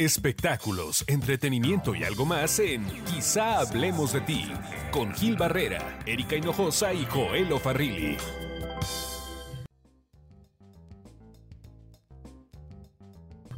Espectáculos, 0.00 1.04
entretenimiento 1.08 1.94
y 1.94 2.04
algo 2.04 2.24
más 2.24 2.58
en 2.58 2.86
Quizá 3.04 3.58
hablemos 3.58 4.14
de 4.14 4.22
ti 4.22 4.50
con 4.92 5.12
Gil 5.12 5.36
Barrera, 5.36 5.98
Erika 6.06 6.36
Hinojosa 6.36 6.94
y 6.94 7.04
Joel 7.04 7.48
Farrilli. 7.60 8.16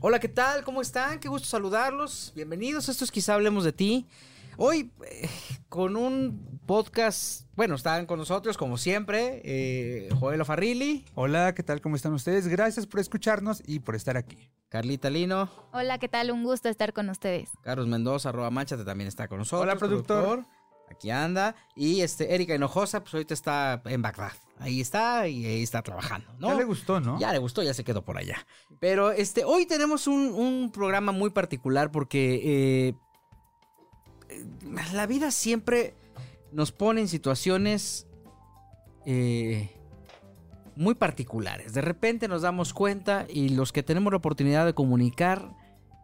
Hola, 0.00 0.18
¿qué 0.18 0.26
tal? 0.26 0.64
¿Cómo 0.64 0.82
están? 0.82 1.20
Qué 1.20 1.28
gusto 1.28 1.46
saludarlos. 1.46 2.32
Bienvenidos. 2.34 2.88
Esto 2.88 3.04
es 3.04 3.12
Quizá 3.12 3.34
hablemos 3.34 3.62
de 3.62 3.72
ti. 3.72 4.08
Hoy 4.56 4.90
eh, 5.08 5.28
con 5.68 5.96
un 5.96 6.60
podcast, 6.66 7.46
bueno, 7.54 7.76
están 7.76 8.04
con 8.06 8.18
nosotros 8.18 8.56
como 8.56 8.78
siempre, 8.78 9.42
eh, 9.44 10.08
Joel 10.18 10.44
Farrilli. 10.44 11.04
Hola, 11.14 11.54
¿qué 11.54 11.62
tal? 11.62 11.80
¿Cómo 11.80 11.94
están 11.94 12.14
ustedes? 12.14 12.48
Gracias 12.48 12.88
por 12.88 12.98
escucharnos 12.98 13.62
y 13.64 13.78
por 13.78 13.94
estar 13.94 14.16
aquí. 14.16 14.50
Carlita 14.72 15.10
Lino. 15.10 15.50
Hola, 15.72 15.98
¿qué 15.98 16.08
tal? 16.08 16.30
Un 16.30 16.44
gusto 16.44 16.70
estar 16.70 16.94
con 16.94 17.10
ustedes. 17.10 17.50
Carlos 17.60 17.86
Mendoza, 17.88 18.30
arroba 18.30 18.50
manchate, 18.50 18.86
también 18.86 19.06
está 19.06 19.28
con 19.28 19.40
nosotros. 19.40 19.64
Hola, 19.64 19.76
productor. 19.76 20.46
Aquí 20.90 21.10
anda. 21.10 21.54
Y 21.76 22.00
este, 22.00 22.34
Erika 22.34 22.54
Hinojosa, 22.54 23.00
pues 23.00 23.12
ahorita 23.12 23.34
está 23.34 23.82
en 23.84 24.00
Bagdad. 24.00 24.32
Ahí 24.58 24.80
está 24.80 25.28
y 25.28 25.44
ahí 25.44 25.62
está 25.62 25.82
trabajando, 25.82 26.32
¿no? 26.38 26.48
Ya 26.48 26.54
le 26.54 26.64
gustó, 26.64 27.00
¿no? 27.00 27.20
Ya 27.20 27.32
le 27.34 27.38
gustó, 27.38 27.62
ya 27.62 27.74
se 27.74 27.84
quedó 27.84 28.02
por 28.02 28.16
allá. 28.16 28.46
Pero 28.80 29.12
este, 29.12 29.44
hoy 29.44 29.66
tenemos 29.66 30.06
un, 30.06 30.70
programa 30.72 31.12
muy 31.12 31.28
particular 31.28 31.90
porque 31.90 32.40
eh, 32.42 32.94
la 34.94 35.06
vida 35.06 35.32
siempre 35.32 35.94
nos 36.50 36.72
pone 36.72 37.02
en 37.02 37.08
situaciones 37.08 38.06
eh, 39.04 39.81
muy 40.76 40.94
particulares. 40.94 41.74
De 41.74 41.80
repente 41.80 42.28
nos 42.28 42.42
damos 42.42 42.72
cuenta 42.72 43.26
y 43.28 43.50
los 43.50 43.72
que 43.72 43.82
tenemos 43.82 44.12
la 44.12 44.18
oportunidad 44.18 44.66
de 44.66 44.74
comunicar, 44.74 45.54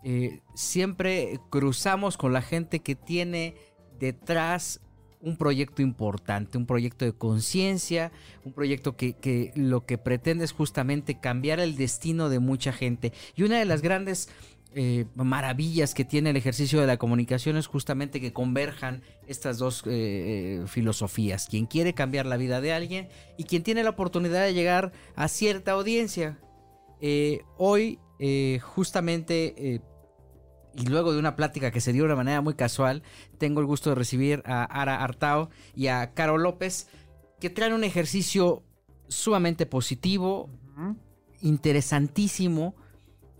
eh, 0.04 0.40
siempre 0.54 1.40
cruzamos 1.50 2.16
con 2.16 2.32
la 2.32 2.42
gente 2.42 2.80
que 2.80 2.94
tiene 2.94 3.54
detrás 3.98 4.80
un 5.20 5.36
proyecto 5.36 5.82
importante, 5.82 6.58
un 6.58 6.66
proyecto 6.66 7.04
de 7.04 7.12
conciencia, 7.12 8.12
un 8.44 8.52
proyecto 8.52 8.96
que, 8.96 9.14
que, 9.14 9.52
lo 9.56 9.84
que 9.84 9.98
pretende 9.98 10.44
es 10.44 10.52
justamente 10.52 11.18
cambiar 11.18 11.58
el 11.58 11.76
destino 11.76 12.28
de 12.28 12.38
mucha 12.38 12.72
gente. 12.72 13.12
Y 13.34 13.42
una 13.42 13.58
de 13.58 13.64
las 13.64 13.82
grandes 13.82 14.28
eh, 14.74 15.06
maravillas 15.14 15.94
que 15.94 16.04
tiene 16.04 16.30
el 16.30 16.36
ejercicio 16.36 16.78
de 16.78 16.86
la 16.86 16.98
comunicación 16.98 17.56
es 17.56 17.66
justamente 17.66 18.20
que 18.20 18.34
converjan 18.34 19.02
estas 19.26 19.58
dos 19.58 19.82
eh, 19.86 20.60
eh, 20.62 20.66
filosofías. 20.66 21.46
Quien 21.48 21.66
quiere 21.66 21.94
cambiar 21.94 22.26
la 22.26 22.36
vida 22.36 22.60
de 22.60 22.74
alguien 22.74 23.08
y 23.38 23.44
quien 23.44 23.62
tiene 23.62 23.82
la 23.82 23.90
oportunidad 23.90 24.44
de 24.44 24.52
llegar 24.52 24.92
a 25.16 25.28
cierta 25.28 25.72
audiencia. 25.72 26.38
hoy, 27.56 27.98
justamente, 28.60 29.80
y 30.74 30.86
luego 30.86 31.12
de 31.12 31.18
una 31.18 31.34
plática 31.34 31.70
que 31.70 31.80
se 31.80 31.92
dio 31.92 32.02
de 32.02 32.06
una 32.06 32.16
manera 32.16 32.40
muy 32.42 32.54
casual, 32.54 33.02
tengo 33.38 33.60
el 33.60 33.66
gusto 33.66 33.90
de 33.90 33.96
recibir 33.96 34.42
a 34.44 34.64
Ara 34.64 35.02
Artao 35.02 35.48
y 35.74 35.86
a 35.86 36.12
Caro 36.12 36.36
López, 36.36 36.88
que 37.40 37.48
traen 37.48 37.72
un 37.72 37.84
ejercicio 37.84 38.64
sumamente 39.08 39.64
positivo, 39.64 40.50
interesantísimo 41.40 42.74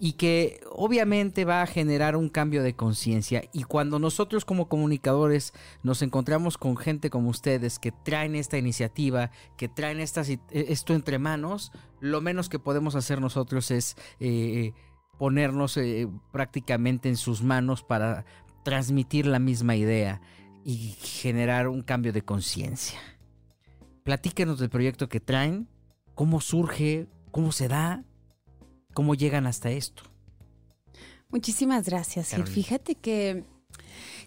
y 0.00 0.12
que 0.12 0.60
obviamente 0.70 1.44
va 1.44 1.62
a 1.62 1.66
generar 1.66 2.16
un 2.16 2.28
cambio 2.28 2.62
de 2.62 2.74
conciencia. 2.74 3.42
Y 3.52 3.64
cuando 3.64 3.98
nosotros 3.98 4.44
como 4.44 4.68
comunicadores 4.68 5.52
nos 5.82 6.02
encontramos 6.02 6.56
con 6.56 6.76
gente 6.76 7.10
como 7.10 7.30
ustedes 7.30 7.78
que 7.78 7.92
traen 7.92 8.34
esta 8.36 8.58
iniciativa, 8.58 9.30
que 9.56 9.68
traen 9.68 10.00
esto 10.00 10.94
entre 10.94 11.18
manos, 11.18 11.72
lo 12.00 12.20
menos 12.20 12.48
que 12.48 12.58
podemos 12.58 12.94
hacer 12.94 13.20
nosotros 13.20 13.70
es 13.70 13.96
eh, 14.20 14.72
ponernos 15.18 15.76
eh, 15.76 16.08
prácticamente 16.32 17.08
en 17.08 17.16
sus 17.16 17.42
manos 17.42 17.82
para 17.82 18.24
transmitir 18.64 19.26
la 19.26 19.38
misma 19.38 19.74
idea 19.74 20.20
y 20.64 20.96
generar 21.00 21.68
un 21.68 21.82
cambio 21.82 22.12
de 22.12 22.22
conciencia. 22.22 23.00
Platíquenos 24.04 24.58
del 24.58 24.70
proyecto 24.70 25.08
que 25.08 25.20
traen, 25.20 25.68
cómo 26.14 26.40
surge, 26.40 27.08
cómo 27.30 27.52
se 27.52 27.68
da, 27.68 28.04
cómo 28.98 29.14
llegan 29.14 29.46
hasta 29.46 29.70
esto. 29.70 30.02
Muchísimas 31.28 31.88
gracias. 31.88 32.36
Y 32.36 32.42
fíjate 32.42 32.96
que 32.96 33.44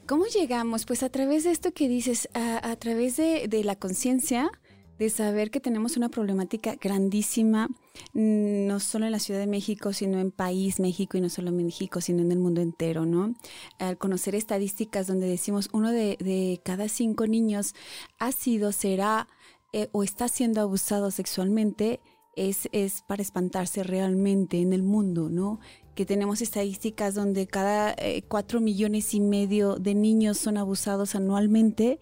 ¿Cómo 0.07 0.27
llegamos? 0.27 0.85
Pues 0.85 1.03
a 1.03 1.09
través 1.09 1.43
de 1.43 1.51
esto 1.51 1.73
que 1.73 1.89
dices, 1.89 2.29
a, 2.33 2.73
través 2.77 3.17
de, 3.17 3.49
la 3.65 3.75
conciencia, 3.75 4.49
de 4.97 5.09
saber 5.09 5.51
que 5.51 5.59
tenemos 5.59 5.97
una 5.97 6.07
problemática 6.07 6.75
grandísima, 6.79 7.67
mm, 8.13 8.65
no 8.67 8.79
solo 8.79 9.07
en 9.07 9.11
la 9.11 9.19
Ciudad 9.19 9.41
de 9.41 9.47
México, 9.47 9.91
sino 9.91 10.21
en 10.21 10.31
país 10.31 10.79
México 10.79 11.17
y 11.17 11.21
no 11.21 11.27
solo 11.27 11.49
en 11.49 11.65
México, 11.65 11.99
sino 11.99 12.21
en 12.21 12.31
el 12.31 12.39
mundo 12.39 12.61
entero, 12.61 13.05
¿no? 13.05 13.35
Al 13.77 13.97
conocer 13.97 14.35
estadísticas 14.35 15.05
donde 15.05 15.27
decimos 15.27 15.67
uno 15.73 15.91
de, 15.91 16.61
cada 16.63 16.87
cinco 16.87 17.27
niños 17.27 17.75
ha 18.19 18.31
sido, 18.31 18.71
será 18.71 19.27
eh, 19.73 19.89
o 19.91 20.03
está 20.03 20.29
siendo 20.29 20.61
abusado 20.61 21.11
sexualmente, 21.11 21.99
es, 22.35 22.69
es 22.71 23.01
para 23.01 23.21
espantarse 23.21 23.83
realmente 23.83 24.61
en 24.61 24.73
el 24.73 24.83
mundo, 24.83 25.29
¿no? 25.29 25.59
Que 25.95 26.05
tenemos 26.05 26.41
estadísticas 26.41 27.13
donde 27.15 27.47
cada 27.47 27.93
eh, 27.97 28.23
cuatro 28.27 28.61
millones 28.61 29.13
y 29.13 29.19
medio 29.19 29.75
de 29.75 29.95
niños 29.95 30.37
son 30.37 30.57
abusados 30.57 31.15
anualmente 31.15 31.99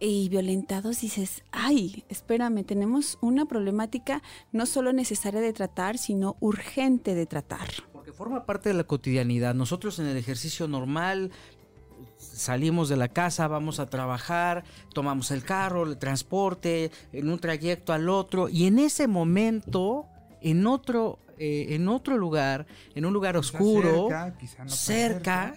y 0.00 0.28
violentados, 0.28 1.00
dices, 1.00 1.42
ay, 1.50 2.04
espérame, 2.08 2.64
tenemos 2.64 3.18
una 3.20 3.46
problemática 3.46 4.22
no 4.52 4.66
solo 4.66 4.92
necesaria 4.92 5.40
de 5.40 5.52
tratar, 5.52 5.98
sino 5.98 6.36
urgente 6.40 7.14
de 7.14 7.26
tratar. 7.26 7.68
Porque 7.92 8.12
forma 8.12 8.46
parte 8.46 8.68
de 8.68 8.76
la 8.76 8.84
cotidianidad. 8.84 9.54
Nosotros 9.54 9.98
en 9.98 10.06
el 10.06 10.16
ejercicio 10.16 10.68
normal 10.68 11.32
salimos 12.38 12.88
de 12.88 12.96
la 12.96 13.08
casa, 13.08 13.48
vamos 13.48 13.80
a 13.80 13.86
trabajar, 13.86 14.64
tomamos 14.94 15.30
el 15.30 15.44
carro, 15.44 15.84
el 15.84 15.98
transporte, 15.98 16.90
en 17.12 17.28
un 17.28 17.38
trayecto 17.38 17.92
al 17.92 18.08
otro, 18.08 18.48
y 18.48 18.66
en 18.66 18.78
ese 18.78 19.06
momento, 19.08 20.06
en 20.40 20.66
otro, 20.66 21.18
eh, 21.38 21.66
en 21.70 21.88
otro 21.88 22.16
lugar, 22.16 22.66
en 22.94 23.04
un 23.04 23.12
lugar 23.12 23.36
oscuro, 23.36 24.08
cerca, 24.66 25.54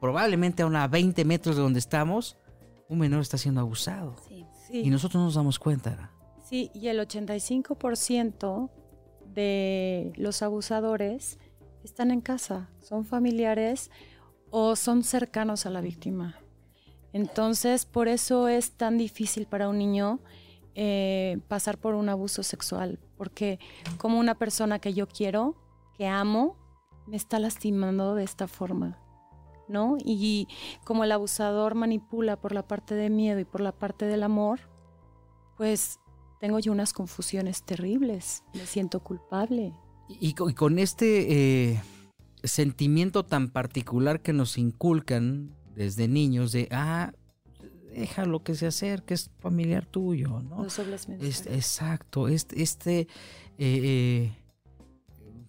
probablemente 0.00 0.62
a 0.62 0.66
unos 0.66 0.90
20 0.90 1.24
metros 1.24 1.56
de 1.56 1.62
donde 1.62 1.78
estamos, 1.78 2.36
un 2.88 2.98
menor 2.98 3.22
está 3.22 3.38
siendo 3.38 3.60
abusado. 3.60 4.16
Y 4.70 4.90
nosotros 4.90 5.22
nos 5.22 5.34
damos 5.34 5.58
cuenta. 5.58 6.12
Sí, 6.44 6.70
y 6.74 6.88
el 6.88 6.98
85% 7.00 8.70
de 9.34 10.12
los 10.16 10.42
abusadores 10.42 11.38
están 11.84 12.10
en 12.10 12.20
casa, 12.20 12.70
son 12.80 13.04
familiares 13.04 13.90
o 14.50 14.76
son 14.76 15.04
cercanos 15.04 15.66
a 15.66 15.70
la 15.70 15.80
víctima. 15.80 16.36
Entonces, 17.12 17.86
por 17.86 18.08
eso 18.08 18.48
es 18.48 18.72
tan 18.72 18.98
difícil 18.98 19.46
para 19.46 19.68
un 19.68 19.78
niño 19.78 20.20
eh, 20.74 21.38
pasar 21.48 21.78
por 21.78 21.94
un 21.94 22.08
abuso 22.08 22.42
sexual, 22.42 22.98
porque 23.16 23.58
como 23.96 24.18
una 24.18 24.36
persona 24.36 24.78
que 24.78 24.94
yo 24.94 25.08
quiero, 25.08 25.56
que 25.96 26.06
amo, 26.06 26.56
me 27.06 27.16
está 27.16 27.38
lastimando 27.38 28.14
de 28.14 28.24
esta 28.24 28.46
forma, 28.46 28.98
¿no? 29.66 29.96
Y 30.04 30.46
como 30.84 31.04
el 31.04 31.12
abusador 31.12 31.74
manipula 31.74 32.36
por 32.36 32.52
la 32.52 32.66
parte 32.66 32.94
de 32.94 33.10
miedo 33.10 33.40
y 33.40 33.44
por 33.44 33.60
la 33.60 33.72
parte 33.72 34.04
del 34.04 34.22
amor, 34.22 34.60
pues 35.56 35.98
tengo 36.38 36.58
yo 36.60 36.70
unas 36.70 36.92
confusiones 36.92 37.64
terribles, 37.64 38.44
me 38.54 38.66
siento 38.66 39.00
culpable. 39.00 39.74
Y, 40.08 40.34
con 40.34 40.78
este... 40.78 41.72
Eh, 41.72 41.82
sentimiento 42.44 43.24
tan 43.24 43.48
particular 43.48 44.20
que 44.20 44.32
nos 44.32 44.58
inculcan 44.58 45.54
desde 45.74 46.08
niños 46.08 46.52
de, 46.52 46.68
ah, 46.70 47.12
déjalo 47.94 48.42
que 48.42 48.54
se 48.54 48.66
acerque, 48.66 49.14
es 49.14 49.30
familiar 49.38 49.86
tuyo, 49.86 50.40
¿no? 50.40 50.64
exacto, 50.64 52.28
este, 52.28 52.62
este 52.62 53.00
eh, 53.00 53.06
eh, 53.58 54.32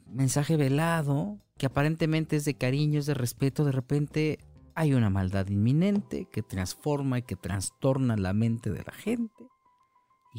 mensaje 0.08 0.58
velado, 0.58 1.40
que 1.58 1.66
aparentemente 1.66 2.36
es 2.36 2.46
de 2.46 2.56
cariño, 2.56 3.00
es 3.00 3.06
de 3.06 3.14
respeto, 3.14 3.66
de 3.66 3.72
repente 3.72 4.40
hay 4.76 4.94
una 4.94 5.10
maldad 5.10 5.48
inminente 5.48 6.28
que 6.32 6.42
transforma 6.42 7.20
y 7.20 7.24
que 7.24 7.36
trastorna 7.36 8.16
la 8.16 8.34
mente 8.34 8.70
de 8.70 8.84
la 8.84 8.94
gente 8.94 9.49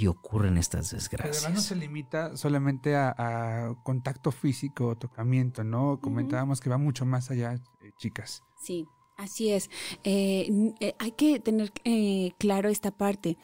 y 0.01 0.07
ocurren 0.07 0.57
estas 0.57 0.93
desgracias. 0.93 1.45
además 1.45 1.63
no 1.63 1.69
se 1.69 1.77
limita 1.77 2.35
solamente 2.37 2.97
a, 2.97 3.75
contacto 3.83 4.33
físico, 4.33 4.97
tocamiento, 4.97 5.63
¿no? 5.63 6.01
Comentábamos 6.01 6.61
que 6.61 6.71
va 6.71 6.79
mucho 6.79 7.05
más 7.05 7.31
allá, 7.31 7.55
eh, 7.55 7.93
chicas. 7.99 8.43
Sí, 8.59 8.87
así 9.19 9.51
es. 9.53 9.69
Eh, 10.03 10.73
eh, 10.81 10.95
hay 10.99 11.13
que 11.13 11.39
tener 11.39 11.71
claro 12.39 12.71
esta 12.71 12.93
parte. 12.93 13.37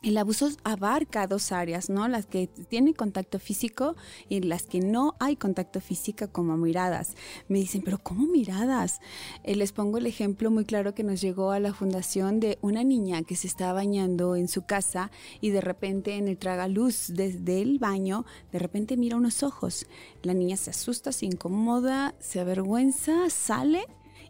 El 0.00 0.16
abuso 0.16 0.48
abarca 0.62 1.26
dos 1.26 1.50
áreas, 1.50 1.90
¿no? 1.90 2.06
Las 2.06 2.26
que 2.26 2.46
tienen 2.46 2.94
contacto 2.94 3.40
físico 3.40 3.96
y 4.28 4.40
las 4.40 4.62
que 4.62 4.78
no 4.80 5.16
hay 5.18 5.34
contacto 5.34 5.80
físico 5.80 6.28
como 6.30 6.56
miradas. 6.56 7.16
Me 7.48 7.58
dicen, 7.58 7.82
pero 7.84 7.98
¿cómo 7.98 8.26
miradas? 8.26 9.00
Eh, 9.42 9.56
les 9.56 9.72
pongo 9.72 9.98
el 9.98 10.06
ejemplo 10.06 10.52
muy 10.52 10.64
claro 10.64 10.94
que 10.94 11.02
nos 11.02 11.20
llegó 11.20 11.50
a 11.50 11.58
la 11.58 11.74
fundación 11.74 12.38
de 12.38 12.58
una 12.62 12.84
niña 12.84 13.22
que 13.22 13.34
se 13.34 13.48
estaba 13.48 13.72
bañando 13.72 14.36
en 14.36 14.46
su 14.46 14.62
casa 14.62 15.10
y 15.40 15.50
de 15.50 15.60
repente 15.60 16.14
en 16.14 16.28
el 16.28 16.38
tragaluz 16.38 17.08
desde 17.08 17.60
el 17.60 17.80
baño, 17.80 18.24
de 18.52 18.60
repente 18.60 18.96
mira 18.96 19.16
unos 19.16 19.42
ojos. 19.42 19.86
La 20.22 20.32
niña 20.32 20.56
se 20.56 20.70
asusta, 20.70 21.10
se 21.10 21.26
incomoda, 21.26 22.14
se 22.20 22.38
avergüenza, 22.38 23.28
sale 23.30 23.84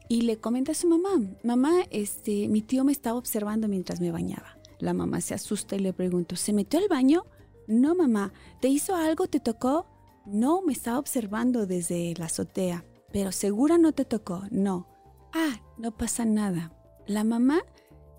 y 0.09 0.23
le 0.23 0.39
comenta 0.39 0.73
a 0.73 0.75
su 0.75 0.89
mamá, 0.89 1.21
mamá, 1.45 1.83
este, 1.91 2.49
mi 2.49 2.63
tío 2.63 2.85
me 2.85 2.93
estaba 2.93 3.19
observando 3.19 3.69
mientras 3.69 4.01
me 4.01 4.11
bañaba. 4.11 4.58
La 4.79 4.95
mamá 4.95 5.21
se 5.21 5.35
asusta 5.35 5.77
y 5.77 5.81
le 5.81 5.93
pregunta, 5.93 6.37
¿se 6.37 6.53
metió 6.53 6.79
al 6.79 6.89
baño? 6.89 7.25
No, 7.67 7.95
mamá. 7.95 8.33
¿Te 8.61 8.69
hizo 8.69 8.95
algo? 8.95 9.27
¿Te 9.27 9.41
tocó? 9.41 9.87
No, 10.27 10.63
me 10.63 10.73
estaba 10.73 10.99
observando 10.99 11.67
desde 11.67 12.15
la 12.17 12.27
azotea. 12.27 12.85
Pero 13.13 13.33
segura 13.33 13.79
no 13.79 13.93
te 13.93 14.05
tocó. 14.05 14.43
No. 14.51 14.87
Ah, 15.33 15.61
no 15.79 15.97
pasa 15.97 16.25
nada. 16.25 16.73
La 17.07 17.25
mamá, 17.25 17.61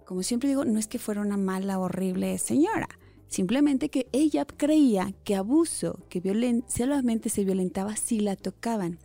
como 0.06 0.24
siempre 0.24 0.50
digo, 0.50 0.66
no 0.66 0.80
es 0.80 0.88
que 0.88 1.00
fuera 1.00 1.22
una 1.22 1.38
mala, 1.38 1.80
horrible 1.80 2.38
señora. 2.38 2.90
Simplemente 3.28 3.90
que 3.90 4.10
ella 4.12 4.46
creía 4.46 5.14
que 5.24 5.36
abuso, 5.36 6.00
que 6.10 6.22
solamente 6.68 7.30
se 7.30 7.44
violentaba 7.44 7.96
si 7.96 8.20
la 8.20 8.36
tocaban. 8.36 8.98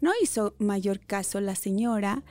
No 0.00 0.12
hizo 0.22 0.54
mayor 0.58 1.00
caso 1.00 1.40
la 1.40 1.54
señora 1.54 2.22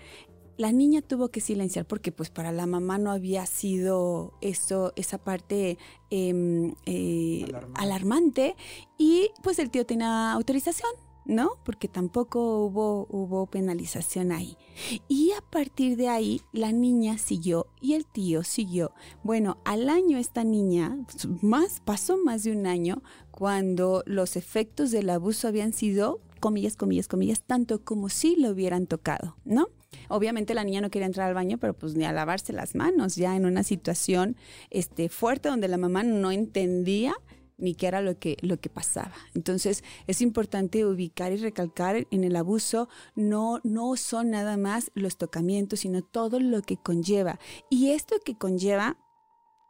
la 0.62 0.72
niña 0.72 1.02
tuvo 1.02 1.30
que 1.30 1.42
silenciar 1.42 1.88
porque 1.88 2.12
pues 2.12 2.30
para 2.30 2.52
la 2.52 2.68
mamá 2.68 3.00
no 3.00 3.10
había 3.10 3.48
sido 3.48 4.34
eso, 4.42 4.94
esa 4.96 5.18
parte 5.18 5.80
em, 6.12 6.76
eh, 6.86 7.52
alarmante. 7.74 8.56
y 8.96 9.32
pues 9.42 9.58
el 9.58 9.72
tío 9.72 9.88
tenía 9.88 10.32
autorización, 10.32 10.92
¿no? 11.26 11.54
Porque 11.66 11.88
tampoco 11.88 12.64
hubo, 12.64 13.08
hubo 13.10 13.48
penalización 13.48 14.32
ahí. 14.32 14.56
Y 15.08 15.32
a 15.32 15.42
partir 15.42 15.98
de 15.98 16.10
ahí 16.10 16.42
la 16.52 16.72
niña 16.72 17.18
siguió 17.18 17.66
y 17.82 17.94
el 17.94 18.06
tío 18.06 18.44
siguió. 18.44 18.92
Bueno, 19.24 19.58
al 19.66 19.90
año 19.90 20.20
esta 20.20 20.44
niña, 20.44 20.96
más, 21.42 21.80
pasó 21.84 22.18
más 22.18 22.44
de 22.44 22.52
un 22.52 22.68
año 22.68 23.02
cuando 23.32 24.04
los 24.06 24.36
efectos 24.36 24.92
del 24.92 25.10
abuso 25.10 25.48
habían 25.48 25.74
sido, 25.74 26.22
comillas, 26.40 26.76
comillas, 26.76 27.08
comillas, 27.08 27.42
tanto 27.42 27.84
como 27.84 28.10
si 28.10 28.36
lo 28.36 28.52
hubieran 28.52 28.86
tocado, 28.86 29.38
¿no? 29.44 29.68
Obviamente 30.10 30.54
la 30.54 30.64
niña 30.64 30.82
no 30.82 30.90
quería 30.90 31.06
entrar 31.06 31.28
al 31.28 31.34
baño, 31.34 31.58
pero 31.58 31.74
pues 31.74 31.96
ni 31.96 32.06
a 32.06 32.14
lavarse 32.14 32.54
las 32.54 32.76
manos, 32.76 33.16
ya 33.16 33.36
en 33.36 33.46
una 33.46 33.64
situación 33.64 34.36
este, 34.70 35.10
fuerte 35.10 35.50
donde 35.50 35.68
la 35.68 35.78
mamá 35.78 36.04
no 36.04 36.32
entendía 36.32 37.14
ni 37.58 37.76
qué 37.76 37.88
era 37.88 38.02
lo 38.02 38.18
que, 38.18 38.38
lo 38.42 38.60
que 38.60 38.70
pasaba. 38.70 39.14
Entonces 39.36 39.84
es 40.08 40.22
importante 40.22 40.86
ubicar 40.86 41.32
y 41.32 41.38
recalcar 41.38 42.08
en 42.10 42.24
el 42.24 42.36
abuso, 42.36 42.90
no, 43.16 43.62
no 43.64 43.96
son 43.96 44.32
nada 44.32 44.58
más 44.58 44.92
los 44.96 45.18
tocamientos, 45.18 45.82
sino 45.82 46.02
todo 46.02 46.40
lo 46.40 46.62
que 46.64 46.78
conlleva. 46.78 47.40
Y 47.70 47.92
esto 47.92 48.16
que 48.26 48.36
conlleva, 48.36 48.98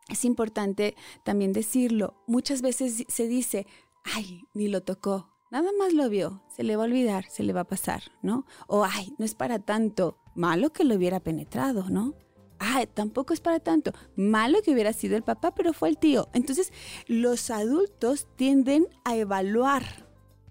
es 0.10 0.26
importante 0.26 0.96
también 1.24 1.54
decirlo, 1.54 2.16
muchas 2.28 2.62
veces 2.62 3.04
se 3.08 3.28
dice, 3.28 3.68
ay, 4.04 4.44
ni 4.54 4.68
lo 4.68 4.82
tocó, 4.82 5.31
Nada 5.52 5.70
más 5.78 5.92
lo 5.92 6.10
vio, 6.10 6.42
se 6.48 6.64
le 6.64 6.78
va 6.78 6.84
a 6.84 6.86
olvidar, 6.86 7.26
se 7.26 7.44
le 7.44 7.52
va 7.52 7.62
a 7.62 7.68
pasar, 7.68 8.04
¿no? 8.22 8.46
O, 8.68 8.86
ay, 8.86 9.14
no 9.18 9.26
es 9.26 9.36
para 9.36 9.60
tanto, 9.60 10.18
malo 10.34 10.72
que 10.72 10.86
lo 10.86 10.96
hubiera 10.96 11.20
penetrado, 11.20 11.90
¿no? 11.90 12.16
Ay, 12.58 12.88
tampoco 12.88 13.34
es 13.34 13.42
para 13.42 13.60
tanto, 13.60 13.92
malo 14.16 14.62
que 14.62 14.72
hubiera 14.72 14.94
sido 14.94 15.18
el 15.18 15.24
papá, 15.24 15.54
pero 15.54 15.74
fue 15.74 15.90
el 15.90 15.98
tío. 15.98 16.30
Entonces, 16.32 16.72
los 17.06 17.50
adultos 17.50 18.30
tienden 18.38 18.88
a 19.04 19.18
evaluar 19.18 19.84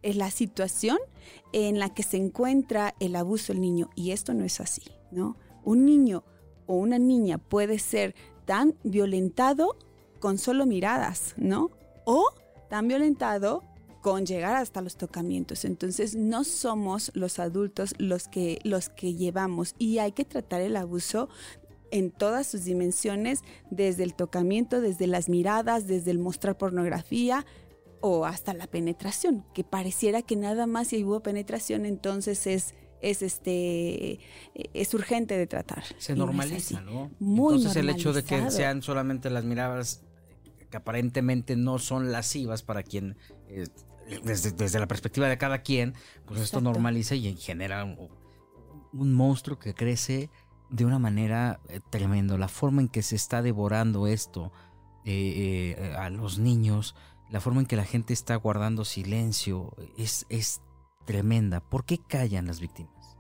eh, 0.03 0.13
la 0.13 0.31
situación 0.31 0.99
en 1.55 1.79
la 1.79 1.95
que 1.95 2.03
se 2.03 2.19
encuentra 2.19 2.95
el 3.01 3.17
abuso 3.17 3.55
del 3.55 3.63
niño, 3.63 3.89
y 3.95 4.11
esto 4.11 4.35
no 4.35 4.45
es 4.45 4.61
así, 4.61 4.83
¿no? 5.11 5.39
Un 5.65 5.87
niño 5.87 6.25
o 6.67 6.75
una 6.75 6.99
niña 6.99 7.39
puede 7.39 7.79
ser 7.79 8.15
tan 8.45 8.77
violentado 8.85 9.79
con 10.19 10.37
solo 10.37 10.67
miradas, 10.67 11.33
¿no? 11.39 11.71
O 12.05 12.35
tan 12.69 12.87
violentado 12.87 13.65
con 14.01 14.27
llegar 14.27 14.57
hasta 14.57 14.81
los 14.81 14.97
tocamientos. 14.97 15.65
Entonces 15.65 16.15
no 16.15 16.45
somos 16.45 17.11
los 17.15 17.39
adultos 17.39 17.95
los 17.99 18.29
que, 18.29 18.59
los 18.65 18.89
que 18.89 19.15
llevamos 19.15 19.75
y 19.79 19.99
hay 19.99 20.13
que 20.13 20.25
tratar 20.25 20.61
el 20.61 20.77
abuso 20.77 21.29
en 21.91 22.11
todas 22.11 22.47
sus 22.47 22.65
dimensiones, 22.65 23.43
desde 23.71 24.05
el 24.05 24.15
tocamiento, 24.15 24.81
desde 24.81 25.07
las 25.07 25.29
miradas, 25.29 25.87
desde 25.87 26.13
el 26.13 26.19
mostrar 26.19 26.57
pornografía 26.57 27.45
o 28.01 28.25
hasta 28.25 28.55
la 28.55 28.67
penetración, 28.67 29.45
que 29.53 29.65
pareciera 29.65 30.23
que 30.23 30.37
nada 30.37 30.67
más 30.67 30.89
si 30.89 31.05
hubo 31.05 31.21
penetración 31.21 31.85
entonces 31.85 32.47
es 32.47 32.75
es 33.03 33.23
este 33.23 34.21
es 34.55 34.95
urgente 34.95 35.37
de 35.37 35.47
tratar. 35.47 35.85
Se 35.99 36.15
normaliza, 36.15 36.81
¿no? 36.83 37.11
Muy 37.19 37.57
Entonces 37.57 37.77
el 37.77 37.91
hecho 37.91 38.13
de 38.13 38.25
que 38.25 38.51
sean 38.51 38.83
solamente 38.83 39.31
las 39.31 39.45
miradas 39.45 40.03
que 40.71 40.77
aparentemente 40.77 41.57
no 41.57 41.79
son 41.79 42.13
lascivas 42.13 42.63
para 42.63 42.83
quien 42.83 43.17
eh, 43.49 43.67
desde, 44.19 44.79
la 44.79 44.87
perspectiva 44.87 45.29
de 45.29 45.39
cada 45.39 45.63
quien, 45.63 45.95
pues 46.27 46.41
esto 46.41 46.61
normaliza 46.61 47.15
y 47.15 47.37
genera 47.37 47.85
un, 47.85 48.11
monstruo 48.93 49.59
que 49.59 49.75
crece 49.75 50.31
de 50.69 50.85
una 50.85 50.99
manera 50.99 51.61
eh, 51.69 51.81
tremenda. 51.91 52.37
La 52.37 52.49
forma 52.49 52.83
en 52.83 52.89
que 52.89 53.03
se 53.03 53.17
está 53.17 53.43
devorando 53.43 54.07
esto 54.07 54.53
eh, 55.05 55.77
eh, 55.79 55.95
a 55.97 56.11
los 56.11 56.39
niños, 56.39 56.95
la 57.31 57.41
forma 57.41 57.61
en 57.61 57.67
que 57.67 57.77
la 57.77 57.85
gente 57.85 58.13
está 58.13 58.35
guardando 58.37 58.85
silencio, 58.85 59.77
es, 59.97 60.27
es 60.29 60.61
tremenda. 61.07 61.61
¿Por 61.61 61.85
qué 61.85 61.99
callan 61.99 62.47
las 62.47 62.61
víctimas? 62.61 63.17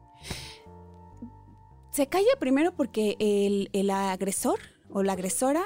Se 1.92 2.08
calla 2.08 2.30
primero 2.38 2.74
porque 2.74 3.16
el, 3.18 3.70
el 3.72 3.90
agresor 3.90 4.58
o 4.90 5.02
la 5.02 5.12
agresora 5.12 5.62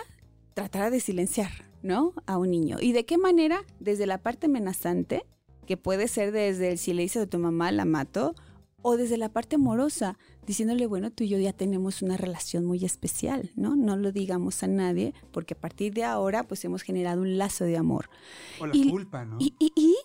tratará 0.55 0.91
de 0.91 1.01
silenciar 1.01 1.74
¿no? 1.85 2.15
A 2.27 2.39
un 2.39 2.51
niño. 2.51 2.79
¿Y 2.81 2.93
de 2.93 3.05
qué 3.05 3.19
manera? 3.19 3.63
Desde 3.79 4.07
la 4.07 4.19
parte 4.19 4.47
amenazante, 4.47 5.25
que 5.67 5.77
puede 5.77 6.09
ser 6.09 6.33
desde 6.33 6.73
el 6.73 6.79
si 6.79 6.95
le 6.95 7.03
dices 7.03 7.23
a 7.23 7.27
tu 7.27 7.39
mamá 7.39 7.71
la 7.71 7.85
mato, 7.85 8.35
o 8.87 8.97
desde 8.99 9.17
la 9.17 9.31
parte 9.31 9.57
amorosa, 9.57 10.19
diciéndole, 10.47 10.87
bueno, 10.87 11.11
tú 11.11 11.25
y 11.25 11.29
yo 11.29 11.39
ya 11.39 11.55
tenemos 11.55 12.03
una 12.03 12.19
relación 12.19 12.67
muy 12.67 12.85
especial, 12.85 13.51
¿no? 13.57 13.77
No 13.77 13.97
lo 13.97 14.13
digamos 14.13 14.63
a 14.63 14.67
nadie, 14.67 15.15
porque 15.33 15.55
a 15.55 15.59
partir 15.59 15.95
de 15.95 16.05
ahora, 16.05 16.43
pues 16.43 16.65
hemos 16.67 16.83
generado 16.83 17.23
un 17.23 17.39
lazo 17.39 17.65
de 17.65 17.79
amor. 17.79 18.11
O 18.61 18.67
la 18.67 18.75
culpa, 18.91 19.25
¿no? 19.25 19.39
Y, 19.39 19.55
y, 19.59 19.73
y, 19.75 19.97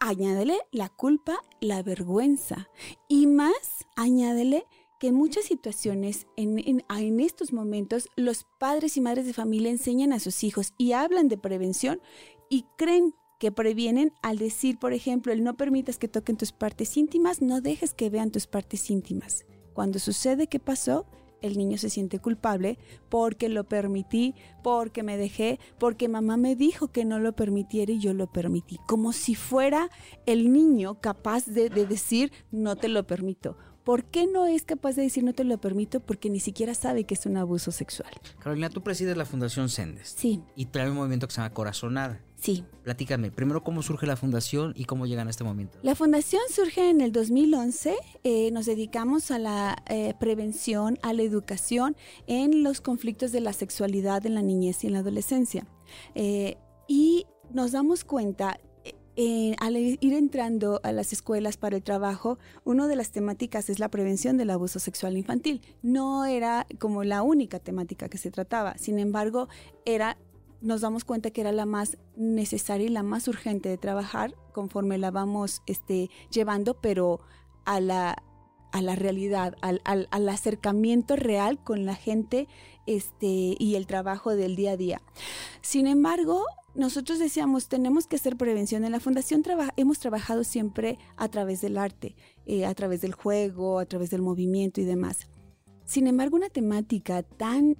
añádele 0.00 0.58
la 0.72 0.88
culpa, 0.88 1.36
la 1.60 1.84
vergüenza. 1.84 2.68
Y 3.08 3.28
más, 3.28 3.86
añádele 3.94 4.64
en 5.06 5.14
muchas 5.14 5.44
situaciones, 5.44 6.26
en, 6.36 7.20
estos 7.20 7.52
momentos, 7.52 8.08
los 8.16 8.46
padres 8.58 8.96
y 8.96 9.00
madres 9.00 9.26
de 9.26 9.32
familia 9.32 9.70
enseñan 9.70 10.12
a 10.12 10.20
sus 10.20 10.44
hijos 10.44 10.72
y 10.78 10.92
hablan 10.92 11.28
de 11.28 11.38
prevención 11.38 12.00
y 12.48 12.64
creen 12.76 13.14
que 13.38 13.52
previenen 13.52 14.12
al 14.22 14.38
decir, 14.38 14.78
por 14.78 14.92
ejemplo, 14.92 15.32
el 15.32 15.42
no 15.42 15.56
permitas 15.56 15.98
que 15.98 16.08
toquen 16.08 16.36
tus 16.36 16.52
partes 16.52 16.96
íntimas, 16.96 17.42
no 17.42 17.60
dejes 17.60 17.92
que 17.92 18.10
vean 18.10 18.30
tus 18.30 18.46
partes 18.46 18.90
íntimas. 18.90 19.44
Cuando 19.72 19.98
sucede 19.98 20.46
que 20.46 20.60
pasó, 20.60 21.06
el 21.42 21.58
niño 21.58 21.76
se 21.76 21.90
siente 21.90 22.20
culpable 22.20 22.78
porque 23.10 23.50
lo 23.50 23.64
permití, 23.64 24.34
porque 24.62 25.02
me 25.02 25.18
dejé, 25.18 25.58
porque 25.78 26.08
mamá 26.08 26.38
me 26.38 26.56
dijo 26.56 26.88
que 26.88 27.04
no 27.04 27.18
lo 27.18 27.34
permitiera 27.34 27.92
y 27.92 27.98
yo 27.98 28.14
lo 28.14 28.32
permití. 28.32 28.78
Como 28.86 29.12
si 29.12 29.34
fuera 29.34 29.90
el 30.24 30.52
niño 30.52 31.00
capaz 31.00 31.44
de 31.46 31.68
decir 31.68 32.32
no 32.50 32.76
te 32.76 32.88
lo 32.88 33.06
permito 33.06 33.58
¿Por 33.84 34.04
qué 34.04 34.26
no 34.26 34.46
es 34.46 34.64
capaz 34.64 34.96
de 34.96 35.02
decir 35.02 35.24
no 35.24 35.34
te 35.34 35.44
lo 35.44 35.58
permito? 35.58 36.00
Porque 36.00 36.30
ni 36.30 36.40
siquiera 36.40 36.74
sabe 36.74 37.04
que 37.04 37.14
es 37.14 37.26
un 37.26 37.36
abuso 37.36 37.70
sexual. 37.70 38.10
Carolina, 38.38 38.70
tú 38.70 38.82
presides 38.82 39.14
la 39.16 39.26
Fundación 39.26 39.68
Sendes. 39.68 40.14
Sí. 40.16 40.42
Y 40.56 40.66
trae 40.66 40.88
un 40.88 40.96
movimiento 40.96 41.28
que 41.28 41.34
se 41.34 41.42
llama 41.42 41.52
Corazonada. 41.52 42.22
Sí. 42.36 42.64
Platícame, 42.82 43.30
primero 43.30 43.62
cómo 43.62 43.82
surge 43.82 44.06
la 44.06 44.16
fundación 44.16 44.74
y 44.76 44.84
cómo 44.84 45.06
llegan 45.06 45.28
a 45.28 45.30
este 45.30 45.44
momento. 45.44 45.78
La 45.82 45.94
fundación 45.94 46.42
surge 46.50 46.90
en 46.90 47.00
el 47.00 47.12
2011. 47.12 47.94
Eh, 48.22 48.50
nos 48.52 48.66
dedicamos 48.66 49.30
a 49.30 49.38
la 49.38 49.82
eh, 49.88 50.14
prevención, 50.18 50.98
a 51.02 51.12
la 51.12 51.22
educación 51.22 51.96
en 52.26 52.62
los 52.62 52.80
conflictos 52.80 53.32
de 53.32 53.40
la 53.40 53.52
sexualidad 53.52 54.26
en 54.26 54.34
la 54.34 54.42
niñez 54.42 54.84
y 54.84 54.86
en 54.86 54.94
la 54.94 54.98
adolescencia. 55.00 55.66
Eh, 56.14 56.56
y 56.86 57.26
nos 57.50 57.72
damos 57.72 58.04
cuenta 58.04 58.58
eh, 59.16 59.54
al 59.60 59.76
ir 59.76 60.12
entrando 60.12 60.80
a 60.82 60.92
las 60.92 61.12
escuelas 61.12 61.56
para 61.56 61.76
el 61.76 61.82
trabajo, 61.82 62.38
una 62.64 62.88
de 62.88 62.96
las 62.96 63.10
temáticas 63.12 63.70
es 63.70 63.78
la 63.78 63.88
prevención 63.88 64.36
del 64.36 64.50
abuso 64.50 64.78
sexual 64.78 65.16
infantil. 65.16 65.62
No 65.82 66.24
era 66.24 66.66
como 66.78 67.04
la 67.04 67.22
única 67.22 67.58
temática 67.58 68.08
que 68.08 68.18
se 68.18 68.30
trataba, 68.30 68.76
sin 68.76 68.98
embargo, 68.98 69.48
era 69.84 70.16
nos 70.60 70.80
damos 70.80 71.04
cuenta 71.04 71.30
que 71.30 71.42
era 71.42 71.52
la 71.52 71.66
más 71.66 71.98
necesaria 72.16 72.86
y 72.86 72.90
la 72.90 73.02
más 73.02 73.28
urgente 73.28 73.68
de 73.68 73.76
trabajar 73.76 74.34
conforme 74.52 74.96
la 74.96 75.10
vamos 75.10 75.62
este, 75.66 76.08
llevando, 76.30 76.80
pero 76.80 77.20
a 77.66 77.80
la 77.80 78.22
a 78.72 78.82
la 78.82 78.96
realidad, 78.96 79.54
al, 79.60 79.80
al, 79.84 80.08
al, 80.10 80.28
acercamiento 80.28 81.14
real 81.14 81.62
con 81.62 81.86
la 81.86 81.94
gente 81.94 82.48
este, 82.86 83.54
y 83.56 83.76
el 83.76 83.86
trabajo 83.86 84.34
del 84.34 84.56
día 84.56 84.72
a 84.72 84.76
día. 84.76 85.00
Sin 85.60 85.86
embargo, 85.86 86.44
nosotros 86.74 87.18
decíamos, 87.18 87.68
tenemos 87.68 88.06
que 88.06 88.16
hacer 88.16 88.36
prevención. 88.36 88.84
En 88.84 88.92
la 88.92 89.00
fundación 89.00 89.42
hemos 89.76 89.98
trabajado 89.98 90.44
siempre 90.44 90.98
a 91.16 91.28
través 91.28 91.60
del 91.60 91.78
arte, 91.78 92.16
eh, 92.46 92.66
a 92.66 92.74
través 92.74 93.00
del 93.00 93.12
juego, 93.12 93.78
a 93.78 93.86
través 93.86 94.10
del 94.10 94.22
movimiento 94.22 94.80
y 94.80 94.84
demás. 94.84 95.28
Sin 95.84 96.06
embargo, 96.06 96.36
una 96.36 96.48
temática 96.48 97.22
tan 97.22 97.76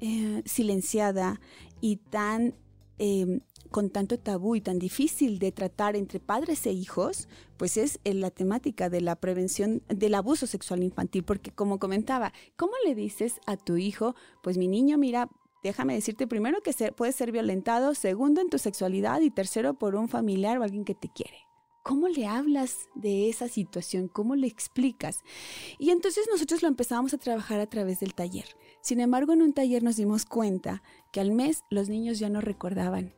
eh, 0.00 0.42
silenciada 0.46 1.40
y 1.80 1.96
tan 1.96 2.54
eh, 2.98 3.40
con 3.70 3.90
tanto 3.90 4.18
tabú 4.18 4.54
y 4.54 4.60
tan 4.60 4.78
difícil 4.78 5.40
de 5.40 5.50
tratar 5.50 5.96
entre 5.96 6.20
padres 6.20 6.64
e 6.66 6.72
hijos, 6.72 7.28
pues 7.56 7.76
es 7.76 7.98
la 8.04 8.30
temática 8.30 8.88
de 8.88 9.00
la 9.00 9.16
prevención 9.16 9.82
del 9.88 10.14
abuso 10.14 10.46
sexual 10.46 10.84
infantil, 10.84 11.24
porque 11.24 11.50
como 11.50 11.80
comentaba, 11.80 12.32
¿cómo 12.56 12.72
le 12.86 12.94
dices 12.94 13.40
a 13.46 13.56
tu 13.56 13.76
hijo, 13.76 14.14
pues 14.42 14.58
mi 14.58 14.68
niño, 14.68 14.96
mira, 14.96 15.28
déjame 15.64 15.94
decirte 15.94 16.26
primero 16.26 16.62
que 16.62 16.72
puedes 16.92 17.16
ser 17.16 17.32
violentado, 17.32 17.94
segundo 17.94 18.40
en 18.40 18.50
tu 18.50 18.58
sexualidad 18.58 19.20
y 19.20 19.30
tercero 19.30 19.74
por 19.74 19.96
un 19.96 20.08
familiar 20.08 20.58
o 20.58 20.62
alguien 20.62 20.84
que 20.84 20.94
te 20.94 21.08
quiere? 21.08 21.48
¿Cómo 21.82 22.08
le 22.08 22.26
hablas 22.26 22.88
de 22.94 23.28
esa 23.28 23.48
situación? 23.48 24.08
¿Cómo 24.08 24.36
le 24.36 24.46
explicas? 24.46 25.22
Y 25.78 25.90
entonces 25.90 26.26
nosotros 26.30 26.62
lo 26.62 26.68
empezamos 26.68 27.12
a 27.12 27.18
trabajar 27.18 27.60
a 27.60 27.66
través 27.66 28.00
del 28.00 28.14
taller. 28.14 28.46
Sin 28.80 29.00
embargo, 29.00 29.32
en 29.32 29.42
un 29.42 29.52
taller 29.52 29.82
nos 29.82 29.96
dimos 29.96 30.24
cuenta 30.24 30.82
que 31.12 31.20
al 31.20 31.32
mes 31.32 31.62
los 31.68 31.88
niños 31.88 32.18
ya 32.18 32.30
no 32.30 32.40
recordaban 32.40 33.12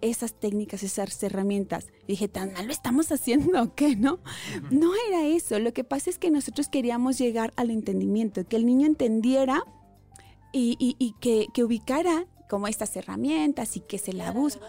esas 0.00 0.34
técnicas, 0.38 0.82
esas 0.82 1.22
herramientas. 1.22 1.86
dije, 2.06 2.28
¿tan 2.28 2.52
mal 2.52 2.66
lo 2.66 2.72
estamos 2.72 3.10
haciendo 3.12 3.74
qué? 3.74 3.96
No, 3.96 4.18
no 4.70 4.92
era 5.08 5.26
eso. 5.26 5.58
Lo 5.58 5.72
que 5.72 5.84
pasa 5.84 6.10
es 6.10 6.18
que 6.18 6.30
nosotros 6.30 6.68
queríamos 6.68 7.18
llegar 7.18 7.52
al 7.56 7.70
entendimiento, 7.70 8.46
que 8.46 8.56
el 8.56 8.66
niño 8.66 8.86
entendiera 8.86 9.64
y, 10.52 11.14
que, 11.20 11.48
que, 11.52 11.64
ubicara 11.64 12.26
como 12.48 12.66
estas 12.66 12.94
herramientas 12.96 13.76
y 13.76 13.80
que 13.80 13.98
se 13.98 14.12
la 14.12 14.28
abuso. 14.28 14.60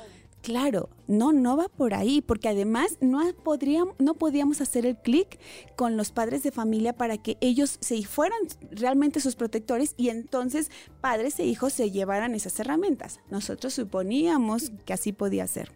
Claro, 0.42 0.90
no, 1.08 1.34
no 1.34 1.56
va 1.56 1.70
por 1.70 1.94
ahí, 1.94 2.22
porque 2.22 2.50
además 2.50 2.98
no, 3.00 3.22
podríamos, 3.44 3.96
no 4.00 4.16
podíamos 4.16 4.60
hacer 4.60 4.88
el 4.88 4.98
clic 4.98 5.40
con 5.76 5.98
los 5.98 6.12
padres 6.12 6.42
de 6.42 6.52
familia 6.52 6.94
para 6.94 7.18
que 7.18 7.38
ellos 7.42 7.78
se 7.80 8.02
fueran 8.04 8.40
realmente 8.72 9.20
sus 9.20 9.36
protectores 9.36 9.94
y 9.98 10.10
entonces 10.10 10.72
padres 11.00 11.40
e 11.40 11.46
hijos 11.46 11.74
se 11.74 11.92
llevaran 11.92 12.34
esas 12.34 12.60
herramientas. 12.60 13.20
Nosotros 13.30 13.74
suponíamos 13.76 14.72
que 14.86 14.94
así 14.94 15.14
podía 15.14 15.46
ser. 15.46 15.72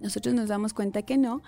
Nosotros 0.00 0.34
nos 0.34 0.48
damos 0.48 0.74
cuenta 0.74 1.02
que 1.02 1.16
no. 1.16 1.42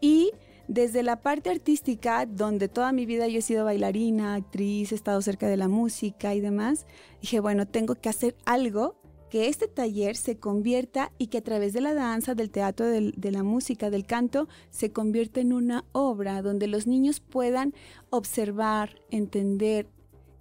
Y 0.00 0.32
desde 0.68 1.02
la 1.02 1.22
parte 1.22 1.50
artística, 1.50 2.26
donde 2.26 2.68
toda 2.68 2.92
mi 2.92 3.06
vida 3.06 3.28
yo 3.28 3.38
he 3.38 3.42
sido 3.42 3.64
bailarina, 3.64 4.34
actriz, 4.34 4.92
he 4.92 4.94
estado 4.94 5.22
cerca 5.22 5.48
de 5.48 5.56
la 5.56 5.68
música 5.68 6.34
y 6.34 6.40
demás, 6.40 6.86
dije, 7.20 7.40
bueno, 7.40 7.66
tengo 7.66 7.94
que 7.94 8.08
hacer 8.08 8.36
algo 8.44 8.96
que 9.30 9.48
este 9.48 9.68
taller 9.68 10.16
se 10.16 10.38
convierta 10.38 11.12
y 11.18 11.26
que 11.28 11.38
a 11.38 11.42
través 11.42 11.72
de 11.72 11.80
la 11.80 11.94
danza, 11.94 12.34
del 12.34 12.50
teatro, 12.50 12.86
de 12.86 13.30
la 13.32 13.42
música, 13.42 13.90
del 13.90 14.06
canto, 14.06 14.48
se 14.70 14.92
convierta 14.92 15.40
en 15.40 15.52
una 15.52 15.84
obra 15.92 16.42
donde 16.42 16.68
los 16.68 16.86
niños 16.86 17.20
puedan 17.20 17.74
observar, 18.10 19.00
entender, 19.10 19.88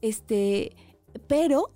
este, 0.02 0.76
pero 1.28 1.72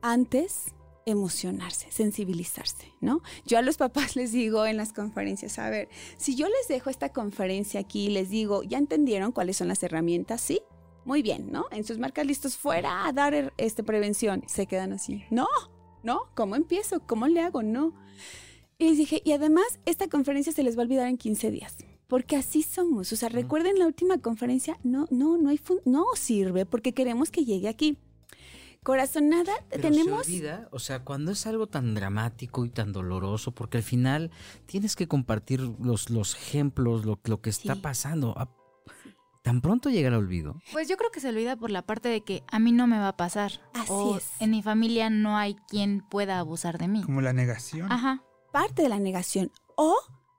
antes 0.00 0.74
emocionarse, 1.08 1.90
sensibilizarse, 1.90 2.92
¿no? 3.00 3.22
Yo 3.46 3.58
a 3.58 3.62
los 3.62 3.76
papás 3.76 4.16
les 4.16 4.32
digo 4.32 4.66
en 4.66 4.76
las 4.76 4.92
conferencias, 4.92 5.58
a 5.58 5.70
ver, 5.70 5.88
si 6.16 6.34
yo 6.34 6.46
les 6.46 6.68
dejo 6.68 6.90
esta 6.90 7.10
conferencia 7.10 7.80
aquí 7.80 8.06
y 8.06 8.10
les 8.10 8.30
digo, 8.30 8.62
¿ya 8.62 8.78
entendieron 8.78 9.32
cuáles 9.32 9.56
son 9.56 9.68
las 9.68 9.82
herramientas? 9.82 10.40
Sí, 10.40 10.60
muy 11.04 11.22
bien, 11.22 11.50
¿no? 11.50 11.66
En 11.70 11.84
sus 11.84 11.98
marcas 11.98 12.26
listos 12.26 12.56
fuera 12.56 13.06
a 13.06 13.12
dar 13.12 13.52
este 13.56 13.82
prevención, 13.82 14.44
se 14.46 14.66
quedan 14.66 14.92
así. 14.92 15.24
No, 15.30 15.46
¿no? 16.02 16.20
¿Cómo 16.34 16.54
empiezo? 16.54 17.00
¿Cómo 17.00 17.26
le 17.26 17.40
hago? 17.40 17.62
No. 17.62 17.94
Y 18.78 18.94
dije, 18.94 19.22
y 19.24 19.32
además, 19.32 19.80
esta 19.86 20.08
conferencia 20.08 20.52
se 20.52 20.62
les 20.62 20.76
va 20.76 20.82
a 20.82 20.84
olvidar 20.84 21.08
en 21.08 21.16
15 21.16 21.50
días. 21.50 21.76
Porque 22.06 22.36
así 22.36 22.62
somos. 22.62 23.12
O 23.12 23.16
sea, 23.16 23.28
recuerden 23.28 23.78
la 23.78 23.86
última 23.86 24.18
conferencia, 24.18 24.78
no, 24.82 25.06
no, 25.10 25.36
no 25.36 25.50
hay 25.50 25.60
no 25.84 26.04
sirve 26.14 26.64
porque 26.64 26.94
queremos 26.94 27.30
que 27.30 27.44
llegue 27.44 27.68
aquí. 27.68 27.98
Corazonada, 28.82 29.52
tenemos. 29.70 30.26
Se 30.26 30.32
olvida, 30.32 30.68
o 30.72 30.78
sea, 30.78 31.04
cuando 31.04 31.32
es 31.32 31.46
algo 31.46 31.66
tan 31.66 31.94
dramático 31.94 32.64
y 32.64 32.70
tan 32.70 32.92
doloroso, 32.92 33.52
porque 33.52 33.78
al 33.78 33.82
final 33.82 34.30
tienes 34.66 34.96
que 34.96 35.08
compartir 35.08 35.60
los, 35.60 36.10
los 36.10 36.34
ejemplos, 36.34 37.04
lo, 37.04 37.18
lo 37.24 37.40
que 37.40 37.50
está 37.50 37.76
pasando. 37.76 38.34
¿Tan 39.42 39.60
pronto 39.60 39.88
llega 39.88 40.08
el 40.08 40.14
olvido? 40.14 40.60
Pues 40.72 40.88
yo 40.88 40.96
creo 40.96 41.10
que 41.10 41.20
se 41.20 41.28
olvida 41.28 41.56
por 41.56 41.70
la 41.70 41.82
parte 41.82 42.08
de 42.08 42.22
que 42.22 42.42
a 42.50 42.58
mí 42.58 42.72
no 42.72 42.86
me 42.86 42.98
va 42.98 43.08
a 43.08 43.16
pasar. 43.16 43.52
Así 43.72 43.92
es. 44.16 44.30
En 44.40 44.50
mi 44.50 44.62
familia 44.62 45.10
no 45.10 45.36
hay 45.38 45.54
quien 45.68 46.04
pueda 46.08 46.38
abusar 46.38 46.76
de 46.78 46.88
mí. 46.88 47.02
Como 47.02 47.20
la 47.20 47.32
negación. 47.32 47.90
Ajá. 47.90 48.22
Parte 48.52 48.82
de 48.82 48.88
la 48.88 48.98
negación. 48.98 49.50
O 49.76 49.96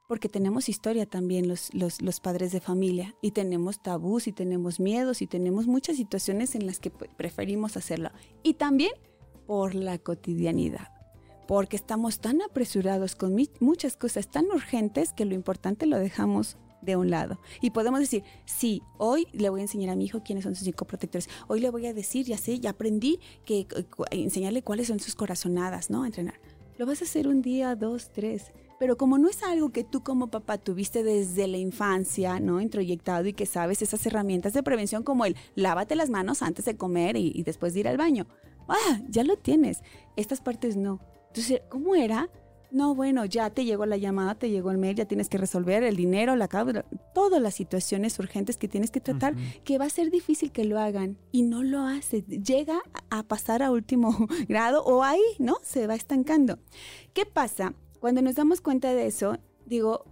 porque 0.09 0.27
tenemos 0.27 0.69
historia 0.69 1.05
también 1.05 1.47
los, 1.47 1.69
los, 1.71 2.19
padres 2.19 2.51
de 2.51 2.59
familia 2.59 3.15
y 3.21 3.29
tenemos 3.29 3.79
tabús 3.79 4.25
y 4.27 4.31
tenemos 4.31 4.79
miedos 4.79 5.21
y 5.21 5.27
tenemos 5.27 5.67
muchas 5.67 5.97
situaciones 5.97 6.55
en 6.55 6.65
las 6.65 6.79
que 6.79 6.89
preferimos 6.89 7.77
hacerlo. 7.77 8.09
Y 8.41 8.55
también 8.55 8.91
por 9.45 9.75
la 9.75 9.99
cotidianidad, 9.99 10.87
porque 11.47 11.75
estamos 11.75 12.21
tan 12.21 12.41
apresurados 12.41 13.15
con 13.15 13.37
muchas 13.59 13.95
cosas 13.97 14.31
tan 14.31 14.47
urgentes 14.47 15.13
que 15.13 15.25
lo 15.25 15.35
importante 15.35 15.85
lo 15.85 15.99
dejamos 15.99 16.57
de 16.81 16.95
un 16.95 17.11
lado. 17.11 17.39
Y 17.61 17.69
podemos 17.69 17.99
decir, 17.99 18.23
sí, 18.45 18.81
hoy 18.97 19.27
le 19.31 19.49
voy 19.49 19.59
a 19.59 19.63
enseñar 19.65 19.91
a 19.91 19.95
mi 19.95 20.05
hijo 20.05 20.23
quiénes 20.23 20.43
son 20.43 20.55
sus 20.55 20.65
psicoprotectores. 20.65 21.29
Hoy 21.47 21.59
le 21.59 21.69
voy 21.69 21.85
a 21.85 21.93
decir, 21.93 22.25
ya 22.25 22.39
sé, 22.39 22.59
ya 22.59 22.71
aprendí 22.71 23.19
que 23.45 23.67
enseñarle 24.09 24.63
cuáles 24.63 24.87
son 24.87 24.99
sus 24.99 25.13
corazonadas, 25.13 25.91
¿no? 25.91 26.03
Entrenar. 26.03 26.41
Lo 26.79 26.87
vas 26.87 27.03
a 27.03 27.05
hacer 27.05 27.27
un 27.27 27.43
día, 27.43 27.75
dos, 27.75 28.11
tres. 28.11 28.51
Pero 28.79 28.97
como 28.97 29.17
no 29.17 29.29
es 29.29 29.43
algo 29.43 29.71
que 29.71 29.83
tú 29.83 30.03
como 30.03 30.27
papá 30.27 30.57
tuviste 30.57 31.03
desde 31.03 31.47
la 31.47 31.57
infancia, 31.57 32.39
¿no? 32.39 32.61
Introyectado 32.61 33.27
y 33.27 33.33
que 33.33 33.45
sabes 33.45 33.81
esas 33.81 34.05
herramientas 34.05 34.53
de 34.53 34.63
prevención 34.63 35.03
como 35.03 35.25
el 35.25 35.35
lávate 35.55 35.95
las 35.95 36.09
manos 36.09 36.41
antes 36.41 36.65
de 36.65 36.77
comer 36.77 37.17
y, 37.17 37.31
y 37.35 37.43
después 37.43 37.73
de 37.73 37.81
ir 37.81 37.87
al 37.87 37.97
baño. 37.97 38.27
Ah, 38.67 39.01
ya 39.09 39.23
lo 39.23 39.35
tienes. 39.37 39.81
Estas 40.15 40.41
partes 40.41 40.77
no. 40.77 40.99
Entonces, 41.27 41.61
¿cómo 41.69 41.95
era? 41.95 42.29
No, 42.71 42.93
bueno, 42.93 43.25
ya 43.25 43.49
te 43.49 43.65
llegó 43.65 43.87
la 43.87 43.97
llamada, 43.97 44.35
te 44.35 44.49
llegó 44.51 44.69
el 44.69 44.77
mail, 44.77 44.95
ya 44.95 45.05
tienes 45.05 45.27
que 45.27 45.39
resolver 45.39 45.81
el 45.83 45.95
dinero, 45.95 46.35
la 46.35 46.47
causa, 46.47 46.85
todas 47.15 47.41
las 47.41 47.55
situaciones 47.55 48.19
urgentes 48.19 48.57
que 48.57 48.67
tienes 48.67 48.91
que 48.91 49.01
tratar, 49.01 49.35
que 49.63 49.79
va 49.79 49.85
a 49.85 49.89
ser 49.89 50.11
difícil 50.11 50.51
que 50.51 50.65
lo 50.65 50.79
hagan 50.79 51.17
y 51.31 51.41
no 51.41 51.63
lo 51.63 51.81
hace. 51.81 52.21
Llega 52.21 52.79
a 53.09 53.23
pasar 53.23 53.63
a 53.63 53.71
último 53.71 54.27
grado 54.47 54.83
o 54.83 55.03
ahí, 55.03 55.21
¿no? 55.39 55.57
Se 55.63 55.87
va 55.87 55.95
estancando. 55.95 56.59
¿Qué 57.13 57.25
pasa? 57.25 57.73
Cuando 57.99 58.21
nos 58.21 58.35
damos 58.35 58.61
cuenta 58.61 58.93
de 58.93 59.07
eso, 59.07 59.37
digo, 59.65 60.05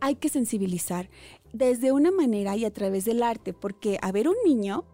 hay 0.00 0.16
que 0.16 0.28
sensibilizar 0.28 1.08
desde 1.52 1.92
una 1.92 2.10
manera 2.10 2.56
y 2.56 2.64
a 2.64 2.72
través 2.72 3.04
del 3.04 3.22
arte, 3.22 3.52
porque 3.52 3.98
a 4.02 4.12
ver 4.12 4.28
un 4.28 4.36
niño 4.44 4.84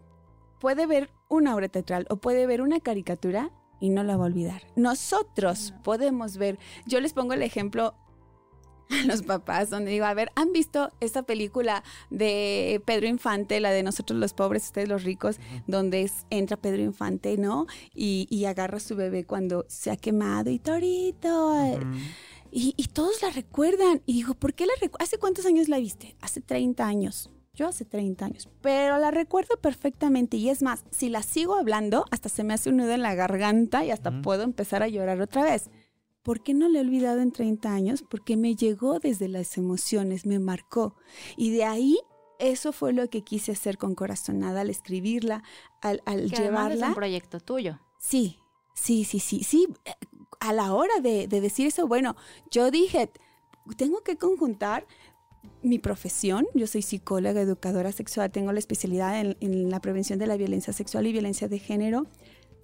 puede 0.59 0.85
ver 0.85 1.09
una 1.27 1.55
obra 1.55 1.69
teatral 1.69 2.05
o 2.09 2.17
puede 2.17 2.45
ver 2.45 2.61
una 2.61 2.79
caricatura 2.79 3.51
y 3.79 3.89
no 3.89 4.03
la 4.03 4.15
va 4.15 4.25
a 4.25 4.27
olvidar. 4.27 4.61
Nosotros 4.75 5.73
podemos 5.83 6.37
ver, 6.37 6.59
yo 6.85 7.01
les 7.01 7.13
pongo 7.13 7.33
el 7.33 7.41
ejemplo 7.41 7.95
a 8.89 9.05
los 9.05 9.23
papás, 9.23 9.69
donde 9.69 9.91
digo, 9.91 10.05
a 10.05 10.13
ver, 10.13 10.31
¿han 10.35 10.51
visto 10.51 10.91
esta 10.99 11.23
película 11.23 11.83
de 12.09 12.81
Pedro 12.85 13.07
Infante, 13.07 13.59
la 13.59 13.71
de 13.71 13.83
Nosotros 13.83 14.19
los 14.19 14.33
pobres, 14.33 14.65
ustedes 14.65 14.87
los 14.87 15.03
ricos, 15.03 15.39
donde 15.65 16.11
entra 16.29 16.57
Pedro 16.57 16.83
Infante, 16.83 17.37
¿no? 17.37 17.67
Y, 17.95 18.45
agarra 18.45 18.77
a 18.77 18.81
su 18.81 18.95
bebé 18.95 19.23
cuando 19.23 19.65
se 19.69 19.91
ha 19.91 19.97
quemado 19.97 20.49
y 20.49 20.59
Torito. 20.59 21.79
Y, 22.51 22.73
y, 22.77 22.87
todos 22.87 23.21
la 23.21 23.29
recuerdan. 23.29 24.01
Y 24.05 24.13
digo, 24.13 24.33
¿por 24.33 24.53
qué 24.53 24.65
la 24.65 24.73
recuerdan? 24.79 25.05
¿Hace 25.05 25.17
cuántos 25.17 25.45
años 25.45 25.69
la 25.69 25.79
viste? 25.79 26.15
Hace 26.21 26.41
30 26.41 26.85
años 26.85 27.31
yo 27.53 27.67
hace 27.67 27.85
30 27.85 28.25
años, 28.25 28.49
pero 28.61 28.97
la 28.97 29.11
recuerdo 29.11 29.57
perfectamente 29.57 30.37
y 30.37 30.49
es 30.49 30.61
más, 30.61 30.85
si 30.89 31.09
la 31.09 31.21
sigo 31.21 31.55
hablando, 31.55 32.05
hasta 32.09 32.29
se 32.29 32.43
me 32.43 32.53
hace 32.53 32.69
un 32.69 32.77
nudo 32.77 32.91
en 32.91 33.01
la 33.01 33.15
garganta 33.15 33.83
y 33.83 33.91
hasta 33.91 34.21
puedo 34.21 34.43
empezar 34.43 34.83
a 34.83 34.87
llorar 34.87 35.21
otra 35.21 35.43
vez. 35.43 35.69
¿Por 36.23 36.43
qué 36.43 36.53
no 36.53 36.69
le 36.69 36.79
he 36.79 36.81
olvidado 36.81 37.19
en 37.19 37.31
30 37.31 37.73
años? 37.73 38.03
Porque 38.07 38.37
me 38.37 38.55
llegó 38.55 38.99
desde 38.99 39.27
las 39.27 39.57
emociones, 39.57 40.25
me 40.25 40.37
marcó. 40.39 40.95
Y 41.35 41.49
de 41.49 41.65
ahí, 41.65 41.97
eso 42.37 42.71
fue 42.71 42.93
lo 42.93 43.09
que 43.09 43.23
quise 43.23 43.53
hacer 43.53 43.77
con 43.77 43.95
Corazonada 43.95 44.61
al 44.61 44.69
escribirla, 44.69 45.43
al, 45.81 46.03
al 46.05 46.29
llevarla. 46.29 46.85
Es 46.85 46.89
un 46.89 46.95
proyecto 46.95 47.39
tuyo. 47.39 47.79
Sí, 47.97 48.37
sí, 48.75 49.03
sí, 49.03 49.19
sí, 49.19 49.43
sí. 49.43 49.67
A 50.41 50.51
la 50.51 50.73
hora 50.73 50.99
de, 51.01 51.27
de 51.27 51.39
decir 51.39 51.67
eso, 51.67 51.87
bueno, 51.87 52.17
yo 52.49 52.69
dije, 52.69 53.09
tengo 53.77 54.01
que 54.01 54.17
conjuntar 54.17 54.85
mi 55.63 55.79
profesión, 55.79 56.47
yo 56.53 56.67
soy 56.67 56.81
psicóloga, 56.81 57.41
educadora 57.41 57.91
sexual, 57.91 58.31
tengo 58.31 58.51
la 58.51 58.59
especialidad 58.59 59.19
en, 59.19 59.69
la 59.69 59.79
prevención 59.79 60.19
de 60.19 60.27
la 60.27 60.37
violencia 60.37 60.73
sexual 60.73 61.07
y 61.07 61.11
violencia 61.11 61.47
de 61.47 61.59
género, 61.59 62.07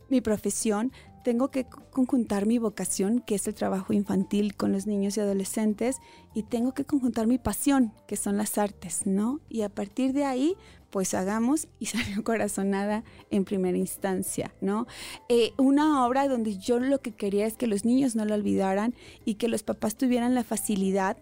mi 0.10 0.22
profesión, 0.22 0.92
tengo 1.24 1.50
que 1.50 1.66
conjuntar 1.92 2.46
mi 2.46 2.58
vocación, 2.58 3.20
que 3.20 3.36
es 3.36 3.48
el 3.48 3.54
trabajo 3.54 3.92
infantil 3.92 4.56
con 4.56 4.72
los 4.72 4.88
niños 4.88 5.18
y 5.18 5.20
adolescentes, 5.20 5.98
y 6.34 6.44
tengo 6.44 6.74
que 6.74 6.86
conjuntar 6.86 7.28
mi 7.28 7.38
pasión, 7.38 7.94
que 8.08 8.16
son 8.16 8.38
las 8.38 8.58
artes, 8.58 9.06
¿no? 9.06 9.42
Y 9.50 9.64
a 9.64 9.70
partir 9.70 10.14
de 10.14 10.24
ahí, 10.24 10.56
pues 10.90 11.14
hagamos 11.14 11.68
y 11.80 11.86
salió 11.88 12.24
corazonada 12.24 13.04
en 13.30 13.46
primera 13.46 13.78
instancia, 13.78 14.54
¿no? 14.62 14.88
Eh, 15.30 15.54
una 15.58 16.06
obra 16.06 16.28
donde 16.28 16.58
yo 16.58 16.80
lo 16.80 17.02
que 17.02 17.14
quería 17.14 17.46
es 17.46 17.56
que 17.56 17.68
los 17.68 17.86
niños 17.86 18.16
no 18.16 18.26
la 18.26 18.36
olvidaran 18.36 18.96
y 19.26 19.36
que 19.36 19.48
los 19.48 19.64
papás 19.64 19.96
tuvieran 19.96 20.36
la 20.36 20.44
facilidad 20.44 21.18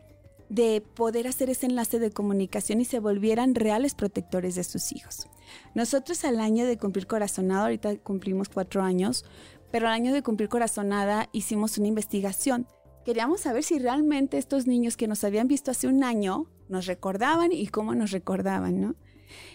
de 0.49 0.81
poder 0.81 1.27
hacer 1.27 1.49
ese 1.49 1.65
enlace 1.65 1.99
de 1.99 2.11
comunicación 2.11 2.79
y 2.79 2.85
se 2.85 2.99
volvieran 2.99 3.55
reales 3.55 3.95
protectores 3.95 4.55
de 4.55 4.63
sus 4.63 4.91
hijos. 4.91 5.27
Nosotros 5.73 6.23
al 6.23 6.39
año 6.39 6.65
de 6.65 6.77
cumplir 6.77 7.07
corazonada, 7.07 7.63
ahorita 7.63 7.97
cumplimos 7.97 8.49
cuatro 8.49 8.83
años, 8.83 9.25
pero 9.71 9.87
al 9.87 9.93
año 9.93 10.13
de 10.13 10.21
cumplir 10.21 10.49
corazonada 10.49 11.29
hicimos 11.31 11.77
una 11.77 11.87
investigación. 11.87 12.67
Queríamos 13.05 13.41
saber 13.41 13.63
si 13.63 13.79
realmente 13.79 14.37
estos 14.37 14.67
niños 14.67 14.97
que 14.97 15.07
nos 15.07 15.23
habían 15.23 15.47
visto 15.47 15.71
hace 15.71 15.87
un 15.87 16.03
año 16.03 16.47
nos 16.69 16.85
recordaban 16.85 17.51
y 17.51 17.67
cómo 17.67 17.93
nos 17.93 18.11
recordaban, 18.11 18.81
¿no? 18.81 18.95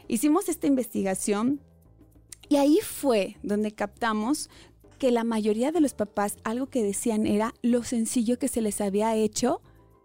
Hicimos 0.09 0.49
esta 0.49 0.67
investigación 0.67 1.61
y 2.49 2.57
ahí 2.57 2.79
fue 2.83 3.37
donde 3.43 3.73
captamos 3.73 4.51
que 4.99 5.11
la 5.11 5.25
mayoría 5.25 5.73
de 5.73 5.81
los 5.81 5.95
papás 5.95 6.37
algo 6.45 6.67
que 6.67 6.83
decían 6.83 7.27
era 7.27 7.55
lo 7.63 7.85
sencillo 7.85 8.39
que 8.39 8.49
se 8.49 8.61
les 8.61 8.81
había 8.81 9.15
hecho 9.17 9.63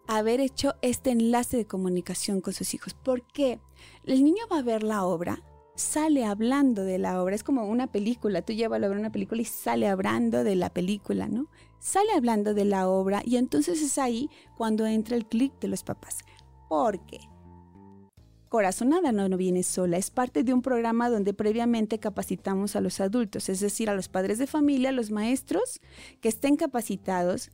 haber 0.08 0.40
hecho 0.40 0.76
este 0.82 1.12
enlace 1.12 1.58
de 1.58 1.66
comunicación 1.66 2.42
con 2.42 2.54
sus 2.54 2.74
hijos. 2.74 2.94
¿Por 2.94 3.26
qué? 3.28 3.60
El 4.06 4.24
niño 4.24 4.46
va 4.52 4.60
a 4.60 4.64
ver 4.64 4.84
la 4.84 5.04
obra, 5.04 5.42
sale 5.76 6.26
hablando 6.26 6.84
de 6.84 6.98
la 6.98 7.22
obra. 7.22 7.36
Es 7.36 7.44
como 7.44 7.66
una 7.66 7.88
película. 7.88 8.42
Tú 8.42 8.54
llevas 8.54 8.82
a 8.84 8.88
ver 8.88 8.98
una 8.98 9.12
película 9.12 9.42
y 9.42 9.46
sale 9.46 9.88
hablando 9.88 10.44
de 10.44 10.56
la 10.56 10.70
película, 10.70 11.28
¿no? 11.28 11.48
Sale 11.80 12.12
hablando 12.16 12.54
de 12.54 12.66
la 12.66 12.88
obra 12.88 13.22
y 13.26 13.38
entonces 13.38 13.82
es 13.82 13.98
ahí 13.98 14.30
cuando 14.56 14.86
entra 14.86 15.16
el 15.16 15.26
clic 15.26 15.60
de 15.60 15.68
los 15.68 15.84
papás. 15.84 16.20
¿Por 16.70 17.06
qué? 17.06 17.20
Corazonada 18.50 19.12
no, 19.12 19.28
no 19.28 19.38
viene 19.38 19.64
sola, 19.64 19.98
es 19.98 20.12
parte 20.12 20.44
de 20.44 20.54
un 20.54 20.62
programa 20.62 21.10
donde 21.10 21.34
previamente 21.34 22.00
capacitamos 22.00 22.76
a 22.76 22.82
los 22.82 23.00
adultos, 23.00 23.50
es 23.50 23.60
decir, 23.60 23.90
a 23.90 23.96
los 23.96 24.08
padres 24.08 24.38
de 24.38 24.48
familia, 24.48 24.90
a 24.90 24.94
los 24.94 25.12
maestros 25.12 25.82
que 26.22 26.30
estén 26.30 26.56
capacitados 26.56 27.52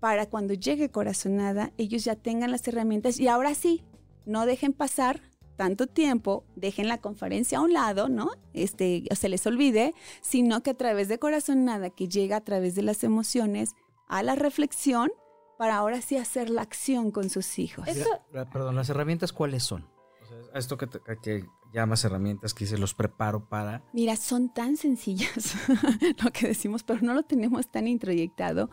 para 0.00 0.26
cuando 0.26 0.54
llegue 0.54 0.90
Corazonada 0.90 1.72
ellos 1.76 2.04
ya 2.04 2.16
tengan 2.16 2.50
las 2.50 2.66
herramientas 2.66 3.20
y 3.20 3.28
ahora 3.28 3.54
sí, 3.54 3.82
no 4.24 4.46
dejen 4.46 4.72
pasar 4.72 5.20
tanto 5.56 5.86
tiempo, 5.86 6.44
dejen 6.56 6.88
la 6.88 6.98
conferencia 6.98 7.58
a 7.58 7.60
un 7.60 7.74
lado, 7.74 8.08
¿no? 8.08 8.30
Este, 8.54 9.04
se 9.14 9.28
les 9.28 9.46
olvide, 9.46 9.94
sino 10.22 10.62
que 10.62 10.70
a 10.70 10.74
través 10.74 11.08
de 11.08 11.18
Corazonada, 11.18 11.90
que 11.90 12.08
llega 12.08 12.36
a 12.36 12.40
través 12.40 12.74
de 12.74 12.82
las 12.82 13.04
emociones 13.04 13.74
a 14.08 14.22
la 14.22 14.36
reflexión, 14.36 15.10
para 15.58 15.76
ahora 15.76 16.00
sí 16.00 16.16
hacer 16.16 16.48
la 16.48 16.62
acción 16.62 17.10
con 17.10 17.28
sus 17.28 17.58
hijos. 17.58 17.86
Perdón, 18.50 18.76
¿las 18.76 18.88
herramientas 18.88 19.34
cuáles 19.34 19.62
son? 19.62 19.86
Esto 20.54 20.76
que, 20.76 20.88
que 21.22 21.44
llamas 21.72 22.04
herramientas 22.04 22.54
que 22.54 22.66
se 22.66 22.78
los 22.78 22.94
preparo 22.94 23.48
para... 23.48 23.82
Mira, 23.92 24.16
son 24.16 24.52
tan 24.52 24.76
sencillas 24.76 25.54
lo 26.24 26.30
que 26.30 26.48
decimos, 26.48 26.82
pero 26.82 27.00
no 27.02 27.14
lo 27.14 27.22
tenemos 27.22 27.70
tan 27.70 27.86
introyectado. 27.88 28.70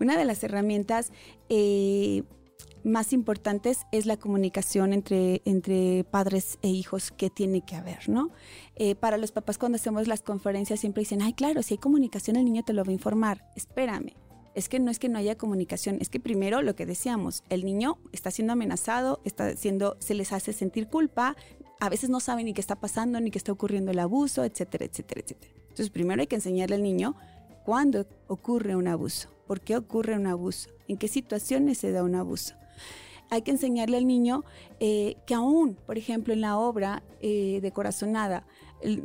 Una 0.00 0.16
de 0.16 0.24
las 0.24 0.42
herramientas 0.42 1.12
eh, 1.48 2.24
más 2.84 3.12
importantes 3.12 3.86
es 3.92 4.06
la 4.06 4.16
comunicación 4.16 4.92
entre, 4.92 5.42
entre 5.44 6.04
padres 6.04 6.58
e 6.62 6.68
hijos 6.68 7.10
que 7.10 7.30
tiene 7.30 7.62
que 7.64 7.76
haber, 7.76 8.08
¿no? 8.08 8.30
Eh, 8.76 8.94
para 8.94 9.18
los 9.18 9.32
papás 9.32 9.58
cuando 9.58 9.76
hacemos 9.76 10.06
las 10.08 10.22
conferencias 10.22 10.80
siempre 10.80 11.02
dicen, 11.02 11.22
ay, 11.22 11.34
claro, 11.34 11.62
si 11.62 11.74
hay 11.74 11.78
comunicación 11.78 12.36
el 12.36 12.44
niño 12.44 12.62
te 12.64 12.72
lo 12.72 12.84
va 12.84 12.90
a 12.90 12.94
informar. 12.94 13.44
Espérame, 13.56 14.14
es 14.58 14.68
que 14.68 14.80
no 14.80 14.90
es 14.90 14.98
que 14.98 15.08
no 15.08 15.18
haya 15.18 15.38
comunicación, 15.38 15.98
es 16.00 16.08
que 16.08 16.18
primero 16.20 16.62
lo 16.62 16.74
que 16.74 16.84
decíamos, 16.84 17.44
el 17.48 17.64
niño 17.64 17.98
está 18.12 18.30
siendo 18.30 18.52
amenazado, 18.52 19.20
está 19.24 19.56
siendo, 19.56 19.96
se 20.00 20.14
les 20.14 20.32
hace 20.32 20.52
sentir 20.52 20.88
culpa, 20.88 21.36
a 21.80 21.88
veces 21.88 22.10
no 22.10 22.18
saben 22.18 22.46
ni 22.46 22.54
qué 22.54 22.60
está 22.60 22.74
pasando, 22.74 23.20
ni 23.20 23.30
qué 23.30 23.38
está 23.38 23.52
ocurriendo 23.52 23.92
el 23.92 24.00
abuso, 24.00 24.44
etcétera, 24.44 24.84
etcétera, 24.84 25.20
etcétera. 25.20 25.52
Entonces 25.60 25.90
primero 25.90 26.20
hay 26.20 26.26
que 26.26 26.34
enseñarle 26.34 26.74
al 26.74 26.82
niño 26.82 27.14
cuándo 27.64 28.04
ocurre 28.26 28.74
un 28.74 28.88
abuso, 28.88 29.28
por 29.46 29.60
qué 29.60 29.76
ocurre 29.76 30.16
un 30.16 30.26
abuso, 30.26 30.70
en 30.88 30.96
qué 30.96 31.06
situaciones 31.06 31.78
se 31.78 31.92
da 31.92 32.02
un 32.02 32.16
abuso 32.16 32.54
hay 33.30 33.42
que 33.42 33.50
enseñarle 33.50 33.96
al 33.96 34.06
niño 34.06 34.44
eh, 34.80 35.16
que 35.26 35.34
aún, 35.34 35.76
por 35.86 35.98
ejemplo, 35.98 36.32
en 36.32 36.40
la 36.40 36.58
obra 36.58 37.02
eh, 37.20 37.60
de 37.60 37.72
Corazonada, 37.72 38.46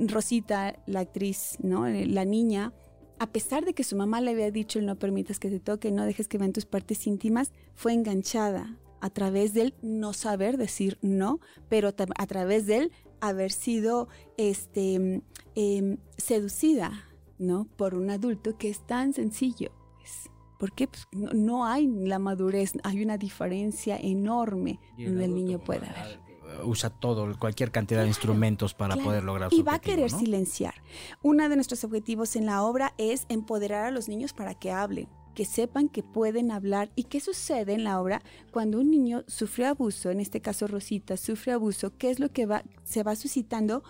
Rosita, 0.07 0.75
la 0.85 1.01
actriz, 1.01 1.57
¿no? 1.61 1.87
Eh, 1.87 2.05
la 2.05 2.25
niña, 2.25 2.73
a 3.19 3.27
pesar 3.27 3.65
de 3.65 3.73
que 3.73 3.83
su 3.83 3.95
mamá 3.95 4.21
le 4.21 4.31
había 4.31 4.51
dicho 4.51 4.81
no 4.81 4.97
permitas 4.97 5.39
que 5.39 5.49
te 5.49 5.59
toque, 5.59 5.91
no 5.91 6.05
dejes 6.05 6.27
que 6.27 6.37
vean 6.37 6.53
tus 6.53 6.65
partes 6.65 7.07
íntimas, 7.07 7.51
fue 7.75 7.93
enganchada 7.93 8.77
a 9.01 9.09
través 9.09 9.53
del 9.53 9.73
no 9.81 10.13
saber 10.13 10.57
decir 10.57 10.97
no, 11.01 11.39
pero 11.69 11.89
a 11.89 12.27
través 12.27 12.65
del 12.67 12.91
haber 13.19 13.51
sido 13.51 14.07
este, 14.37 15.21
em, 15.55 15.97
seducida 16.17 17.09
¿no? 17.37 17.67
por 17.75 17.95
un 17.95 18.09
adulto 18.09 18.57
que 18.57 18.69
es 18.69 18.85
tan 18.85 19.13
sencillo. 19.13 19.71
Pues, 19.97 20.29
porque 20.57 20.87
pues, 20.87 21.07
no, 21.11 21.65
hay 21.65 21.87
la 21.87 22.19
madurez, 22.19 22.73
hay 22.83 23.03
una 23.03 23.17
diferencia 23.17 23.97
enorme 23.97 24.79
donde 24.97 25.25
el 25.25 25.35
niño 25.35 25.59
puede 25.59 25.81
ver 25.81 26.22
usa 26.63 26.89
todo, 26.89 27.37
cualquier 27.39 27.71
cantidad 27.71 28.01
de 28.01 28.07
instrumentos 28.07 28.73
para 28.73 28.95
poder 28.95 29.23
lograr 29.23 29.49
su 29.49 29.55
Y 29.57 29.61
va 29.61 29.75
a 29.75 29.79
querer 29.79 30.09
silenciar. 30.09 30.75
Uno 31.21 31.47
de 31.49 31.55
nuestros 31.55 31.83
objetivos 31.83 32.35
en 32.35 32.45
la 32.45 32.63
obra 32.63 32.93
es 32.97 33.25
empoderar 33.29 33.85
a 33.85 33.91
los 33.91 34.07
niños 34.07 34.33
para 34.33 34.53
que 34.53 34.71
hablen 34.71 35.07
que 35.33 35.45
sepan 35.45 35.89
que 35.89 36.03
pueden 36.03 36.51
hablar. 36.51 36.91
Y 36.95 37.05
qué 37.05 37.19
sucede 37.19 37.73
en 37.73 37.83
la 37.83 37.99
obra 37.99 38.21
cuando 38.51 38.79
un 38.79 38.89
niño 38.89 39.23
sufre 39.27 39.65
abuso, 39.65 40.11
en 40.11 40.19
este 40.19 40.41
caso 40.41 40.67
Rosita 40.67 41.17
sufre 41.17 41.51
abuso, 41.51 41.95
qué 41.97 42.09
es 42.09 42.19
lo 42.19 42.29
que 42.29 42.45
va, 42.45 42.63
se 42.83 43.03
va 43.03 43.15
suscitando, 43.15 43.83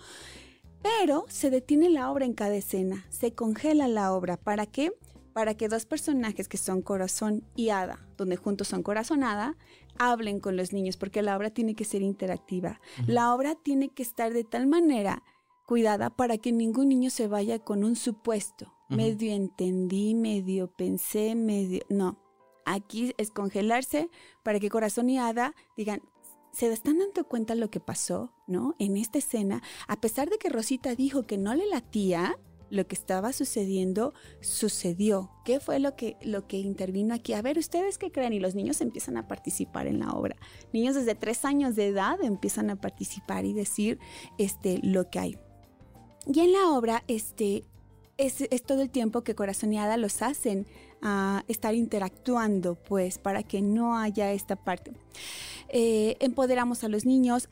pero 0.82 1.24
se 1.28 1.50
detiene 1.50 1.90
la 1.90 2.10
obra 2.10 2.24
en 2.24 2.34
cada 2.34 2.54
escena, 2.54 3.04
se 3.08 3.32
congela 3.32 3.88
la 3.88 4.12
obra, 4.12 4.36
¿para 4.36 4.66
qué? 4.66 4.92
Para 5.32 5.54
que 5.54 5.68
dos 5.68 5.86
personajes 5.86 6.48
que 6.48 6.58
son 6.58 6.82
corazón 6.82 7.44
y 7.56 7.70
hada, 7.70 8.06
donde 8.16 8.36
juntos 8.36 8.68
son 8.68 8.82
corazonada, 8.82 9.56
hablen 9.98 10.40
con 10.40 10.56
los 10.56 10.72
niños, 10.72 10.96
porque 10.96 11.22
la 11.22 11.36
obra 11.36 11.50
tiene 11.50 11.74
que 11.74 11.84
ser 11.84 12.02
interactiva. 12.02 12.80
La 13.06 13.34
obra 13.34 13.54
tiene 13.54 13.88
que 13.88 14.02
estar 14.02 14.32
de 14.32 14.44
tal 14.44 14.66
manera 14.66 15.22
cuidada 15.66 16.10
para 16.10 16.38
que 16.38 16.52
ningún 16.52 16.88
niño 16.88 17.10
se 17.10 17.26
vaya 17.26 17.58
con 17.58 17.84
un 17.84 17.96
supuesto. 17.96 18.72
Medio 18.88 19.32
entendí, 19.32 20.14
medio 20.14 20.68
pensé, 20.68 21.34
medio... 21.34 21.80
No, 21.88 22.20
aquí 22.64 23.14
es 23.16 23.30
congelarse 23.30 24.10
para 24.42 24.60
que 24.60 24.70
corazón 24.70 25.10
y 25.10 25.18
hada 25.18 25.54
digan, 25.76 26.02
se 26.52 26.72
están 26.72 26.98
dando 26.98 27.24
cuenta 27.24 27.54
lo 27.54 27.70
que 27.70 27.80
pasó, 27.80 28.32
¿no? 28.46 28.76
En 28.78 28.96
esta 28.96 29.18
escena, 29.18 29.62
a 29.88 30.00
pesar 30.00 30.30
de 30.30 30.38
que 30.38 30.48
Rosita 30.48 30.94
dijo 30.94 31.24
que 31.24 31.38
no 31.38 31.54
le 31.54 31.66
latía, 31.66 32.38
lo 32.70 32.86
que 32.86 32.94
estaba 32.94 33.32
sucediendo 33.32 34.14
sucedió. 34.40 35.30
¿Qué 35.44 35.60
fue 35.60 35.78
lo 35.78 35.96
que, 35.96 36.16
lo 36.22 36.46
que 36.46 36.58
intervino 36.58 37.14
aquí? 37.14 37.32
A 37.32 37.42
ver, 37.42 37.58
¿ustedes 37.58 37.98
qué 37.98 38.10
creen? 38.10 38.32
Y 38.32 38.40
los 38.40 38.54
niños 38.54 38.80
empiezan 38.80 39.16
a 39.16 39.28
participar 39.28 39.86
en 39.86 40.00
la 40.00 40.12
obra. 40.12 40.36
Niños 40.72 40.94
desde 40.94 41.14
tres 41.14 41.44
años 41.44 41.76
de 41.76 41.88
edad 41.88 42.22
empiezan 42.22 42.70
a 42.70 42.76
participar 42.76 43.44
y 43.44 43.52
decir 43.52 43.98
este, 44.38 44.80
lo 44.82 45.10
que 45.10 45.18
hay. 45.18 45.38
Y 46.26 46.40
en 46.40 46.52
la 46.52 46.70
obra, 46.70 47.04
este, 47.06 47.64
es, 48.16 48.44
todo 48.64 48.82
el 48.82 48.90
tiempo 48.90 49.22
que 49.22 49.34
Corazoneada 49.34 49.96
los 49.96 50.22
hacen 50.22 50.66
a 51.04 51.44
estar 51.46 51.74
interactuando, 51.74 52.74
pues, 52.74 53.18
para 53.18 53.44
que 53.44 53.62
no 53.62 53.96
haya 53.96 54.32
esta 54.32 54.56
parte. 54.56 54.92
Eh, 55.68 56.16
empoderamos 56.20 56.82
a 56.82 56.88
los 56.88 57.04
niños, 57.04 57.48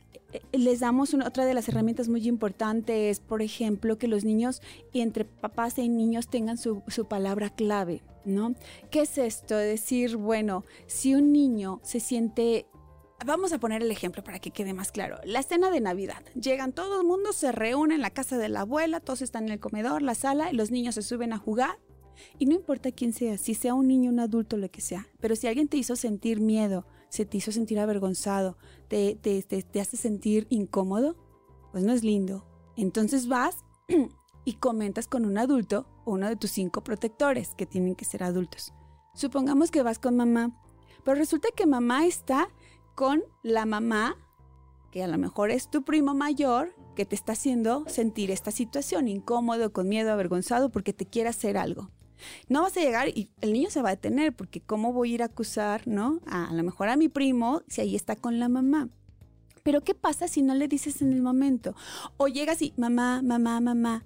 les 0.52 0.80
damos 0.80 1.14
otra 1.14 1.44
de 1.44 1.54
las 1.54 1.68
herramientas 1.68 2.08
muy 2.08 2.26
importantes, 2.26 3.20
por 3.20 3.42
ejemplo, 3.42 3.98
que 3.98 4.08
los 4.08 4.24
niños 4.24 4.62
y 4.92 5.02
entre 5.02 5.24
papás 5.24 5.78
y 5.78 5.88
niños 5.88 6.28
tengan 6.28 6.56
su, 6.56 6.82
palabra 7.08 7.50
clave, 7.50 8.02
¿no? 8.24 8.54
¿Qué 8.90 9.02
es 9.02 9.18
esto? 9.18 9.56
Decir, 9.56 10.16
bueno, 10.16 10.64
si 10.86 11.14
un 11.14 11.32
niño 11.32 11.80
se 11.82 12.00
siente 12.00 12.66
Vamos 13.24 13.52
a 13.52 13.58
poner 13.58 13.82
el 13.82 13.90
ejemplo 13.92 14.24
para 14.24 14.40
que 14.40 14.50
quede 14.50 14.74
más 14.74 14.90
claro. 14.90 15.20
La 15.22 15.38
escena 15.38 15.70
de 15.70 15.80
Navidad. 15.80 16.24
Llegan 16.34 16.72
todo 16.72 17.00
el 17.00 17.06
mundo, 17.06 17.32
se 17.32 17.52
reúne 17.52 17.94
en 17.94 18.00
la 18.00 18.10
casa 18.10 18.36
de 18.36 18.48
la 18.48 18.62
abuela, 18.62 18.98
todos 18.98 19.22
están 19.22 19.44
en 19.44 19.52
el 19.52 19.60
comedor, 19.60 20.02
la 20.02 20.16
sala, 20.16 20.50
y 20.50 20.56
los 20.56 20.72
niños 20.72 20.96
se 20.96 21.02
suben 21.02 21.32
a 21.32 21.38
jugar. 21.38 21.78
Y 22.38 22.46
no 22.46 22.54
importa 22.54 22.92
quién 22.92 23.12
sea, 23.12 23.38
si 23.38 23.54
sea 23.54 23.74
un 23.74 23.88
niño, 23.88 24.10
un 24.10 24.20
adulto, 24.20 24.56
lo 24.56 24.70
que 24.70 24.80
sea. 24.80 25.06
Pero 25.20 25.36
si 25.36 25.46
alguien 25.46 25.68
te 25.68 25.76
hizo 25.76 25.96
sentir 25.96 26.40
miedo, 26.40 26.86
se 27.08 27.26
te 27.26 27.36
hizo 27.36 27.52
sentir 27.52 27.78
avergonzado, 27.78 28.56
te, 28.88 29.16
te, 29.16 29.42
te, 29.42 29.80
hace 29.80 29.96
sentir 29.96 30.46
incómodo, 30.48 31.16
pues 31.70 31.84
no 31.84 31.92
es 31.92 32.02
lindo. 32.02 32.46
Entonces 32.76 33.28
vas 33.28 33.56
y 34.44 34.54
comentas 34.54 35.08
con 35.08 35.26
un 35.26 35.36
adulto 35.36 35.86
o 36.04 36.12
uno 36.12 36.28
de 36.28 36.36
tus 36.36 36.52
cinco 36.52 36.82
protectores, 36.82 37.54
que 37.54 37.66
tienen 37.66 37.94
que 37.96 38.04
ser 38.06 38.22
adultos. 38.22 38.72
Supongamos 39.14 39.70
que 39.70 39.82
vas 39.82 39.98
con 39.98 40.16
mamá, 40.16 40.58
pero 41.04 41.16
resulta 41.16 41.48
que 41.54 41.66
mamá 41.66 42.06
está 42.06 42.48
con 42.94 43.22
la 43.42 43.66
mamá, 43.66 44.16
que 44.90 45.02
a 45.02 45.06
lo 45.06 45.18
mejor 45.18 45.50
es 45.50 45.70
tu 45.70 45.84
primo 45.84 46.14
mayor, 46.14 46.74
que 46.96 47.04
te 47.04 47.14
está 47.14 47.32
haciendo 47.32 47.84
sentir 47.88 48.30
esta 48.30 48.50
situación, 48.50 49.08
incómodo, 49.08 49.72
con 49.72 49.88
miedo, 49.88 50.12
avergonzado, 50.12 50.70
porque 50.70 50.92
te 50.92 51.06
quiere 51.06 51.28
hacer 51.28 51.56
algo. 51.56 51.90
No 52.48 52.62
vas 52.62 52.76
a 52.76 52.80
llegar 52.80 53.08
y 53.08 53.30
el 53.40 53.52
niño 53.52 53.70
se 53.70 53.82
va 53.82 53.90
a 53.90 53.96
detener, 53.96 54.32
porque 54.32 54.60
¿cómo 54.60 54.92
voy 54.92 55.12
a 55.12 55.14
ir 55.14 55.22
a 55.22 55.26
acusar, 55.26 55.86
no? 55.86 56.20
A, 56.26 56.48
a 56.48 56.52
lo 56.54 56.62
mejor 56.62 56.88
a 56.88 56.96
mi 56.96 57.08
primo 57.08 57.62
si 57.68 57.80
ahí 57.80 57.96
está 57.96 58.16
con 58.16 58.38
la 58.38 58.48
mamá. 58.48 58.88
Pero 59.62 59.82
¿qué 59.82 59.94
pasa 59.94 60.28
si 60.28 60.42
no 60.42 60.54
le 60.54 60.68
dices 60.68 61.02
en 61.02 61.12
el 61.12 61.22
momento? 61.22 61.74
O 62.16 62.28
llegas 62.28 62.62
y, 62.62 62.74
mamá, 62.76 63.22
mamá, 63.22 63.60
mamá. 63.60 64.04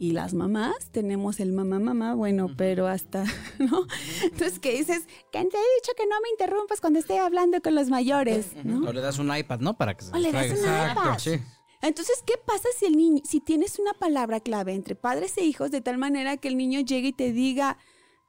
Y 0.00 0.12
las 0.12 0.32
mamás 0.32 0.90
tenemos 0.92 1.40
el 1.40 1.52
mamá, 1.52 1.80
mamá, 1.80 2.14
bueno, 2.14 2.48
pero 2.56 2.86
hasta, 2.86 3.24
¿no? 3.58 3.84
Entonces, 4.22 4.60
¿qué 4.60 4.72
dices? 4.72 5.06
¿Quién 5.32 5.48
te 5.48 5.56
he 5.56 5.80
dicho 5.80 5.92
que 5.96 6.06
no 6.06 6.14
me 6.22 6.28
interrumpas 6.30 6.80
cuando 6.80 7.00
esté 7.00 7.18
hablando 7.18 7.60
con 7.60 7.74
los 7.74 7.88
mayores? 7.88 8.52
¿no? 8.62 8.88
O 8.88 8.92
le 8.92 9.00
das 9.00 9.18
un 9.18 9.36
iPad, 9.36 9.58
¿no? 9.58 9.76
Para 9.76 9.94
que 9.94 10.04
se 10.04 10.12
O 10.14 10.18
le 10.18 10.30
das 10.30 10.52
un 10.52 10.58
iPad. 10.58 11.18
Sí. 11.18 11.40
Entonces, 11.80 12.22
¿qué 12.26 12.34
pasa 12.44 12.68
si 12.76 12.86
el 12.86 12.96
niño, 12.96 13.22
si 13.24 13.40
tienes 13.40 13.78
una 13.78 13.94
palabra 13.94 14.40
clave 14.40 14.74
entre 14.74 14.96
padres 14.96 15.36
e 15.38 15.44
hijos 15.44 15.70
de 15.70 15.80
tal 15.80 15.98
manera 15.98 16.36
que 16.36 16.48
el 16.48 16.56
niño 16.56 16.80
llegue 16.80 17.08
y 17.08 17.12
te 17.12 17.32
diga 17.32 17.78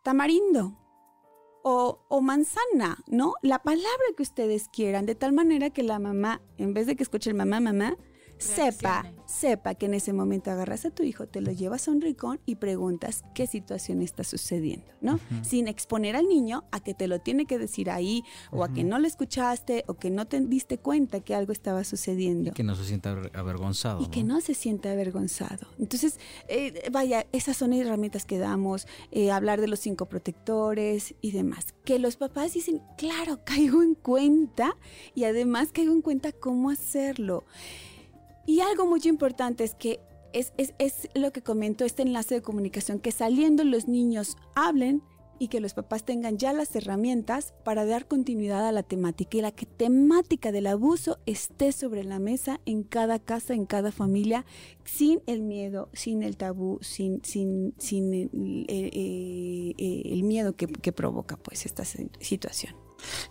tamarindo 0.03 0.77
o, 1.63 2.05
o 2.07 2.21
manzana, 2.21 3.03
¿no? 3.07 3.33
La 3.41 3.59
palabra 3.63 4.05
que 4.15 4.23
ustedes 4.23 4.69
quieran, 4.69 5.05
de 5.05 5.15
tal 5.15 5.33
manera 5.33 5.71
que 5.71 5.83
la 5.83 5.99
mamá, 5.99 6.41
en 6.57 6.73
vez 6.73 6.85
de 6.85 6.95
que 6.95 7.03
escuche 7.03 7.29
el 7.29 7.35
mamá, 7.35 7.59
mamá, 7.59 7.97
sepa, 8.39 9.05
sepa 9.25 9.75
que 9.75 9.85
en 9.85 9.93
ese 9.93 10.13
momento 10.13 10.49
agarras 10.49 10.85
a 10.85 10.91
tu 10.91 11.03
hijo, 11.03 11.27
te 11.27 11.41
lo 11.41 11.51
llevas 11.51 11.87
a 11.87 11.91
un 11.91 12.01
rincón 12.01 12.39
y 12.45 12.55
preguntas 12.55 13.23
qué 13.35 13.45
situación 13.47 14.01
está 14.01 14.23
sucediendo, 14.23 14.87
¿no? 15.01 15.19
Sin 15.43 15.67
exponer 15.67 16.15
al 16.15 16.27
niño 16.27 16.63
a 16.71 16.79
que 16.79 16.93
te 16.93 17.07
lo 17.07 17.19
tiene 17.19 17.45
que 17.45 17.57
decir 17.59 17.89
ahí, 17.91 18.23
o 18.51 18.63
a 18.63 18.73
que 18.73 18.83
no 18.83 18.97
le 18.99 19.07
escuchaste, 19.07 19.83
o 19.87 19.95
que 19.95 20.09
no 20.09 20.25
te 20.25 20.39
diste 20.39 20.77
cuenta 20.77 21.19
que 21.19 21.35
algo 21.35 21.51
estaba 21.51 21.83
sucediendo 21.83 22.51
Y 22.51 22.53
que 22.53 22.63
no 22.63 22.75
se 22.75 22.85
sienta 22.85 23.13
aver- 23.13 23.31
avergonzado. 23.37 24.01
y 24.01 24.07
que 24.07 24.23
no 24.23 24.41
se 24.41 24.53
sienta 24.55 24.91
avergonzado. 24.91 25.67
Entonces, 25.77 26.19
eh, 26.47 26.89
vaya, 26.91 27.25
esas 27.31 27.57
son 27.57 27.73
herramientas 27.73 28.25
que 28.25 28.37
damos, 28.37 28.87
eh, 29.11 29.31
hablar 29.31 29.59
de 29.61 29.67
los 29.67 29.79
cinco 29.79 30.05
protectores 30.07 31.13
y 31.21 31.31
demás. 31.31 31.75
Que 31.83 31.99
los 31.99 32.15
papás 32.17 32.53
dicen, 32.53 32.81
claro, 32.97 33.39
caigo 33.43 33.83
en 33.83 33.95
cuenta 33.95 34.75
y 35.13 35.25
además 35.25 35.69
caigo 35.73 35.91
en 35.93 36.01
cuenta 36.01 36.31
cómo 36.31 36.69
hacerlo. 36.69 37.43
Y 38.45 38.61
algo 38.61 38.85
muy 38.85 39.01
importante 39.05 39.63
es 39.63 39.75
que 39.75 39.99
es, 40.33 40.53
es- 40.57 40.73
es 40.79 41.07
lo 41.15 41.31
que 41.31 41.41
comentó 41.41 41.85
este 41.85 42.03
enlace 42.03 42.35
de 42.35 42.41
comunicación, 42.41 42.99
que 42.99 43.11
saliendo 43.11 43.63
los 43.63 43.87
niños 43.87 44.37
hablen 44.55 45.01
y 45.41 45.47
que 45.47 45.61
los 45.61 45.73
papás 45.73 46.03
tengan 46.03 46.37
ya 46.37 46.51
las 46.51 46.75
herramientas 46.75 47.53
para 47.63 47.85
dar 47.85 48.07
continuidad 48.07 48.67
a 48.67 48.73
la 48.73 48.83
temática 48.83 49.37
y 49.37 49.41
la 49.41 49.51
que 49.53 49.65
temática 49.65 50.51
del 50.51 50.67
abuso 50.67 51.17
esté 51.25 51.71
sobre 51.71 52.03
la 52.03 52.19
mesa 52.19 52.59
en 52.65 52.83
cada 52.83 53.19
casa, 53.19 53.53
en 53.53 53.65
cada 53.65 53.93
familia, 53.93 54.45
sin 54.83 55.21
el 55.27 55.41
miedo, 55.41 55.87
sin 55.93 56.23
el 56.23 56.35
tabú, 56.35 56.79
sin, 56.81 57.23
sin, 57.23 57.73
sin 57.77 58.13
el, 58.13 58.65
eh, 58.67 58.89
eh, 58.93 59.73
eh, 59.77 60.01
el 60.13 60.23
miedo 60.23 60.57
que, 60.57 60.67
que 60.67 60.91
provoca 60.91 61.37
pues 61.37 61.65
esta 61.65 61.85
si- 61.85 62.09
situación. 62.19 62.75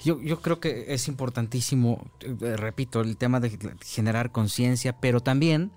Yo, 0.02 0.20
yo 0.20 0.40
creo 0.40 0.60
que 0.60 0.92
es 0.94 1.08
importantísimo, 1.08 2.10
eh, 2.20 2.56
repito, 2.56 3.00
el 3.00 3.16
tema 3.16 3.40
de 3.40 3.58
generar 3.84 4.32
conciencia, 4.32 4.98
pero 4.98 5.20
también 5.20 5.70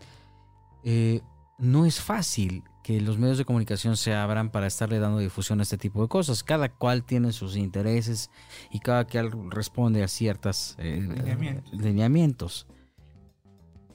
eh, 0.83 1.21
no 1.57 1.85
es 1.85 2.01
fácil 2.01 2.63
que 2.83 2.99
los 2.99 3.19
medios 3.19 3.37
de 3.37 3.45
comunicación 3.45 3.95
se 3.95 4.15
abran 4.15 4.49
para 4.49 4.65
estarle 4.65 4.97
dando 4.99 5.19
difusión 5.19 5.59
a 5.59 5.63
este 5.63 5.77
tipo 5.77 6.01
de 6.01 6.07
cosas. 6.07 6.43
Cada 6.43 6.69
cual 6.69 7.03
tiene 7.03 7.31
sus 7.31 7.55
intereses 7.55 8.31
y 8.71 8.79
cada 8.79 9.05
cual 9.05 9.31
responde 9.51 10.03
a 10.03 10.07
ciertas 10.07 10.75
eh, 10.79 10.99
Lineamientos. 10.99 11.73
lineamientos. 11.73 12.67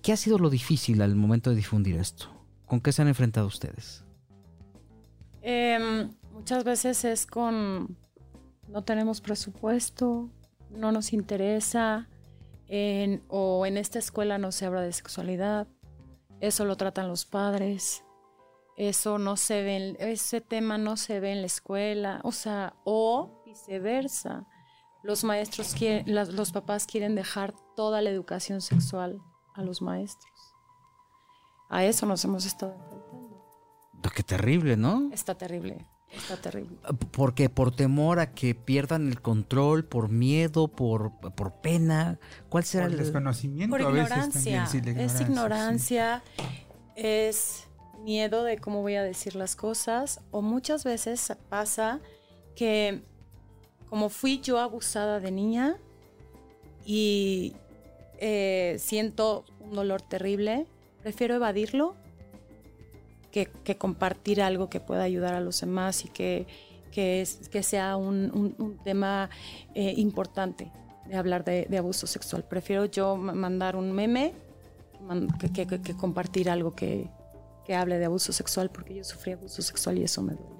¿Qué 0.02 0.12
ha 0.12 0.16
sido 0.16 0.38
lo 0.38 0.50
difícil 0.50 1.02
al 1.02 1.16
momento 1.16 1.50
de 1.50 1.56
difundir 1.56 1.96
esto? 1.96 2.30
¿Con 2.66 2.80
qué 2.80 2.92
se 2.92 3.02
han 3.02 3.08
enfrentado 3.08 3.48
ustedes? 3.48 4.04
Em, 5.42 6.10
muchas 6.32 6.62
veces 6.64 7.04
es 7.04 7.26
con 7.26 7.96
no 8.68 8.82
tenemos 8.84 9.20
presupuesto, 9.20 10.30
no 10.70 10.92
nos 10.92 11.12
interesa, 11.12 12.08
en- 12.68 13.22
o 13.28 13.64
en 13.66 13.76
esta 13.76 13.98
escuela 13.98 14.38
no 14.38 14.50
se 14.52 14.66
habla 14.66 14.80
de 14.80 14.92
sexualidad, 14.92 15.68
eso 16.40 16.64
lo 16.64 16.76
tratan 16.76 17.08
los 17.08 17.24
padres, 17.24 18.04
eso 18.76 19.18
no 19.18 19.36
se 19.36 19.62
ve, 19.62 19.76
en- 19.76 19.96
ese 20.00 20.40
tema 20.40 20.76
no 20.78 20.96
se 20.96 21.20
ve 21.20 21.32
en 21.32 21.40
la 21.40 21.46
escuela, 21.46 22.20
o 22.24 22.32
sea, 22.32 22.74
o 22.84 23.42
viceversa. 23.46 24.46
Los 25.02 25.22
maestros 25.22 25.74
quieren, 25.74 26.12
las- 26.12 26.30
los 26.32 26.50
papás 26.52 26.86
quieren 26.86 27.14
dejar 27.14 27.54
toda 27.76 28.02
la 28.02 28.10
educación 28.10 28.60
sexual 28.60 29.22
a 29.54 29.62
los 29.62 29.80
maestros. 29.80 30.32
A 31.68 31.84
eso 31.84 32.06
nos 32.06 32.24
hemos 32.24 32.44
estado 32.44 32.72
enfrentando. 32.74 33.06
Qué 34.14 34.22
terrible, 34.22 34.76
¿no? 34.76 35.10
Está 35.12 35.34
terrible, 35.36 35.86
está 36.18 36.36
terrible. 36.36 36.76
¿Por 37.10 37.34
qué? 37.34 37.48
¿Por 37.48 37.74
temor 37.74 38.18
a 38.18 38.32
que 38.32 38.54
pierdan 38.54 39.08
el 39.08 39.20
control? 39.20 39.84
¿Por 39.84 40.08
miedo? 40.08 40.68
¿Por, 40.68 41.12
por 41.34 41.52
pena? 41.60 42.18
¿Cuál 42.48 42.64
será 42.64 42.84
Por 42.84 42.92
el 42.92 42.98
desconocimiento 42.98 43.76
Por 43.76 43.86
a 43.86 43.90
veces 43.90 44.10
ignorancia. 44.10 44.64
también. 44.64 44.84
sí, 44.84 44.94
la 44.94 45.02
es 45.02 45.12
sí. 45.12 45.22
ignorancia, 45.24 46.22
es 46.94 47.68
miedo 48.02 48.44
de 48.44 48.58
cómo 48.58 48.82
voy 48.82 48.94
a 48.94 49.02
decir 49.02 49.34
las 49.34 49.56
cosas. 49.56 50.20
O 50.30 50.42
muchas 50.42 50.84
veces 50.84 51.32
pasa 51.48 52.00
que 52.54 53.02
como 53.88 54.08
fui 54.08 54.40
yo 54.40 54.58
abusada 54.58 55.20
de 55.20 55.30
niña 55.30 55.76
y 56.84 57.54
eh, 58.18 58.76
siento 58.78 59.44
un 59.60 59.74
dolor 59.74 60.02
terrible, 60.02 60.66
prefiero 61.02 61.34
evadirlo 61.34 61.96
que, 63.36 63.50
que 63.64 63.76
compartir 63.76 64.40
algo 64.40 64.70
que 64.70 64.80
pueda 64.80 65.02
ayudar 65.02 65.34
a 65.34 65.40
los 65.40 65.60
demás 65.60 66.06
y 66.06 66.08
que, 66.08 66.46
que, 66.90 67.20
es- 67.20 67.50
que 67.50 67.62
sea 67.62 67.98
un, 67.98 68.30
un- 68.32 68.54
un 68.58 68.78
tema 68.82 69.28
eh, 69.74 69.92
importante 69.98 70.72
de 71.06 71.16
hablar 71.16 71.44
de, 71.44 71.66
de 71.68 71.76
abuso 71.76 72.06
sexual. 72.06 72.44
Prefiero 72.48 72.86
yo 72.86 73.16
ma- 73.16 73.34
mandar 73.34 73.76
un 73.76 73.92
meme 73.92 74.32
que, 75.38 75.52
que- 75.66 75.82
que- 75.82 75.94
compartir 75.96 76.48
algo 76.48 76.74
que, 76.74 77.10
que 77.66 77.74
hable 77.74 77.98
de 77.98 78.06
abuso 78.06 78.32
sexual, 78.32 78.70
porque 78.70 78.94
yo 78.94 79.04
sufrí 79.04 79.32
abuso 79.32 79.60
sexual 79.60 79.98
y 79.98 80.04
eso 80.04 80.22
me 80.22 80.32
duele. 80.32 80.56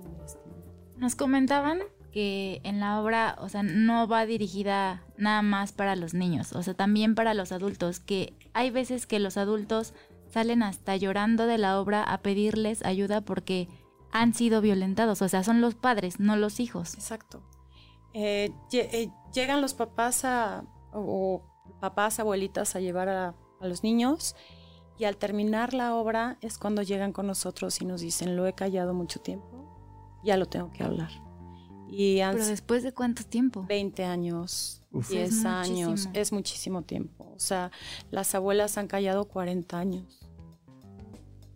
Nos 0.99 1.15
comentaban 1.17 1.79
que 2.13 2.61
en 2.63 2.79
la 2.81 3.01
obra, 3.01 3.37
o 3.41 3.49
sea, 3.49 3.63
no 3.63 4.07
va 4.07 4.27
dirigida 4.27 5.03
nada 5.17 5.41
más 5.41 5.73
para 5.73 5.97
los 5.97 6.13
niños, 6.13 6.53
o 6.53 6.63
sea, 6.63 6.75
también 6.75 7.15
para 7.15 7.33
los 7.33 7.53
adultos, 7.53 8.01
que 8.01 8.35
hay 8.53 8.71
veces 8.71 9.07
que 9.07 9.19
los 9.19 9.37
adultos 9.39 9.95
salen 10.31 10.63
hasta 10.63 10.97
llorando 10.97 11.47
de 11.47 11.59
la 11.59 11.81
obra 11.81 12.03
a 12.03 12.19
pedirles 12.19 12.85
ayuda 12.85 13.21
porque 13.21 13.69
han 14.13 14.35
sido 14.35 14.61
violentados, 14.61 15.23
o 15.23 15.29
sea, 15.29 15.43
son 15.43 15.61
los 15.61 15.75
padres, 15.75 16.21
no 16.21 16.37
los 16.37 16.61
hijos. 16.61 16.95
Exacto. 16.95 17.43
Eh, 18.15 18.51
eh, 18.73 19.11
llegan 19.33 19.61
los 19.61 19.75
papás 19.75 20.25
a, 20.25 20.65
o 20.93 21.43
papás, 21.81 22.19
abuelitas 22.19 22.77
a 22.77 22.81
llevar 22.81 23.09
a, 23.09 23.35
a 23.61 23.67
los 23.67 23.83
niños 23.83 24.35
y 24.99 25.05
al 25.05 25.17
terminar 25.17 25.75
la 25.75 25.95
obra 25.95 26.39
es 26.41 26.59
cuando 26.59 26.83
llegan 26.83 27.13
con 27.13 27.27
nosotros 27.27 27.81
y 27.83 27.85
nos 27.85 28.01
dicen, 28.01 28.37
lo 28.37 28.47
he 28.47 28.55
callado 28.55 28.95
mucho 28.95 29.21
tiempo, 29.21 30.21
ya 30.25 30.37
lo 30.37 30.47
tengo 30.47 30.71
que 30.73 30.83
hablar. 30.83 31.26
Y 31.89 32.19
Pero 32.19 32.47
después 32.47 32.83
de 32.83 32.93
cuánto 32.93 33.25
tiempo? 33.25 33.65
20 33.69 34.05
años, 34.05 34.83
Uf. 34.93 35.09
10 35.09 35.31
Es 35.31 35.45
años, 35.45 35.89
muchísimo. 35.91 36.13
es 36.15 36.33
muchísimo 36.33 36.83
tiempo. 36.83 37.33
O 37.35 37.39
sea, 37.39 37.71
las 38.11 38.35
abuelas 38.35 38.77
han 38.79 38.89
callado 38.89 39.27
40 39.27 39.79
años. 39.79 40.29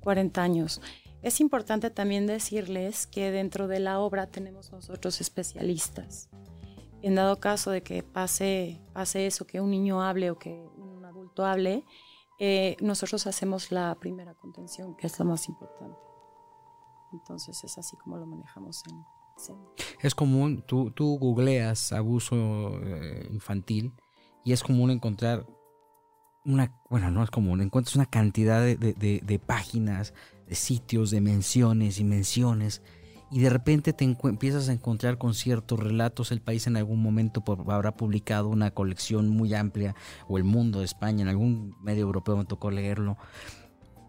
40 0.02 0.42
años. 0.42 0.80
Es 1.22 1.40
importante 1.40 1.90
también 1.90 2.26
decirles 2.26 3.06
que 3.06 3.30
dentro 3.30 3.68
de 3.68 3.80
la 3.80 4.00
obra 4.00 4.26
tenemos 4.26 4.72
nosotros 4.72 5.20
especialistas. 5.20 6.30
En 7.02 7.14
dado 7.14 7.40
caso 7.40 7.70
de 7.70 7.82
que 7.82 8.02
pase, 8.02 8.80
pase 8.92 9.26
eso, 9.26 9.46
que 9.46 9.60
un 9.60 9.70
niño 9.70 10.02
hable 10.02 10.30
o 10.30 10.38
que 10.38 10.66
un 10.76 11.04
adulto 11.04 11.44
hable, 11.44 11.84
eh, 12.38 12.76
nosotros 12.80 13.26
hacemos 13.26 13.70
la 13.70 13.94
primera 14.00 14.34
contención, 14.34 14.96
que 14.96 15.06
es 15.06 15.18
lo 15.18 15.24
más 15.26 15.48
importante. 15.48 15.98
Entonces 17.12 17.62
es 17.64 17.76
así 17.76 17.96
como 17.98 18.16
lo 18.16 18.26
manejamos 18.26 18.82
en 18.88 19.04
Es 20.02 20.14
común, 20.14 20.62
tú, 20.66 20.90
tú 20.90 21.18
googleas 21.18 21.92
abuso 21.92 22.80
eh, 22.84 23.28
infantil 23.32 23.92
y 24.44 24.52
es 24.52 24.62
común 24.62 24.90
encontrar 24.90 25.46
una, 26.44 26.74
bueno, 26.88 27.10
no 27.10 27.22
es 27.22 27.30
común, 27.30 27.60
encuentras 27.60 27.96
una 27.96 28.06
cantidad 28.06 28.60
de, 28.62 28.76
de- 28.76 28.94
de- 28.94 29.20
de 29.24 29.38
páginas, 29.38 30.14
de 30.48 30.54
sitios, 30.54 31.10
de 31.10 31.20
menciones 31.20 32.00
y 32.00 32.04
menciones 32.04 32.82
y 33.30 33.40
de 33.40 33.50
repente 33.50 33.92
te 33.92 34.04
empiezas 34.04 34.68
a 34.68 34.72
encontrar 34.72 35.16
con 35.18 35.34
ciertos 35.34 35.78
relatos. 35.78 36.32
El 36.32 36.40
país 36.40 36.66
en 36.66 36.76
algún 36.76 37.00
momento 37.00 37.44
habrá 37.68 37.94
publicado 37.94 38.48
una 38.48 38.72
colección 38.72 39.28
muy 39.28 39.54
amplia 39.54 39.94
o 40.28 40.36
el 40.38 40.44
mundo 40.44 40.80
de 40.80 40.86
España, 40.86 41.22
en 41.22 41.28
algún 41.28 41.76
medio 41.80 42.02
europeo 42.02 42.36
me 42.36 42.44
tocó 42.44 42.70
leerlo 42.72 43.16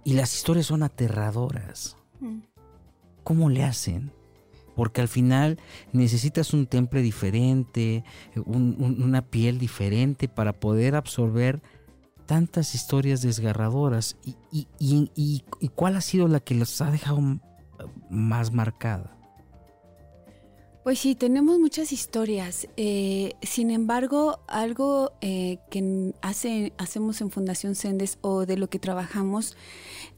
y 0.03 0.13
las 0.13 0.33
historias 0.33 0.65
son 0.67 0.81
aterradoras. 0.83 1.97
¿Cómo 3.23 3.49
le 3.49 3.63
hacen? 3.63 4.11
Porque 4.81 4.99
al 5.01 5.07
final 5.07 5.59
necesitas 5.93 6.55
un 6.55 6.65
temple 6.65 7.03
diferente, 7.03 8.03
un- 8.47 8.75
un- 8.79 9.03
una 9.03 9.21
piel 9.21 9.59
diferente 9.59 10.27
para 10.27 10.53
poder 10.59 10.95
absorber 10.95 11.61
tantas 12.25 12.73
historias 12.73 13.21
desgarradoras 13.21 14.17
y, 14.51 15.43
cuál 15.75 15.97
ha 15.97 16.01
sido 16.01 16.27
la 16.27 16.39
que 16.39 16.55
los 16.55 16.81
ha 16.81 16.89
dejado 16.89 17.19
m- 17.19 17.41
más 18.09 18.51
marcada. 18.53 19.15
Pues 20.83 20.97
sí, 20.97 21.13
tenemos 21.13 21.59
muchas 21.59 21.91
historias. 21.91 22.67
Eh, 22.75 23.33
sin 23.43 23.69
embargo, 23.69 24.39
algo 24.47 25.11
eh, 25.21 25.59
que 25.69 26.11
hacemos 26.23 27.21
en 27.21 27.29
Fundación 27.29 27.75
Sendes 27.75 28.17
o 28.21 28.47
de 28.47 28.57
lo 28.57 28.67
que 28.67 28.79
trabajamos 28.79 29.55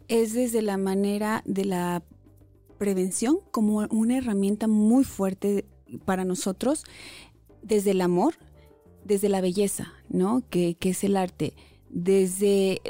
es 0.08 0.32
desde 0.34 0.62
la 0.62 0.78
manera 0.78 1.42
de 1.46 1.66
la 1.66 2.02
prevención 2.84 3.40
como 3.52 3.88
una 3.92 4.18
herramienta 4.18 4.68
muy 4.68 5.06
fuerte 5.06 5.64
para 6.04 6.26
nosotros, 6.26 6.84
desde 7.62 7.92
el 7.92 8.02
amor, 8.02 8.34
desde 9.06 9.30
la 9.30 9.40
belleza, 9.40 9.94
¿no? 10.10 10.44
Que, 10.50 10.76
es 10.82 11.06
el 11.06 11.16
arte. 11.16 11.54
Desde 11.90 12.74
eh, 12.74 12.82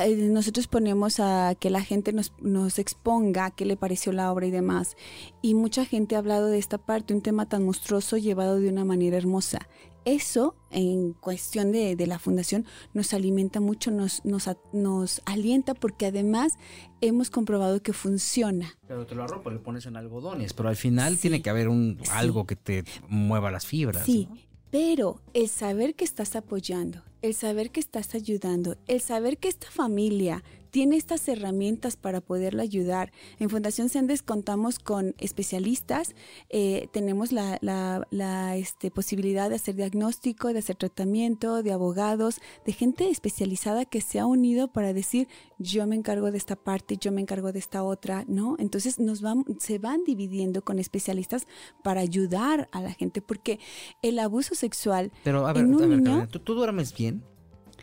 eh, 0.00 0.14
nosotros 0.30 0.68
ponemos 0.68 1.18
a 1.18 1.56
que 1.58 1.70
la 1.70 1.82
gente 1.82 2.12
nos, 2.12 2.32
nos 2.40 2.78
exponga 2.78 3.50
qué 3.50 3.66
le 3.66 3.76
pareció 3.76 4.12
la 4.12 4.30
obra 4.30 4.46
y 4.46 4.52
demás. 4.52 4.94
Y 5.42 5.54
mucha 5.54 5.84
gente 5.84 6.14
ha 6.14 6.20
hablado 6.20 6.46
de 6.46 6.58
esta 6.58 6.78
parte, 6.78 7.12
un 7.12 7.20
tema 7.20 7.48
tan 7.48 7.64
monstruoso 7.64 8.18
llevado 8.18 8.60
de 8.60 8.68
una 8.68 8.84
manera 8.84 9.16
hermosa. 9.16 9.68
Eso, 10.04 10.56
en 10.70 11.12
cuestión 11.12 11.70
de, 11.72 11.94
de 11.96 12.06
la 12.06 12.18
fundación, 12.18 12.66
nos 12.92 13.14
alimenta 13.14 13.60
mucho, 13.60 13.90
nos, 13.90 14.24
nos, 14.24 14.48
nos 14.72 15.22
alienta 15.26 15.74
porque 15.74 16.06
además 16.06 16.54
hemos 17.00 17.30
comprobado 17.30 17.80
que 17.82 17.92
funciona. 17.92 18.76
Pero 18.88 19.06
te 19.06 19.14
lo 19.14 19.22
arropo, 19.24 19.50
le 19.50 19.58
pones 19.58 19.86
en 19.86 19.96
algodones, 19.96 20.52
pero 20.54 20.68
al 20.68 20.76
final 20.76 21.14
Sí. 21.14 21.22
tiene 21.22 21.42
que 21.42 21.50
haber 21.50 21.68
un 21.68 21.98
Sí. 22.02 22.10
algo 22.12 22.46
que 22.46 22.56
te 22.56 22.84
mueva 23.08 23.50
las 23.50 23.64
fibras. 23.66 24.04
Sí, 24.04 24.26
¿no? 24.28 24.36
pero 24.70 25.20
el 25.34 25.48
saber 25.48 25.94
que 25.94 26.04
estás 26.04 26.34
apoyando, 26.34 27.02
el 27.20 27.34
saber 27.34 27.70
que 27.70 27.78
estás 27.80 28.14
ayudando, 28.14 28.76
el 28.88 29.00
saber 29.00 29.38
que 29.38 29.48
esta 29.48 29.70
familia 29.70 30.42
tiene 30.72 30.96
estas 30.96 31.28
herramientas 31.28 31.96
para 31.96 32.20
poderla 32.20 32.62
ayudar. 32.64 33.12
En 33.38 33.50
Fundación 33.50 33.88
Sendes 33.90 34.22
contamos 34.22 34.78
con 34.80 35.14
especialistas, 35.18 36.14
eh, 36.48 36.88
tenemos 36.92 37.30
la, 37.30 37.58
la- 37.60 38.06
la, 38.10 38.56
este, 38.56 38.90
posibilidad 38.90 39.50
de 39.50 39.56
hacer 39.56 39.76
diagnóstico, 39.76 40.52
de 40.52 40.58
hacer 40.60 40.76
tratamiento, 40.76 41.62
de 41.62 41.72
abogados, 41.72 42.40
de 42.66 42.72
gente 42.72 43.08
especializada 43.10 43.84
que 43.84 44.00
se 44.00 44.18
ha 44.18 44.26
unido 44.26 44.72
para 44.72 44.92
decir, 44.94 45.28
yo 45.58 45.86
me 45.86 45.94
encargo 45.94 46.30
de 46.32 46.38
esta 46.38 46.56
parte, 46.56 46.96
yo 46.96 47.12
me 47.12 47.20
encargo 47.20 47.52
de 47.52 47.58
esta 47.58 47.82
otra, 47.84 48.24
¿no? 48.26 48.56
Entonces 48.58 48.98
nos 48.98 49.20
van, 49.20 49.44
se 49.60 49.78
van 49.78 50.02
dividiendo 50.04 50.62
con 50.62 50.78
especialistas 50.78 51.46
para 51.84 52.00
ayudar 52.00 52.68
a 52.72 52.80
la 52.80 52.92
gente, 52.94 53.20
porque 53.20 53.60
el 54.00 54.18
abuso 54.18 54.54
sexual 54.54 55.12
Pero 55.22 55.46
a 55.46 55.52
ver, 55.52 55.64
En 55.66 55.74
a 55.74 55.76
ver, 55.76 55.88
niño- 55.88 56.02
Carolina, 56.04 56.26
¿tú, 56.28 56.38
tú 56.40 56.54
duermes 56.54 56.94
bien? 56.96 57.22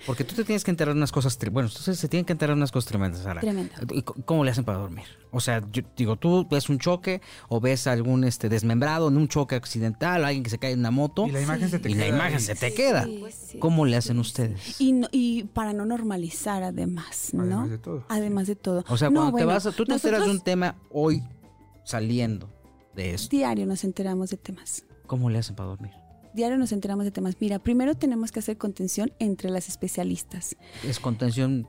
Porque 0.05 0.23
tú 0.23 0.33
te 0.35 0.43
tienes 0.43 0.63
que 0.63 0.71
enterar 0.71 0.93
de 0.93 0.97
unas 0.99 1.12
cosas, 1.12 1.38
bueno, 1.51 1.67
entonces 1.67 1.99
se 1.99 2.07
tienen 2.07 2.25
que 2.25 2.31
enterar 2.33 2.55
de 2.55 2.59
unas 2.59 2.71
cosas 2.71 2.88
tremendas, 2.89 3.21
Sara. 3.21 3.41
Tremendo. 3.41 3.71
¿Y 3.91 3.97
c- 3.99 4.05
¿Cómo 4.25 4.43
le 4.43 4.51
hacen 4.51 4.63
para 4.63 4.77
dormir? 4.79 5.03
O 5.31 5.39
sea, 5.39 5.62
yo 5.71 5.83
digo, 5.95 6.15
tú 6.15 6.47
ves 6.49 6.69
un 6.69 6.79
choque 6.79 7.21
o 7.49 7.59
ves 7.59 7.85
algún 7.85 8.23
este 8.23 8.49
desmembrado 8.49 9.09
en 9.09 9.17
un 9.17 9.27
choque 9.27 9.55
accidental, 9.55 10.23
alguien 10.25 10.43
que 10.43 10.49
se 10.49 10.57
cae 10.57 10.71
en 10.71 10.79
una 10.79 10.89
moto 10.91 11.27
Y 11.27 11.31
la 11.31 11.41
imagen 11.41 11.69
se 11.69 11.79
te 11.79 11.91
y 11.91 11.93
la 11.95 12.05
queda 12.05 12.15
imagen 12.15 12.35
ahí. 12.38 12.41
se 12.41 12.55
te 12.55 12.73
queda. 12.73 13.03
Sí, 13.03 13.25
sí. 13.51 13.59
¿Cómo 13.59 13.85
le 13.85 13.97
hacen 13.97 14.19
ustedes? 14.19 14.79
Y, 14.81 14.93
no- 14.93 15.09
y 15.12 15.43
para 15.43 15.73
no 15.73 15.85
normalizar 15.85 16.63
además, 16.63 17.29
¿no? 17.33 17.43
Además 17.43 17.69
de 17.69 17.77
todo. 17.77 18.05
Además 18.09 18.47
de 18.47 18.55
todo. 18.55 18.83
O 18.88 18.97
sea, 18.97 19.09
No, 19.09 19.15
cuando 19.21 19.38
te 19.38 19.43
bueno, 19.43 19.47
vas, 19.53 19.65
a- 19.65 19.71
tú 19.73 19.85
te 19.85 19.93
enteras 19.93 20.19
de 20.21 20.25
un 20.29 20.35
nosotros 20.38 20.43
tema 20.45 20.75
hoy 20.91 21.23
saliendo 21.83 22.49
de 22.95 23.13
esto. 23.13 23.29
Diario 23.35 23.65
nos 23.65 23.83
enteramos 23.83 24.29
de 24.29 24.38
temas. 24.38 24.85
¿Cómo 25.07 25.29
le 25.29 25.39
hacen 25.39 25.55
para 25.55 25.69
dormir? 25.69 25.91
Diario 26.33 26.57
nos 26.57 26.71
enteramos 26.71 27.05
de 27.05 27.11
temas. 27.11 27.35
Mira, 27.39 27.59
primero 27.59 27.95
tenemos 27.95 28.31
que 28.31 28.39
hacer 28.39 28.57
contención 28.57 29.11
entre 29.19 29.49
las 29.49 29.67
especialistas. 29.69 30.55
Es 30.87 30.99
contención. 30.99 31.67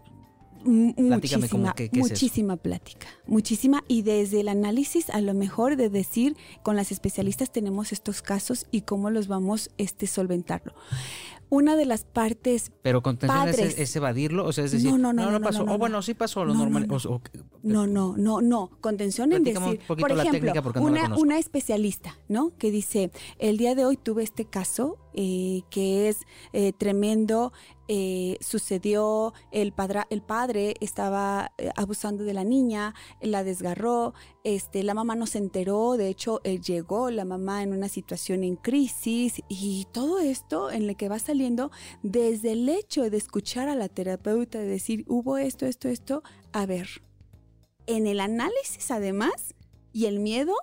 Muchísima, 0.63 1.73
que- 1.75 1.89
qué 1.89 2.01
es 2.01 2.05
eso. 2.07 2.13
muchísima 2.15 2.57
plática, 2.57 3.07
muchísima 3.27 3.83
y 3.89 4.03
desde 4.03 4.41
el 4.41 4.49
análisis 4.49 5.09
a 5.09 5.23
lo 5.23 5.33
mejor 5.33 5.77
de 5.77 5.89
decir 5.89 6.37
con 6.63 6.77
las 6.77 6.93
especialistas 6.93 7.51
tenemos 7.51 7.93
estos 7.93 8.21
casos 8.21 8.67
y 8.71 8.83
cómo 8.83 9.09
los 9.09 9.27
vamos 9.27 9.71
este 9.79 10.07
solventarlo. 10.07 10.75
Una 11.51 11.77
de 11.77 11.85
las 11.85 12.05
partes 12.05 12.73
Pero 12.83 13.03
contención 13.03 13.49
es, 13.49 13.57
Padres. 13.57 13.79
es 13.79 13.97
evadirlo, 13.97 14.47
o 14.47 14.53
sea, 14.53 14.65
es 14.65 14.71
decir, 14.73 14.91
No, 14.91 14.97
no, 14.99 15.13
no, 15.13 15.25
no, 15.25 15.31
no, 15.33 15.39
no, 15.41 15.45
pasó. 15.47 15.65
no, 15.65 15.77
bueno, 15.79 15.97
no. 15.97 16.03
sí 16.03 16.15
pasó 16.15 16.45
lo 16.45 16.55
No, 16.55 16.61
no, 16.61 16.65
normal. 16.71 16.87
no. 16.89 16.95
o- 16.95 17.15
o- 17.17 17.21
No, 17.63 17.87
no, 17.87 18.17
no, 18.17 18.41
no. 18.41 18.71
Contención 18.81 19.33
en 19.33 19.43
Platícame 19.43 19.67
un 19.67 19.73
decir, 19.73 19.87
poquito 19.87 20.07
por 20.09 20.17
la 20.17 20.23
ejemplo, 20.23 20.41
técnica 20.41 20.63
porque 20.63 20.81
no 20.81 20.89
la 20.91 21.05
una, 21.07 21.17
una 21.19 21.39
especialista, 21.39 22.17
¿no? 22.29 22.53
Que 22.57 22.71
dice, 22.71 23.11
el 23.39 23.57
día 23.59 23.75
de 23.75 23.85
hoy 23.85 23.97
tuve 23.97 24.23
este 24.23 24.45
caso 24.47 24.97
eh, 25.13 25.63
que 25.71 26.09
es 26.09 26.19
eh, 26.53 26.73
tremendo, 26.73 27.53
eh, 27.89 28.37
sucedió, 28.41 29.35
el, 29.51 29.73
padra- 29.73 30.07
el 30.11 30.23
padre 30.23 30.75
estaba 30.81 31.51
eh, 31.59 31.71
abusando 31.75 32.23
de 32.23 32.33
la 32.33 32.45
niña, 32.45 32.95
la 33.21 33.43
desgarró, 33.43 34.15
este, 34.45 34.85
la 34.85 34.95
mamá 34.95 35.17
no 35.17 35.27
se 35.27 35.39
enteró, 35.39 35.97
de 35.97 36.09
hecho 36.09 36.41
eh, 36.45 36.61
llegó 36.61 37.11
la 37.11 37.25
mamá 37.25 37.65
en 37.65 37.73
una 37.73 37.89
situación 37.89 38.45
en 38.45 38.55
crisis 38.55 39.43
y 39.49 39.89
todo 39.91 40.21
esto 40.21 40.71
en 40.71 40.87
lo 40.87 40.95
que 40.97 41.09
va 41.09 41.19
desde 42.03 42.53
el 42.53 42.69
hecho 42.69 43.09
de 43.09 43.17
escuchar 43.17 43.69
a 43.69 43.75
la 43.75 43.89
terapeuta, 43.89 44.59
de 44.59 44.67
decir, 44.67 45.05
hubo 45.09 45.39
esto, 45.39 45.67
esto, 45.67 45.89
esto, 45.89 46.23
a 46.53 46.67
ver, 46.67 47.03
en 47.87 48.07
el 48.07 48.21
análisis 48.21 48.91
además 48.91 49.55
y 49.93 50.07
el 50.07 50.21
miedo 50.21 50.55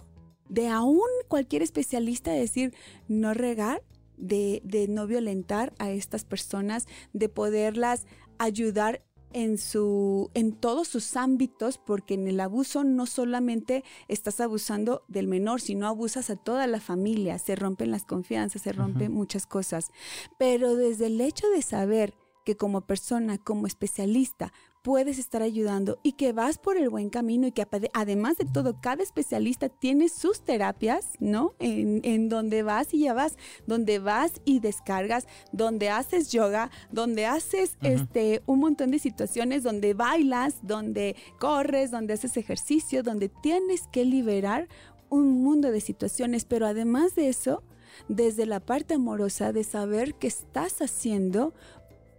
de 0.49 0.69
aún 0.69 1.09
cualquier 1.27 1.61
especialista 1.61 2.31
decir 2.31 2.73
no 3.07 3.33
regar, 3.33 3.83
de, 4.17 4.61
de 4.63 4.87
no 4.87 5.05
violentar 5.05 5.73
a 5.77 5.91
estas 5.91 6.23
personas, 6.23 6.87
de 7.13 7.29
poderlas 7.29 8.05
ayudar 8.39 9.03
en 9.37 9.59
su 9.59 10.31
en 10.33 10.51
todos 10.51 10.87
sus 10.87 11.15
ámbitos 11.15 11.77
porque 11.77 12.15
en 12.15 12.27
el 12.27 12.39
abuso 12.39 12.83
no 12.83 13.05
solamente 13.05 13.83
estás 14.07 14.39
abusando 14.39 15.03
del 15.07 15.27
menor 15.27 15.61
sino 15.61 15.85
abusas 15.87 16.31
a 16.31 16.37
toda 16.37 16.65
la 16.65 16.79
familia 16.79 17.37
se 17.37 17.55
rompen 17.55 17.91
las 17.91 18.03
confianzas 18.03 18.63
se 18.63 18.73
rompen 18.73 19.11
muchas 19.11 19.45
cosas. 19.45 19.91
Pero 20.39 20.75
desde 20.75 21.05
el 21.05 21.21
hecho 21.21 21.47
de 21.49 21.61
saber 21.61 22.15
que 22.47 22.57
como 22.57 22.81
persona, 22.81 23.37
como 23.37 23.67
especialista, 23.67 24.53
puedes 24.87 25.19
estar 25.19 25.41
ayudando 25.41 25.99
y 26.01 26.13
que 26.13 26.31
vas 26.31 26.57
por 26.57 26.77
el 26.77 26.87
buen 26.87 27.09
camino 27.09 27.45
y 27.45 27.51
que 27.51 27.67
además 27.93 28.37
de 28.37 28.45
todo, 28.45 28.79
cada 28.79 29.03
especialista 29.03 29.67
tiene 29.67 30.07
sus 30.07 30.39
terapias, 30.39 31.09
¿no? 31.19 31.55
En, 31.59 31.99
en 32.05 32.29
donde 32.29 32.63
vas 32.63 32.93
y 32.93 32.99
ya 32.99 33.13
vas, 33.13 33.35
donde 33.65 33.99
vas 33.99 34.39
y 34.45 34.61
descargas, 34.61 35.27
donde 35.51 35.89
haces 35.89 36.31
yoga, 36.31 36.71
donde 36.89 37.25
haces 37.25 37.77
este 37.81 38.41
un 38.45 38.59
montón 38.59 38.91
de 38.91 38.99
situaciones, 38.99 39.61
donde 39.61 39.93
bailas, 39.93 40.59
donde 40.61 41.17
corres, 41.37 41.91
donde 41.91 42.13
haces 42.13 42.37
ejercicio, 42.37 43.03
donde 43.03 43.27
tienes 43.27 43.89
que 43.91 44.05
liberar 44.05 44.69
un 45.09 45.43
mundo 45.43 45.69
de 45.69 45.81
situaciones, 45.81 46.45
pero 46.45 46.65
además 46.65 47.13
de 47.13 47.27
eso, 47.27 47.61
desde 48.07 48.45
la 48.45 48.61
parte 48.61 48.93
amorosa 48.93 49.51
de 49.51 49.65
saber 49.65 50.15
que 50.15 50.27
estás 50.27 50.81
haciendo 50.81 51.53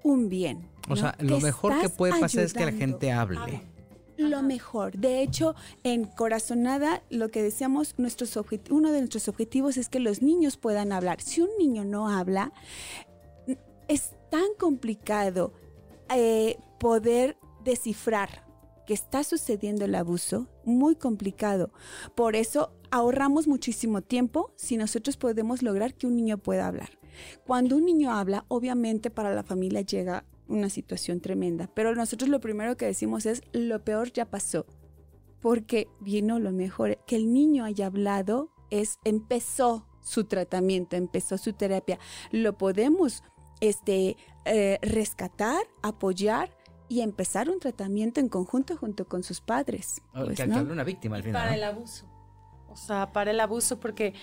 un 0.02 0.28
bien. 0.28 0.68
O 0.86 0.90
¿no? 0.90 0.96
sea, 0.96 1.16
lo 1.20 1.40
mejor 1.40 1.80
que 1.80 1.88
puede 1.88 2.18
pasar 2.18 2.44
es 2.44 2.54
que 2.54 2.64
la 2.64 2.72
gente 2.72 3.12
hable. 3.12 3.62
Lo 4.16 4.42
mejor. 4.42 4.98
De 4.98 5.22
hecho, 5.22 5.54
en 5.84 6.04
Corazonada, 6.04 7.02
lo 7.08 7.30
que 7.30 7.40
decíamos, 7.40 7.94
nuestros 7.98 8.36
uno 8.70 8.90
de 8.90 8.98
nuestros 8.98 9.28
objetivos 9.28 9.76
es 9.76 9.88
que 9.88 10.00
los 10.00 10.22
niños 10.22 10.56
puedan 10.56 10.90
hablar. 10.90 11.20
Si 11.20 11.40
un 11.40 11.50
niño 11.58 11.84
no 11.84 12.08
habla, 12.08 12.52
es 13.86 14.12
tan 14.30 14.48
complicado 14.58 15.52
eh, 16.14 16.58
poder 16.80 17.36
descifrar 17.64 18.44
que 18.86 18.94
está 18.94 19.22
sucediendo 19.22 19.84
el 19.84 19.94
abuso, 19.94 20.48
muy 20.64 20.96
complicado. 20.96 21.70
Por 22.16 22.34
eso 22.34 22.72
ahorramos 22.90 23.46
muchísimo 23.46 24.02
tiempo 24.02 24.52
si 24.56 24.76
nosotros 24.76 25.16
podemos 25.16 25.62
lograr 25.62 25.94
que 25.94 26.06
un 26.06 26.16
niño 26.16 26.38
pueda 26.38 26.66
hablar. 26.66 26.97
Cuando 27.46 27.76
un 27.76 27.84
niño 27.84 28.12
habla, 28.12 28.44
obviamente 28.48 29.10
para 29.10 29.34
la 29.34 29.42
familia 29.42 29.80
llega 29.80 30.24
una 30.48 30.70
situación 30.70 31.20
tremenda, 31.20 31.68
pero 31.74 31.94
nosotros 31.94 32.28
lo 32.30 32.40
primero 32.40 32.76
que 32.76 32.86
decimos 32.86 33.26
es, 33.26 33.42
lo 33.52 33.84
peor 33.84 34.12
ya 34.12 34.24
pasó, 34.24 34.66
porque 35.40 35.88
vino 36.00 36.38
lo 36.38 36.52
mejor, 36.52 36.98
que 37.06 37.16
el 37.16 37.32
niño 37.32 37.64
haya 37.64 37.86
hablado 37.86 38.50
es, 38.70 38.98
empezó 39.04 39.86
su 40.00 40.24
tratamiento, 40.24 40.96
empezó 40.96 41.38
su 41.38 41.52
terapia, 41.52 41.98
lo 42.32 42.56
podemos 42.56 43.22
este, 43.60 44.16
eh, 44.44 44.78
rescatar, 44.82 45.60
apoyar 45.82 46.50
y 46.88 47.02
empezar 47.02 47.50
un 47.50 47.60
tratamiento 47.60 48.20
en 48.20 48.28
conjunto 48.28 48.76
junto 48.76 49.06
con 49.06 49.22
sus 49.22 49.40
padres. 49.40 50.00
pues, 50.14 50.38
que, 50.38 50.44
una 50.44 50.84
víctima 50.84 51.16
al 51.16 51.22
final. 51.22 51.42
Para 51.42 51.50
¿no? 51.50 51.56
el 51.56 51.64
abuso. 51.64 52.06
O 52.70 52.76
sea, 52.76 53.12
para 53.12 53.30
el 53.30 53.40
abuso, 53.40 53.78
porque 53.80 54.14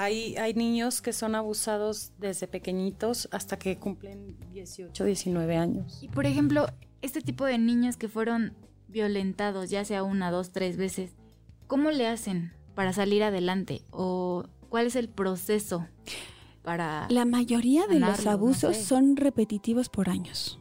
hay, 0.00 0.36
hay 0.36 0.54
niños 0.54 1.02
que 1.02 1.12
son 1.12 1.34
abusados 1.34 2.12
desde 2.18 2.48
pequeñitos 2.48 3.28
hasta 3.32 3.58
que 3.58 3.76
cumplen 3.76 4.36
18, 4.52 5.04
19 5.04 5.56
años. 5.56 5.98
Y 6.02 6.08
por 6.08 6.24
ejemplo, 6.24 6.66
este 7.02 7.20
tipo 7.20 7.44
de 7.44 7.58
niños 7.58 7.98
que 7.98 8.08
fueron 8.08 8.54
violentados, 8.88 9.68
ya 9.68 9.84
sea 9.84 10.02
una, 10.02 10.30
dos, 10.30 10.52
tres 10.52 10.78
veces, 10.78 11.12
¿cómo 11.66 11.90
le 11.90 12.06
hacen 12.06 12.52
para 12.74 12.94
salir 12.94 13.22
adelante? 13.22 13.82
¿O 13.90 14.44
cuál 14.70 14.86
es 14.86 14.96
el 14.96 15.10
proceso 15.10 15.86
para... 16.62 17.06
La 17.10 17.26
mayoría 17.26 17.86
de 17.86 18.00
los 18.00 18.24
no 18.24 18.30
abusos 18.30 18.76
sé. 18.78 18.84
son 18.84 19.16
repetitivos 19.16 19.90
por 19.90 20.08
años. 20.08 20.58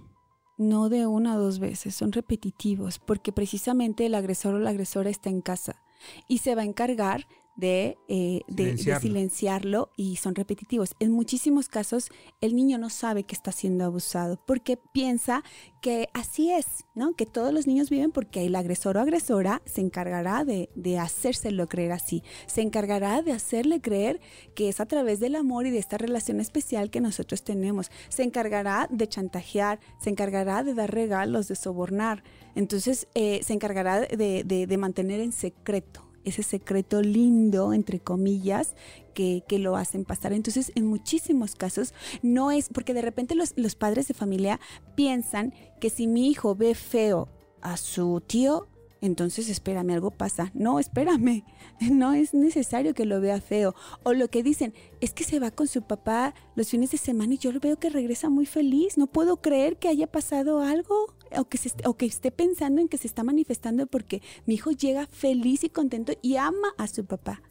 no 0.57 0.89
de 0.89 1.07
una 1.07 1.37
o 1.37 1.39
dos 1.39 1.59
veces, 1.59 1.95
son 1.95 2.11
repetitivos, 2.11 2.99
porque 2.99 3.31
precisamente 3.31 4.05
el 4.05 4.15
agresor 4.15 4.55
o 4.55 4.59
la 4.59 4.71
agresora 4.71 5.09
está 5.09 5.29
en 5.29 5.39
casa 5.39 5.81
y 6.27 6.39
se 6.39 6.55
va 6.55 6.63
a 6.63 6.65
encargar 6.65 7.25
de, 7.59 7.97
eh, 8.07 8.41
de- 8.47 8.65
de 8.65 8.77
Silenciarlo. 8.77 9.01
silenciarlo 9.01 9.89
y 9.97 10.15
son 10.15 10.35
repetitivos. 10.35 10.95
En 10.99 11.11
muchísimos 11.11 11.67
casos 11.67 12.09
el 12.41 12.55
niño 12.55 12.77
no 12.77 12.89
sabe 12.89 13.23
que 13.23 13.35
está 13.35 13.51
siendo 13.51 13.85
abusado 13.85 14.39
porque 14.45 14.77
piensa 14.93 15.43
que 15.81 16.09
así 16.13 16.51
es, 16.51 16.65
¿no? 16.95 17.13
Que 17.13 17.25
todos 17.25 17.53
los 17.53 17.67
niños 17.67 17.89
viven 17.89 18.11
porque 18.11 18.45
el 18.45 18.55
agresor 18.55 18.97
o 18.97 19.01
agresora 19.01 19.61
se 19.65 19.81
encargará 19.81 20.43
de, 20.45 20.69
de 20.75 20.97
hacérselo 20.99 21.67
creer 21.67 21.91
así, 21.91 22.23
se 22.47 22.61
encargará 22.61 23.21
de 23.21 23.31
hacerle 23.31 23.81
creer 23.81 24.19
que 24.55 24.69
es 24.69 24.79
a 24.79 24.85
través 24.85 25.19
del 25.19 25.35
amor 25.35 25.65
y 25.67 25.71
de 25.71 25.77
esta 25.79 25.97
relación 25.97 26.39
especial 26.39 26.89
que 26.89 27.01
nosotros 27.01 27.43
tenemos, 27.43 27.91
se 28.09 28.23
encargará 28.23 28.87
de 28.91 29.07
chantajear, 29.07 29.79
se 30.01 30.09
encargará 30.09 30.63
de 30.63 30.73
dar 30.73 30.91
regalos, 30.93 31.47
de 31.47 31.55
sobornar, 31.55 32.23
entonces 32.55 33.07
eh, 33.15 33.41
se 33.43 33.53
encargará 33.53 34.01
de, 34.01 34.43
de- 34.43 34.67
de 34.67 34.77
mantener 34.77 35.19
en 35.21 35.31
secreto 35.31 36.05
ese 36.25 36.43
secreto 36.43 37.01
lindo, 37.01 37.73
entre 37.73 37.99
comillas, 37.99 38.75
que, 39.13 39.43
que 39.47 39.59
lo 39.59 39.75
hacen 39.75 40.05
pasar. 40.05 40.33
Entonces, 40.33 40.71
en 40.75 40.85
muchísimos 40.85 41.55
casos, 41.55 41.93
no 42.21 42.51
es, 42.51 42.69
porque 42.69 42.93
de 42.93 43.01
repente 43.01 43.35
los, 43.35 43.53
los 43.57 43.75
padres 43.75 44.07
de 44.07 44.13
familia 44.13 44.59
piensan 44.95 45.53
que 45.79 45.89
si 45.89 46.07
mi 46.07 46.29
hijo 46.29 46.55
ve 46.55 46.75
feo 46.75 47.29
a 47.61 47.77
su 47.77 48.21
tío, 48.25 48.67
entonces 49.01 49.49
espérame, 49.49 49.91
algo 49.91 50.11
pasa. 50.11 50.51
No, 50.53 50.79
espérame, 50.79 51.43
no 51.91 52.13
es 52.13 52.33
necesario 52.33 52.93
que 52.93 53.05
lo 53.05 53.21
vea 53.21 53.41
feo. 53.41 53.75
O 54.03 54.13
lo 54.13 54.27
que 54.29 54.43
dicen, 54.43 54.73
es 54.99 55.13
que 55.13 55.23
se 55.23 55.39
va 55.39 55.51
con 55.51 55.67
su 55.67 55.83
papá 55.83 56.33
los 56.55 56.69
fines 56.69 56.91
de 56.91 56.97
semana 56.97 57.33
y 57.33 57.37
yo 57.37 57.51
lo 57.51 57.59
veo 57.59 57.77
que 57.77 57.89
regresa 57.89 58.29
muy 58.29 58.45
feliz. 58.45 58.97
No 58.97 59.07
puedo 59.07 59.37
creer 59.37 59.77
que 59.77 59.87
haya 59.87 60.07
pasado 60.07 60.61
algo 60.61 61.13
o 61.37 61.45
que, 61.45 61.57
se, 61.57 61.71
o 61.85 61.95
que 61.95 62.05
esté 62.05 62.31
pensando 62.31 62.81
en 62.81 62.87
que 62.87 62.97
se 62.97 63.07
está 63.07 63.23
manifestando 63.23 63.87
porque 63.87 64.21
mi 64.45 64.55
hijo 64.55 64.71
llega 64.71 65.07
feliz 65.07 65.63
y 65.63 65.69
contento 65.69 66.13
y 66.21 66.37
ama 66.37 66.73
a 66.77 66.87
su 66.87 67.05
papá. 67.05 67.41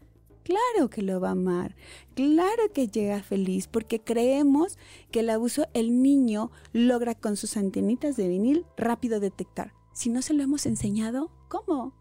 Claro 0.42 0.88
que 0.88 1.02
lo 1.02 1.20
va 1.20 1.28
a 1.28 1.32
amar, 1.32 1.76
claro 2.14 2.72
que 2.72 2.88
llega 2.88 3.22
feliz, 3.22 3.68
porque 3.68 4.00
creemos 4.00 4.78
que 5.10 5.20
el 5.20 5.28
abuso 5.28 5.66
el 5.74 6.02
niño 6.02 6.50
logra 6.72 7.14
con 7.14 7.36
sus 7.36 7.58
antenitas 7.58 8.16
de 8.16 8.28
vinil 8.28 8.64
rápido 8.74 9.20
detectar. 9.20 9.74
Si 9.92 10.08
no 10.08 10.22
se 10.22 10.32
lo 10.32 10.42
hemos 10.42 10.64
enseñado, 10.64 11.30
¿cómo? 11.48 11.92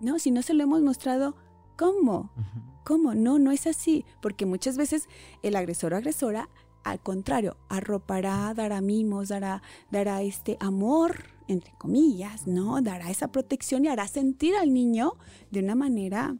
No, 0.00 0.18
si 0.18 0.30
no 0.30 0.40
se 0.40 0.54
lo 0.54 0.62
hemos 0.62 0.80
mostrado, 0.80 1.36
¿cómo? 1.76 2.32
¿Cómo? 2.86 3.14
No, 3.14 3.38
no 3.38 3.52
es 3.52 3.66
así, 3.66 4.06
porque 4.22 4.46
muchas 4.46 4.78
veces 4.78 5.06
el 5.42 5.54
agresor 5.54 5.92
o 5.92 5.96
agresora, 5.96 6.48
al 6.84 7.00
contrario, 7.00 7.56
arropará, 7.68 8.52
dará 8.54 8.80
mimos, 8.80 9.28
dará, 9.28 9.62
dará 9.90 10.22
este 10.22 10.56
amor, 10.60 11.24
entre 11.48 11.72
comillas, 11.78 12.46
¿no? 12.46 12.80
Dará 12.80 13.10
esa 13.10 13.28
protección 13.28 13.84
y 13.84 13.88
hará 13.88 14.06
sentir 14.08 14.54
al 14.56 14.72
niño 14.72 15.14
de 15.50 15.60
una 15.60 15.74
manera, 15.74 16.36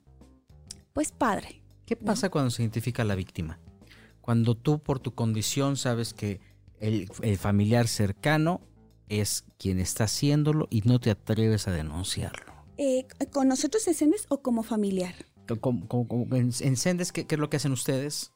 pues 0.92 1.12
padre. 1.12 1.62
¿Qué 1.86 1.96
pasa 1.96 2.30
cuando 2.30 2.50
se 2.50 2.62
identifica 2.62 3.02
a 3.02 3.04
la 3.04 3.16
víctima? 3.16 3.58
Cuando 4.20 4.54
tú 4.54 4.78
por 4.78 5.00
tu 5.00 5.14
condición 5.14 5.76
sabes 5.76 6.14
que 6.14 6.40
el, 6.78 7.10
el 7.22 7.36
familiar 7.36 7.88
cercano 7.88 8.60
es 9.08 9.44
quien 9.58 9.80
está 9.80 10.04
haciéndolo 10.04 10.68
y 10.70 10.82
no 10.82 11.00
te 11.00 11.10
atreves 11.10 11.66
a 11.66 11.72
denunciarlo. 11.72 12.52
Eh, 12.78 13.06
¿Con 13.32 13.48
nosotros 13.48 13.86
escenas 13.88 14.26
o 14.28 14.40
como 14.40 14.62
familiar? 14.62 15.14
En, 16.30 16.52
en 16.60 16.76
Sendes, 16.76 17.12
¿qué, 17.12 17.26
qué 17.26 17.34
es 17.34 17.38
lo 17.40 17.50
que 17.50 17.56
hacen 17.56 17.72
ustedes 17.72 18.32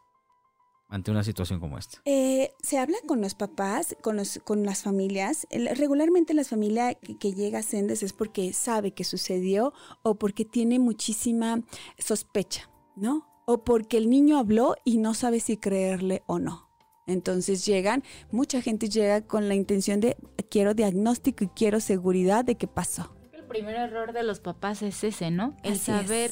ante 0.88 1.10
una 1.10 1.24
situación 1.24 1.60
como 1.60 1.78
esta? 1.78 1.98
Eh, 2.04 2.52
se 2.62 2.78
habla 2.78 2.96
con 3.06 3.20
los 3.20 3.34
papás, 3.34 3.96
con, 4.02 4.16
los, 4.16 4.40
con 4.44 4.64
las 4.64 4.82
familias. 4.82 5.46
Regularmente 5.50 6.34
la 6.34 6.44
familia 6.44 6.94
que, 6.94 7.16
que 7.18 7.32
llega 7.32 7.60
a 7.60 7.62
Sendes 7.62 8.02
es 8.02 8.12
porque 8.12 8.52
sabe 8.52 8.92
que 8.92 9.04
sucedió 9.04 9.72
o 10.02 10.16
porque 10.16 10.44
tiene 10.44 10.78
muchísima 10.78 11.60
sospecha, 11.98 12.70
¿no? 12.96 13.26
O 13.46 13.64
porque 13.64 13.96
el 13.98 14.08
niño 14.08 14.38
habló 14.38 14.74
y 14.84 14.98
no 14.98 15.14
sabe 15.14 15.40
si 15.40 15.56
creerle 15.56 16.22
o 16.26 16.38
no. 16.38 16.68
Entonces 17.06 17.66
llegan, 17.66 18.02
mucha 18.30 18.62
gente 18.62 18.88
llega 18.88 19.26
con 19.26 19.48
la 19.48 19.54
intención 19.54 20.00
de 20.00 20.16
quiero 20.50 20.72
diagnóstico 20.72 21.44
y 21.44 21.48
quiero 21.48 21.80
seguridad 21.80 22.44
de 22.46 22.54
qué 22.56 22.66
pasó. 22.66 23.14
El 23.32 23.44
primer 23.44 23.76
error 23.76 24.12
de 24.14 24.22
los 24.22 24.40
papás 24.40 24.80
es 24.82 25.04
ese, 25.04 25.30
¿no? 25.30 25.54
El 25.62 25.74
Así 25.74 25.90
es. 25.90 25.98
saber 25.98 26.30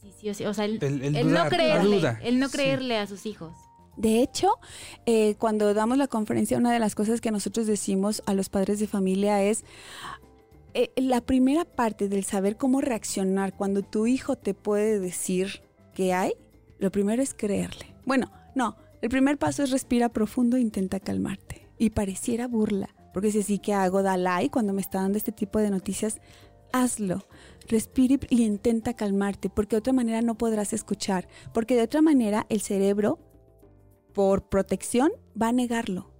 si 0.00 0.12
sí 0.12 0.30
o 0.30 0.34
sí. 0.34 0.44
O 0.46 0.54
sea, 0.54 0.64
el, 0.66 0.82
El- 0.82 1.02
el 1.02 1.16
el 1.16 1.28
dudar, 1.28 1.44
no 1.44 1.50
creerle. 1.50 1.96
duda. 1.96 2.20
El 2.22 2.38
no 2.38 2.48
Sí. 2.48 2.52
creerle 2.56 2.98
a 2.98 3.06
sus 3.08 3.26
hijos. 3.26 3.52
De 3.96 4.22
hecho, 4.22 4.48
eh, 5.06 5.34
cuando 5.38 5.74
damos 5.74 5.98
la 5.98 6.08
conferencia, 6.08 6.58
una 6.58 6.72
de 6.72 6.78
las 6.78 6.94
cosas 6.94 7.20
que 7.20 7.30
nosotros 7.30 7.66
decimos 7.66 8.22
a 8.26 8.34
los 8.34 8.48
padres 8.48 8.78
de 8.80 8.86
familia 8.86 9.42
es, 9.42 9.64
eh, 10.74 10.90
la 10.96 11.20
primera 11.20 11.64
parte 11.64 12.08
del 12.08 12.24
saber 12.24 12.56
cómo 12.56 12.80
reaccionar 12.80 13.54
cuando 13.54 13.82
tu 13.82 14.06
hijo 14.06 14.36
te 14.36 14.54
puede 14.54 14.98
decir 14.98 15.62
que 15.94 16.14
hay, 16.14 16.32
lo 16.78 16.90
primero 16.90 17.22
es 17.22 17.34
creerle. 17.34 17.94
Bueno, 18.06 18.32
no, 18.54 18.76
el 19.02 19.10
primer 19.10 19.36
paso 19.36 19.62
es 19.62 19.70
respira 19.70 20.08
profundo 20.08 20.56
e 20.56 20.60
intenta 20.60 20.98
calmarte. 21.00 21.68
Y 21.78 21.90
pareciera 21.90 22.48
burla, 22.48 22.94
porque 23.12 23.32
si 23.32 23.42
sí 23.42 23.58
que 23.58 23.74
hago, 23.74 24.02
da 24.02 24.16
like 24.16 24.52
cuando 24.52 24.72
me 24.72 24.80
está 24.80 25.00
dando 25.00 25.18
este 25.18 25.32
tipo 25.32 25.58
de 25.58 25.70
noticias, 25.70 26.20
hazlo. 26.72 27.26
Respira 27.68 28.16
y 28.30 28.42
intenta 28.44 28.94
calmarte, 28.94 29.50
porque 29.50 29.76
de 29.76 29.80
otra 29.80 29.92
manera 29.92 30.22
no 30.22 30.36
podrás 30.36 30.72
escuchar, 30.72 31.28
porque 31.52 31.76
de 31.76 31.82
otra 31.82 32.02
manera 32.02 32.46
el 32.48 32.60
cerebro 32.60 33.18
por 34.12 34.48
protección 34.48 35.10
va 35.40 35.48
a 35.48 35.52
negarlo, 35.52 36.10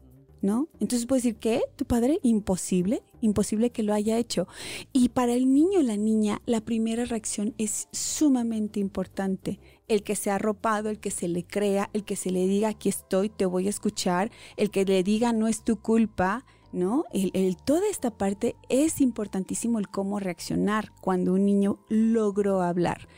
¿no? 0.40 0.68
Entonces 0.81 1.07
puede 1.07 1.20
decir 1.22 1.37
que 1.37 1.62
tu 1.76 1.85
padre 1.85 2.18
imposible, 2.22 3.02
imposible 3.20 3.70
que 3.70 3.83
lo 3.83 3.94
haya 3.94 4.18
hecho. 4.18 4.48
Y 4.92 5.11
para 5.11 5.35
el 5.35 5.52
niño 5.52 5.81
o 5.81 5.83
la 5.83 5.96
niña, 5.96 6.40
la 6.46 6.61
primera 6.61 7.05
reacción 7.05 7.55
es 7.59 7.88
sumamente 7.92 8.81
importante. 8.81 9.61
El 9.88 10.02
que 10.02 10.16
sea 10.16 10.37
arropado, 10.37 10.88
el 10.88 10.98
que 10.98 11.11
se 11.11 11.28
le 11.28 11.44
crea, 11.44 11.90
el 11.92 12.05
que 12.05 12.16
se 12.16 12.31
le 12.31 12.46
diga 12.46 12.68
aquí 12.68 12.88
estoy, 12.88 13.28
te 13.28 13.46
voy 13.46 13.66
a 13.66 13.70
escuchar, 13.70 14.31
el 14.57 14.70
que 14.70 14.85
le 14.85 15.02
diga 15.02 15.33
no 15.33 15.48
es 15.48 15.62
tu 15.64 15.76
culpa, 15.81 16.44
¿no? 16.72 17.05
El- 17.12 17.57
toda 17.59 17.83
esta 17.90 18.11
parte 18.11 18.57
es 18.70 19.02
importantísimo 19.02 19.78
el 19.78 19.88
cómo 19.88 20.18
reaccionar 20.18 20.90
cuando 21.02 21.35
un 21.35 21.44
niño 21.44 21.78
logró 21.90 22.62
hablar. 22.62 23.09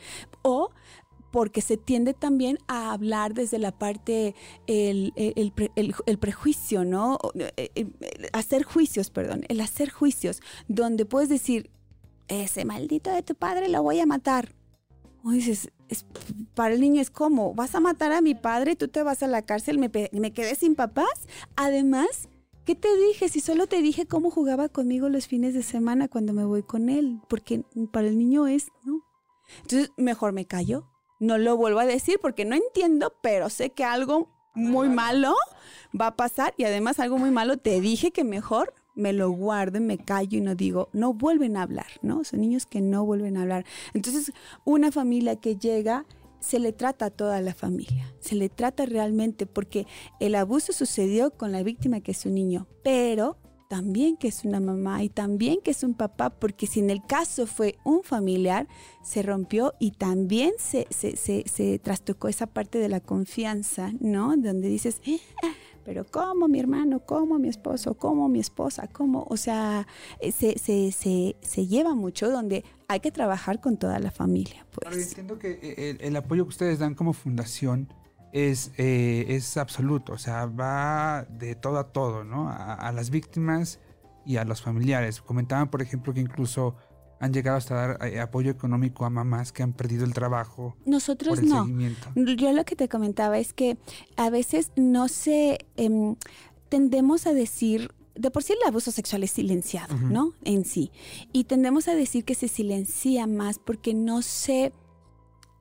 O 0.41 0.71
porque 1.35 1.59
se 1.59 1.75
tiende 1.75 2.13
también 2.13 2.59
a 2.69 2.93
hablar 2.93 3.33
desde 3.33 3.59
la 3.59 3.77
parte, 3.77 4.35
el, 4.67 5.11
el- 5.17 5.33
el 5.35 5.51
pre- 5.51 5.69
el- 5.75 5.93
el 6.05 6.17
prejuicio, 6.17 6.85
¿no? 6.85 7.19
Eh, 7.37 7.51
eh, 7.57 7.69
eh, 7.75 8.29
hacer 8.31 8.63
juicios, 8.63 9.09
perdón, 9.09 9.43
el 9.49 9.59
hacer 9.59 9.89
juicios, 9.89 10.39
donde 10.69 11.05
puedes 11.05 11.27
decir, 11.27 11.69
ese 12.29 12.63
maldito 12.63 13.11
de 13.11 13.21
tu 13.21 13.35
padre 13.35 13.67
lo 13.67 13.83
voy 13.83 13.99
a 13.99 14.05
matar. 14.05 14.55
O 15.25 15.31
dices, 15.31 15.71
es- 15.89 16.05
para 16.53 16.73
el 16.73 16.79
niño 16.79 17.01
es 17.01 17.09
como, 17.09 17.53
vas 17.53 17.75
a 17.75 17.81
matar 17.81 18.13
a 18.13 18.21
mi 18.21 18.33
padre, 18.33 18.77
tú 18.77 18.87
te 18.87 19.03
vas 19.03 19.21
a 19.21 19.27
la 19.27 19.41
cárcel, 19.41 19.77
me, 19.77 19.91
me 20.13 20.31
quedé 20.31 20.55
sin 20.55 20.73
papás. 20.73 21.27
Además, 21.57 22.29
¿qué 22.63 22.75
te 22.75 22.87
dije? 22.95 23.27
Si 23.27 23.41
solo 23.41 23.67
te 23.67 23.81
dije 23.81 24.05
cómo 24.05 24.31
jugaba 24.31 24.69
conmigo 24.69 25.09
los 25.09 25.27
fines 25.27 25.53
de 25.53 25.63
semana 25.63 26.07
cuando 26.07 26.31
me 26.31 26.45
voy 26.45 26.63
con 26.63 26.87
él, 26.87 27.19
porque 27.27 27.65
para 27.91 28.07
el 28.07 28.17
niño 28.17 28.47
es, 28.47 28.67
¿no? 28.85 29.01
Entonces, 29.63 29.91
mejor 29.97 30.31
me 30.31 30.45
callo, 30.45 30.87
no 31.25 31.37
lo 31.37 31.57
vuelvo 31.57 31.79
a 31.79 31.85
decir 31.85 32.19
porque 32.21 32.45
no 32.45 32.55
entiendo, 32.55 33.13
pero 33.21 33.49
sé 33.49 33.71
que 33.71 33.83
algo 33.83 34.29
muy 34.53 34.89
malo 34.89 35.35
va 35.99 36.07
a 36.07 36.15
pasar 36.15 36.53
y 36.57 36.63
además 36.63 36.99
algo 36.99 37.17
muy 37.17 37.31
malo 37.31 37.57
te 37.57 37.81
dije 37.81 38.11
que 38.11 38.23
mejor 38.23 38.73
me 38.95 39.11
lo 39.11 39.29
guardo 39.29 39.81
me 39.81 39.97
callo 39.97 40.37
y 40.37 40.41
no 40.41 40.55
digo, 40.55 40.89
no 40.93 41.13
vuelven 41.13 41.57
a 41.57 41.63
hablar, 41.63 41.87
¿no? 42.01 42.23
Son 42.23 42.39
niños 42.39 42.65
que 42.65 42.81
no 42.81 43.05
vuelven 43.05 43.37
a 43.37 43.41
hablar. 43.41 43.65
Entonces, 43.93 44.31
una 44.63 44.91
familia 44.91 45.35
que 45.35 45.57
llega, 45.57 46.05
se 46.39 46.59
le 46.59 46.71
trata 46.71 47.07
a 47.07 47.09
toda 47.09 47.41
la 47.41 47.53
familia, 47.53 48.13
se 48.19 48.35
le 48.35 48.49
trata 48.49 48.85
realmente 48.85 49.45
porque 49.45 49.85
el 50.19 50.35
abuso 50.35 50.73
sucedió 50.73 51.31
con 51.31 51.51
la 51.51 51.63
víctima 51.63 52.01
que 52.01 52.11
es 52.11 52.25
un 52.25 52.35
niño, 52.35 52.67
pero 52.83 53.37
también 53.75 54.15
que 54.15 54.29
es 54.29 54.45
una 54.45 54.61
mamá 54.61 55.03
y 55.03 55.09
también 55.09 55.57
que 55.61 55.71
es 55.71 55.83
un 55.83 55.95
papá, 55.95 56.29
porque 56.29 56.65
si 56.65 56.79
en 56.79 56.89
el 56.89 57.05
caso 57.05 57.45
fue 57.45 57.75
un 57.83 58.03
familiar, 58.03 58.69
se 59.03 59.21
rompió 59.21 59.73
y 59.79 59.91
también 59.91 60.53
se, 60.57 60.87
se, 60.91 61.17
se, 61.17 61.43
se 61.45 61.77
trastocó 61.79 62.29
esa 62.29 62.47
parte 62.47 62.77
de 62.77 62.87
la 62.87 63.01
confianza, 63.01 63.91
¿no? 63.99 64.37
Donde 64.37 64.69
dices, 64.69 65.01
"Eh, 65.05 65.19
pero 65.83 66.05
¿cómo 66.09 66.47
mi 66.47 66.57
hermano? 66.57 67.01
¿Cómo 67.01 67.37
mi 67.37 67.49
esposo? 67.49 67.95
¿Cómo 67.95 68.29
mi 68.29 68.39
esposa? 68.39 68.87
¿Cómo? 68.87 69.27
O 69.29 69.35
sea, 69.35 69.85
eh, 70.21 70.31
se, 70.31 70.57
se, 70.57 70.93
se, 70.93 71.35
se 71.41 71.67
lleva 71.67 71.95
mucho 71.95 72.29
donde 72.31 72.63
hay 72.87 73.01
que 73.01 73.11
trabajar 73.11 73.59
con 73.59 73.75
toda 73.75 73.99
la 73.99 74.09
familia, 74.11 74.65
pues. 74.71 75.09
entiendo 75.09 75.37
que 75.37 75.59
eh, 75.61 75.97
el 75.99 76.15
apoyo 76.15 76.45
que 76.45 76.49
ustedes 76.49 76.79
dan 76.79 76.95
como 76.95 77.11
fundación 77.11 77.89
es, 78.35 78.73
eh, 78.77 79.27
es 79.29 79.55
absoluto, 79.55 80.11
o 80.11 80.17
sea, 80.17 80.45
va 80.45 81.25
de 81.29 81.55
todo 81.55 81.79
a 81.79 81.93
todo, 81.93 82.25
¿no? 82.25 82.49
A, 82.49 82.73
a 82.73 82.91
las 82.91 83.09
víctimas 83.09 83.79
y 84.25 84.35
a 84.35 84.43
los 84.43 84.61
familiares. 84.61 85.21
Comentaban, 85.21 85.69
por 85.69 85.81
ejemplo, 85.81 86.13
que 86.13 86.19
incluso 86.19 86.75
han 87.21 87.31
llegado 87.31 87.57
hasta 87.57 87.75
dar 87.75 88.05
eh, 88.05 88.19
apoyo 88.19 88.51
económico 88.51 89.05
a 89.05 89.09
mamás 89.09 89.53
que 89.53 89.63
han 89.63 89.71
perdido 89.71 90.03
el 90.03 90.13
trabajo 90.13 90.75
Nosotros 90.85 91.35
por 91.35 91.43
el 91.45 91.49
no. 91.49 91.63
seguimiento. 91.63 92.09
Yo 92.13 92.51
lo 92.51 92.65
que 92.65 92.75
te 92.75 92.89
comentaba 92.89 93.37
es 93.37 93.53
que 93.53 93.77
a 94.17 94.29
veces 94.29 94.73
no 94.75 95.07
se 95.07 95.59
em, 95.77 96.17
tendemos 96.67 97.27
a 97.27 97.33
decir 97.33 97.93
de 98.15 98.31
por 98.31 98.43
sí 98.43 98.51
el 98.51 98.67
abuso 98.67 98.91
sexual 98.91 99.23
es 99.23 99.31
silenciado, 99.31 99.95
¿no? 99.95 100.33
En 100.43 100.65
sí. 100.65 100.91
Y 101.31 101.45
tendemos 101.45 101.87
a 101.87 101.95
decir 101.95 102.25
que 102.25 102.35
se 102.35 102.49
silencia 102.49 103.27
más 103.27 103.59
porque 103.59 103.93
no 103.93 104.21
se 104.21 104.73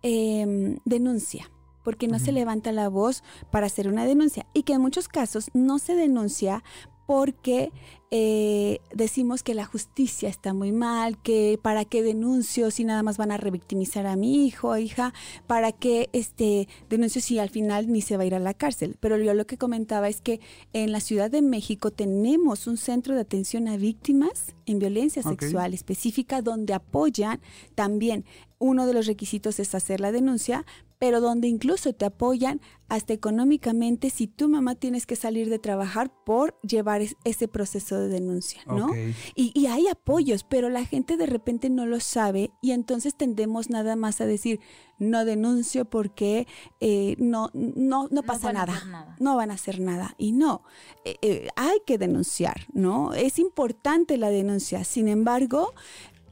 em, 0.03 0.79
denuncia 0.85 1.51
porque 1.85 2.09
no 2.09 2.19
se 2.19 2.33
levanta 2.33 2.73
la 2.73 2.89
voz 2.89 3.23
para 3.51 3.67
hacer 3.67 3.87
una 3.87 4.07
denuncia. 4.07 4.47
Y 4.55 4.65
que 4.65 4.73
en 4.73 4.81
muchos 4.81 5.07
casos 5.07 5.51
no 5.55 5.79
se 5.79 5.95
denuncia 5.95 6.65
porque 7.07 7.71
eh, 8.11 8.79
decimos 8.95 9.43
que 9.43 9.55
la 9.55 9.65
justicia 9.65 10.29
está 10.29 10.55
muy 10.55 10.73
mal, 10.73 11.21
que 11.21 11.59
para 11.61 11.85
qué 11.85 12.03
denuncio 12.03 12.71
si 12.71 12.85
nada 12.85 13.03
más 13.03 13.19
van 13.19 13.31
a 13.31 13.37
revictimizar 13.37 14.07
a 14.07 14.17
mi 14.17 14.47
hijo 14.47 14.69
o 14.69 14.77
hija, 14.77 15.13
para 15.47 15.73
qué 15.73 16.09
este, 16.13 16.69
denuncio 16.89 17.21
si 17.21 17.39
al 17.39 17.51
final 17.51 17.91
ni 17.91 18.01
se 18.01 18.17
va 18.17 18.23
a 18.23 18.27
ir 18.27 18.35
a 18.35 18.39
la 18.39 18.55
cárcel. 18.55 18.97
Pero 19.01 19.19
yo 19.19 19.35
lo 19.35 19.47
que 19.47 19.59
comentaba 19.59 20.09
es 20.09 20.21
que 20.21 20.41
en 20.73 20.93
la 20.93 21.01
Ciudad 21.01 21.31
de 21.31 21.43
México 21.43 21.91
tenemos 21.91 22.67
un 22.67 22.77
centro 22.77 23.15
de 23.15 23.21
atención 23.21 23.69
a 23.69 23.77
víctimas 23.77 24.55
en 24.67 24.79
violencia 24.79 25.23
sexual 25.23 25.75
específica 25.75 26.41
donde 26.41 26.73
apoyan 26.73 27.41
también. 27.75 28.25
Uno 28.59 28.87
de 28.87 28.95
los 28.95 29.07
requisitos 29.07 29.59
es 29.59 29.75
hacer 29.75 30.01
la 30.01 30.13
denuncia, 30.13 30.65
pero 31.05 31.21
donde 31.21 31.49
incluso 31.49 31.93
te 31.93 32.07
apoyan 32.07 32.63
hasta 32.89 33.13
económicamente 33.13 34.09
si 34.09 34.27
tu 34.27 34.49
mamá 34.49 34.75
tienes 34.75 35.05
que 35.05 35.17
salir 35.17 35.51
de 35.51 35.59
trabajar 35.59 36.11
por 36.25 36.59
llevar 36.63 37.03
ese 37.25 37.47
proceso 37.47 37.99
de 38.01 38.09
denuncia, 38.09 38.63
¿no? 38.67 38.89
Y, 39.35 39.67
hay 39.67 39.87
apoyos, 39.89 40.45
pero 40.45 40.71
la 40.71 40.87
gente 40.87 41.19
de 41.19 41.27
repente 41.27 41.69
no 41.69 41.85
lo 41.85 42.01
sabe 42.01 42.53
y 42.63 42.71
entonces 42.71 43.15
tendemos 43.15 43.69
nada 43.69 43.97
más 43.97 44.23
a 44.23 44.27
decir, 44.27 44.61
no 44.99 45.27
denuncio 45.27 45.85
porque 45.85 46.47
eh, 46.81 47.17
no, 47.19 47.51
no, 47.53 48.09
no 48.11 48.23
pasa 48.23 48.55
nada. 48.55 49.15
no 49.21 49.37
van 49.37 49.51
a 49.51 49.55
hacer 49.55 49.81
nada. 49.81 50.15
Y 50.17 50.33
no, 50.33 50.63
eh, 51.05 51.17
eh, 51.21 51.49
hay 51.57 51.81
que 51.85 51.99
denunciar, 51.99 52.67
¿no? 52.73 53.13
Es 53.13 53.39
importante 53.39 54.17
la 54.17 54.31
denuncia, 54.31 54.85
sin 54.85 55.09
embargo, 55.09 55.75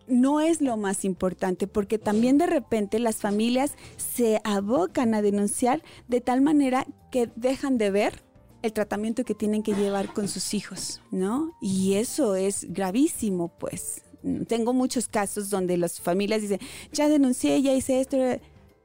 no 0.07 0.40
es 0.40 0.61
lo 0.61 0.76
más 0.76 1.05
importante, 1.05 1.66
porque 1.66 1.98
también 1.98 2.38
de 2.38 2.46
repente 2.46 2.98
las 2.98 3.16
familias 3.16 3.74
se 3.96 4.40
abocan 4.44 5.14
a 5.14 5.22
denunciar 5.22 5.82
de 6.09 6.20
tal 6.20 6.40
manera 6.40 6.86
que 7.11 7.30
dejan 7.36 7.78
de 7.78 7.90
ver 7.90 8.22
el 8.62 8.72
tratamiento 8.72 9.24
que 9.24 9.34
tienen 9.34 9.62
que 9.62 9.74
llevar 9.74 10.12
con 10.12 10.28
sus 10.28 10.55
hijos, 10.55 11.03
¿no? 11.11 11.53
Y 11.61 11.94
eso 11.94 12.36
es 12.36 12.66
gravísimo, 12.72 13.48
pues. 13.59 14.03
Tengo 14.46 14.72
muchos 14.72 15.09
casos 15.09 15.50
donde 15.50 15.76
las 15.76 16.00
familias 16.00 16.42
dicen, 16.42 16.61
ya 16.92 17.09
denuncié, 17.09 17.61
ya 17.61 17.74
hice 17.74 18.00
esto, 18.00 18.16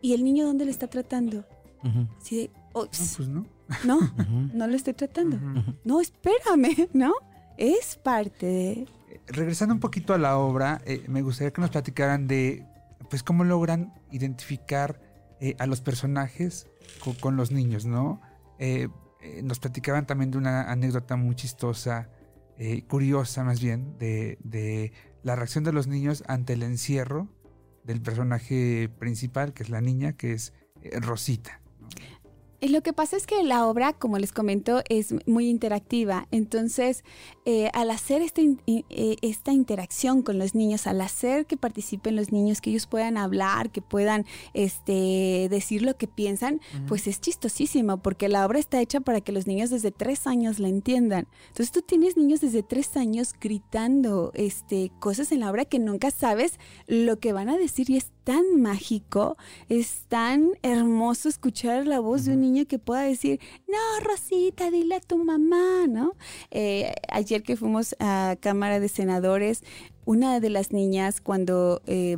¿y 0.02 0.14
el 0.14 0.24
niño 0.24 0.46
dónde 0.46 0.66
le 0.66 0.72
está 0.72 0.88
tratando? 0.88 1.46
Así 2.20 2.38
de, 2.38 2.52
no, 2.74 2.86
pues 2.86 3.30
no. 3.30 3.46
No, 3.84 4.00
no 4.54 4.68
lo 4.68 4.76
estoy 4.76 4.94
tratando. 4.94 5.38
No, 5.84 6.02
espérame, 6.02 6.90
¿no? 6.94 7.14
Es 7.58 7.98
parte 7.98 8.46
de 8.46 8.88
regresando 9.28 9.74
un 9.74 9.80
poquito 9.80 10.14
a 10.14 10.18
la 10.18 10.38
obra, 10.38 10.82
eh, 10.86 11.04
me 11.08 11.22
gustaría 11.22 11.52
que 11.52 11.62
nos 11.62 11.70
platicaran 11.70 12.28
de 12.28 12.66
pues 13.10 13.24
cómo 13.24 13.44
logran 13.44 13.94
identificar 14.12 15.02
eh, 15.40 15.56
a 15.60 15.68
los 15.68 15.82
personajes 15.82 16.68
con, 17.22 17.38
los 17.38 17.52
niños, 17.52 17.86
¿no? 17.86 18.22
Eh, 18.60 18.90
nos 19.44 19.60
platicaban 19.60 20.06
también 20.08 20.32
de 20.32 20.38
una 20.38 20.72
anécdota 20.72 21.16
muy 21.16 21.36
chistosa, 21.36 22.10
curiosa 22.88 23.44
más 23.44 23.62
bien, 23.62 23.98
de, 24.00 24.40
de, 24.44 24.92
la 25.22 25.36
reacción 25.36 25.64
de 25.64 25.74
los 25.74 25.86
niños 25.88 26.24
ante 26.28 26.54
el 26.54 26.64
encierro 26.64 27.28
del 27.84 28.02
personaje 28.02 28.90
principal, 28.98 29.54
que 29.54 29.64
es 29.64 29.70
la 29.70 29.82
niña, 29.82 30.14
que 30.14 30.34
es 30.34 30.54
Rosita. 31.02 31.62
Eh, 32.60 32.70
lo 32.70 32.82
que 32.82 32.92
pasa 32.92 33.18
es 33.18 33.28
que 33.28 33.44
la 33.44 33.68
obra, 33.68 33.94
como 33.94 34.18
les 34.18 34.32
comento, 34.32 34.82
es 34.90 35.14
muy 35.28 35.48
interactiva. 35.48 36.28
Entonces, 36.32 37.04
eh, 37.46 37.70
al 37.74 37.92
hacer 37.92 38.22
este 38.22 38.58
eh, 38.68 39.16
esta 39.22 39.52
interacción 39.52 40.24
con 40.24 40.40
los 40.40 40.56
niños, 40.56 40.88
al 40.88 41.02
hacer 41.02 41.46
que 41.46 41.58
participen 41.58 42.16
los 42.16 42.32
niños, 42.32 42.62
que 42.62 42.72
ellos 42.72 42.88
puedan 42.88 43.18
hablar, 43.18 43.70
que 43.70 43.82
puedan 43.82 44.26
este, 44.54 45.48
decir 45.50 45.84
lo 45.84 45.98
que 45.98 46.08
piensan, 46.08 46.62
pues 46.88 47.08
es 47.08 47.22
chistosísimo, 47.22 47.98
porque 47.98 48.28
la 48.28 48.46
obra 48.46 48.60
está 48.60 48.82
hecha 48.82 49.02
para 49.02 49.22
que 49.22 49.32
los 49.32 49.46
niños 49.46 49.70
desde 49.70 49.92
tres 49.92 50.26
años 50.26 50.60
la 50.60 50.68
entiendan. 50.68 51.28
Entonces, 51.50 51.72
tú 51.72 51.82
tienes 51.82 52.18
niños 52.18 52.42
desde 52.42 52.64
tres 52.64 52.98
años 52.98 53.34
gritando 53.40 54.32
este, 54.34 54.92
cosas 55.00 55.32
en 55.32 55.42
la 55.42 55.52
obra 55.52 55.66
que 55.66 55.80
nunca 55.80 56.10
sabes 56.12 56.60
lo 56.88 57.20
que 57.20 57.34
van 57.34 57.50
a 57.50 57.58
decir 57.58 57.90
y 57.90 57.98
es 57.98 58.12
tan 58.24 58.62
mágico, 58.62 59.38
es 59.70 60.06
tan 60.10 60.52
hermoso 60.62 61.30
escuchar 61.30 61.88
la 61.88 62.00
voz 62.02 62.26
de 62.26 62.34
un 62.34 62.42
niño 62.42 62.47
que 62.68 62.80
pueda 62.80 63.02
decir, 63.02 63.40
no, 63.68 63.78
Rosita, 64.04 64.72
dile 64.72 64.96
a 64.96 65.00
tu 65.00 65.18
mamá, 65.18 65.88
¿no? 65.88 66.14
Eh, 66.52 66.94
ayer 67.10 67.44
que 67.44 67.58
fuimos 67.58 67.96
a 68.00 68.36
Cámara 68.40 68.80
de 68.80 68.90
Senadores, 68.90 69.64
una 70.06 70.40
de 70.40 70.50
las 70.50 70.72
niñas 70.72 71.22
cuando... 71.22 71.82
Eh, 71.86 72.18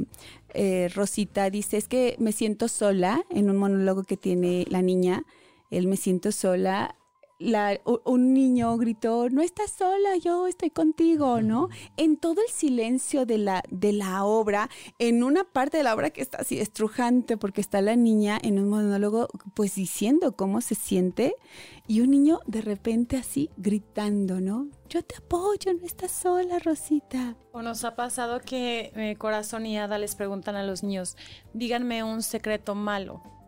eh, 0.55 0.89
Rosita 0.95 1.51
dice, 1.51 1.77
es 1.77 1.87
que 1.87 2.15
me 2.17 2.31
siento 2.31 2.69
sola 2.69 3.23
en 3.29 3.51
un 3.51 3.57
monólogo 3.57 4.03
que 4.03 4.17
tiene 4.17 4.65
la 4.67 4.81
niña, 4.81 5.23
él 5.69 5.85
me 5.85 5.95
siento 5.95 6.31
sola, 6.31 6.95
un 7.39 8.33
niño 8.33 8.77
gritó, 8.77 9.29
no 9.29 9.41
estás 9.41 9.71
sola, 9.71 10.17
yo 10.21 10.47
estoy 10.47 10.69
contigo, 10.69 11.41
¿no? 11.41 11.69
En 11.95 12.17
todo 12.17 12.41
el 12.45 12.51
silencio 12.51 13.25
de 13.25 13.37
la, 13.37 13.63
de 13.69 13.93
la 13.93 14.25
obra, 14.25 14.69
en 14.99 15.23
una 15.23 15.45
parte 15.45 15.77
de 15.77 15.83
la 15.83 15.93
obra 15.93 16.09
que 16.09 16.21
está 16.21 16.39
así 16.39 16.59
estrujante, 16.59 17.37
porque 17.37 17.61
está 17.61 17.81
la 17.81 17.95
niña 17.95 18.39
en 18.41 18.59
un 18.59 18.69
monólogo, 18.69 19.29
pues 19.53 19.75
diciendo 19.75 20.33
cómo 20.33 20.61
se 20.61 20.75
siente, 20.75 21.35
y 21.87 22.01
un 22.01 22.11
niño 22.11 22.39
de 22.45 22.61
repente 22.61 23.17
así 23.17 23.49
gritando, 23.57 24.41
¿no? 24.41 24.67
Yo 24.89 25.03
te 25.03 25.15
apoyo, 25.15 25.73
no 25.73 25.85
estás 25.85 26.11
sola, 26.11 26.59
Rosita. 26.59 27.35
O 27.51 27.61
nos 27.61 27.83
ha 27.83 27.95
pasado 27.95 28.41
que 28.41 28.91
eh, 28.95 29.15
Corazón 29.17 29.65
y 29.65 29.77
Ada 29.77 29.97
les 29.97 30.15
preguntan 30.15 30.55
a 30.55 30.63
los 30.63 30.83
niños, 30.83 31.15
díganme 31.53 32.03
un 32.03 32.21
secreto 32.21 32.75
malo 32.75 33.38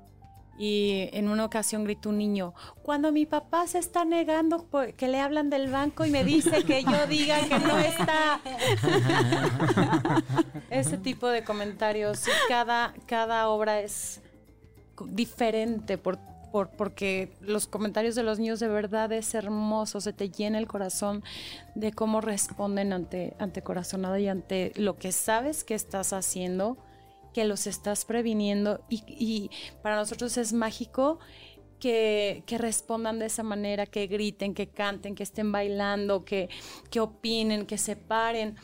y 0.62 1.09
en 1.14 1.28
una 1.28 1.43
ocasión 1.43 1.86
gritó 1.86 2.09
un 2.09 2.20
niño, 2.20 2.53
cuando 2.84 3.12
mi 3.12 3.26
papá 3.26 3.66
se 3.66 3.80
está 3.80 4.05
negando 4.05 4.68
que 4.95 5.07
le 5.07 5.20
hablan 5.20 5.49
del 5.49 5.72
banco 5.72 6.05
y 6.05 6.12
me 6.12 6.24
dice 6.24 6.64
que 6.64 6.84
yo 6.84 7.07
diga 7.07 7.39
que 7.47 7.57
no 7.57 7.80
está. 7.80 8.39
Ese 10.70 10.99
tipo 10.99 11.30
de 11.30 11.43
comentarios. 11.43 12.26
cada, 12.47 12.93
cada 13.07 13.49
obra 13.49 13.80
es 13.80 14.22
diferente 15.07 15.97
por, 15.97 16.20
por, 16.51 16.70
porque 16.70 17.34
los 17.41 17.66
comentarios 17.66 18.14
de 18.14 18.22
los 18.22 18.38
niños 18.38 18.59
de 18.59 18.68
verdad 18.68 19.12
es 19.14 19.34
hermoso, 19.34 19.99
se 19.99 20.14
te 20.14 20.30
llena 20.30 20.59
el 20.59 20.68
corazón 20.68 21.24
de 21.74 21.91
cómo 21.91 22.22
responden 22.22 22.93
ante, 22.93 23.36
ante 23.39 23.64
corazonada 23.64 24.20
y 24.20 24.28
ante 24.28 24.74
lo 24.76 24.99
que 24.99 25.12
sabes 25.12 25.64
que 25.64 25.74
estás 25.74 26.14
haciendo 26.14 26.78
que 27.34 27.45
los 27.45 27.67
estás 27.67 28.05
previniendo 28.05 28.84
y, 28.89 29.49
para 29.82 29.95
nosotros 29.95 30.38
es 30.38 30.53
mágico 30.53 31.19
que, 31.79 32.43
respondan 32.59 33.19
de 33.19 33.25
esa 33.25 33.43
manera, 33.43 33.86
que 33.86 34.07
griten, 34.07 34.53
que 34.53 34.67
canten, 34.67 35.15
que 35.15 35.23
estén 35.23 35.51
bailando, 35.51 36.23
que, 36.23 36.49
que 36.89 36.99
opinen, 36.99 37.65
que 37.65 37.77
se 37.77 37.95
paren. 37.95 38.55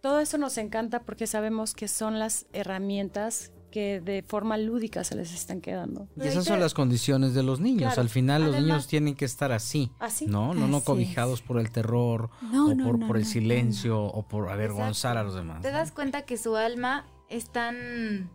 Todo 0.00 0.20
eso 0.20 0.38
nos 0.38 0.58
encanta 0.58 1.00
porque 1.00 1.26
sabemos 1.26 1.74
que 1.74 1.88
son 1.88 2.18
las 2.18 2.46
herramientas 2.52 3.52
que 3.70 4.00
de 4.00 4.22
forma 4.22 4.56
lúdica 4.56 5.04
se 5.04 5.14
les 5.14 5.32
están 5.32 5.60
quedando. 5.60 6.08
Y 6.16 6.26
esas 6.26 6.44
son 6.44 6.60
las 6.60 6.74
condiciones 6.74 7.34
de 7.34 7.42
los 7.42 7.60
niños. 7.60 7.98
Al 7.98 8.08
final 8.08 8.44
los 8.44 8.56
niños 8.56 8.86
tienen 8.86 9.14
que 9.14 9.24
estar 9.24 9.52
así, 9.52 9.90
¿Así? 9.98 10.26
¿no? 10.26 10.54
No, 10.54 10.68
no 10.68 10.80
cobijados 10.82 11.42
por 11.42 11.58
el 11.58 11.70
terror 11.70 12.30
o 12.54 12.76
por, 12.82 13.06
por 13.06 13.16
el 13.16 13.26
silencio 13.26 14.02
o 14.02 14.26
por 14.26 14.50
avergonzar 14.50 15.16
a 15.16 15.22
los 15.22 15.34
demás. 15.34 15.62
Te 15.62 15.70
das 15.70 15.92
cuenta 15.92 16.22
que 16.22 16.36
su 16.36 16.56
alma 16.56 17.06
es 17.28 17.50
tan 17.50 18.30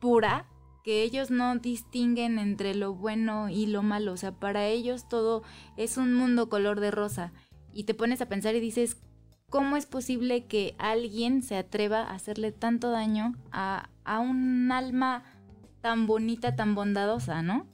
pura 0.00 0.46
que 0.84 1.02
ellos 1.02 1.30
no 1.30 1.56
distinguen 1.56 2.38
entre 2.38 2.74
lo 2.74 2.94
bueno 2.94 3.48
y 3.48 3.66
lo 3.66 3.82
malo. 3.82 4.12
O 4.12 4.16
sea, 4.16 4.32
para 4.32 4.66
ellos 4.66 5.08
todo 5.08 5.42
es 5.76 5.96
un 5.96 6.14
mundo 6.14 6.48
color 6.48 6.80
de 6.80 6.90
rosa. 6.90 7.32
Y 7.72 7.84
te 7.84 7.94
pones 7.94 8.20
a 8.20 8.26
pensar 8.26 8.54
y 8.54 8.60
dices, 8.60 8.96
¿cómo 9.50 9.76
es 9.76 9.86
posible 9.86 10.46
que 10.46 10.74
alguien 10.78 11.42
se 11.42 11.56
atreva 11.56 12.02
a 12.02 12.14
hacerle 12.14 12.52
tanto 12.52 12.90
daño 12.90 13.34
a, 13.50 13.90
un 14.20 14.72
alma 14.72 15.24
tan 15.82 16.06
bonita, 16.06 16.56
tan 16.56 16.74
bondadosa, 16.74 17.42
¿no? 17.42 17.66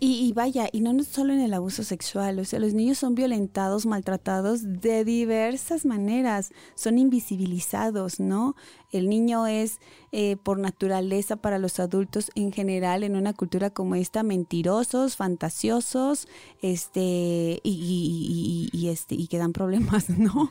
Y, 0.00 0.32
vaya, 0.34 0.68
y 0.70 0.82
no 0.82 1.02
solo 1.02 1.32
en 1.32 1.40
el 1.40 1.54
abuso 1.54 1.82
sexual, 1.82 2.38
o 2.38 2.44
sea, 2.44 2.58
los 2.58 2.74
niños 2.74 2.98
son 2.98 3.14
violentados, 3.14 3.86
maltratados 3.86 4.80
de 4.82 5.02
diversas 5.04 5.86
maneras, 5.86 6.52
son 6.74 6.98
invisibilizados, 6.98 8.20
¿no? 8.20 8.54
El 8.92 9.08
niño 9.08 9.46
es 9.46 9.80
eh, 10.12 10.36
por 10.36 10.58
naturaleza 10.58 11.36
para 11.36 11.58
los 11.58 11.80
adultos 11.80 12.30
en 12.34 12.52
general 12.52 13.02
en 13.02 13.16
una 13.16 13.32
cultura 13.32 13.70
como 13.70 13.94
esta 13.94 14.22
mentirosos, 14.22 15.16
fantasiosos, 15.16 16.28
este 16.60 17.60
y, 17.62 18.70
y, 18.72 18.88
este 18.88 19.14
y 19.14 19.26
que 19.28 19.38
dan 19.38 19.52
problemas, 19.54 20.10
¿no? 20.18 20.50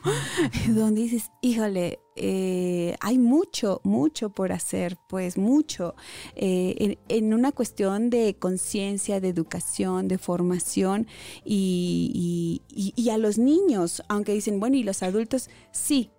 Donde 0.68 1.02
dices, 1.02 1.30
híjole, 1.40 2.00
eh, 2.16 2.96
hay 3.00 3.18
mucho, 3.18 3.80
mucho 3.84 4.30
por 4.30 4.52
hacer, 4.52 4.98
pues 5.08 5.38
mucho, 5.38 5.94
eh, 6.34 6.98
en, 7.08 7.32
una 7.32 7.52
cuestión 7.52 8.10
de 8.10 8.36
conciencia, 8.38 9.20
de 9.20 9.28
educación, 9.28 10.08
de 10.08 10.18
formación 10.18 11.06
y, 11.44 12.62
y, 12.68 13.08
a 13.10 13.18
los 13.18 13.38
niños, 13.38 14.02
aunque 14.08 14.34
dicen, 14.34 14.60
bueno, 14.60 14.76
y 14.76 14.82
los 14.82 15.02
adultos, 15.02 15.48
sí, 15.70 16.10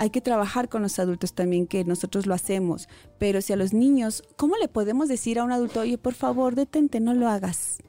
hay 0.00 0.08
que 0.08 0.22
trabajar 0.22 0.70
con 0.70 0.80
los 0.80 0.98
adultos 0.98 1.34
también, 1.34 1.66
que 1.66 1.84
nosotros 1.84 2.24
lo 2.24 2.32
hacemos. 2.32 2.88
Pero 3.18 3.42
si 3.42 3.52
a 3.52 3.56
los 3.56 3.74
niños, 3.74 4.24
¿cómo 4.36 4.56
le 4.56 4.66
podemos 4.66 5.08
decir 5.08 5.38
a 5.38 5.44
un 5.44 5.52
adulto, 5.52 5.80
oye, 5.80 5.98
por 5.98 6.14
favor, 6.14 6.54
detente, 6.54 7.00
no 7.00 7.12
lo 7.12 7.28
hagas? 7.28 7.82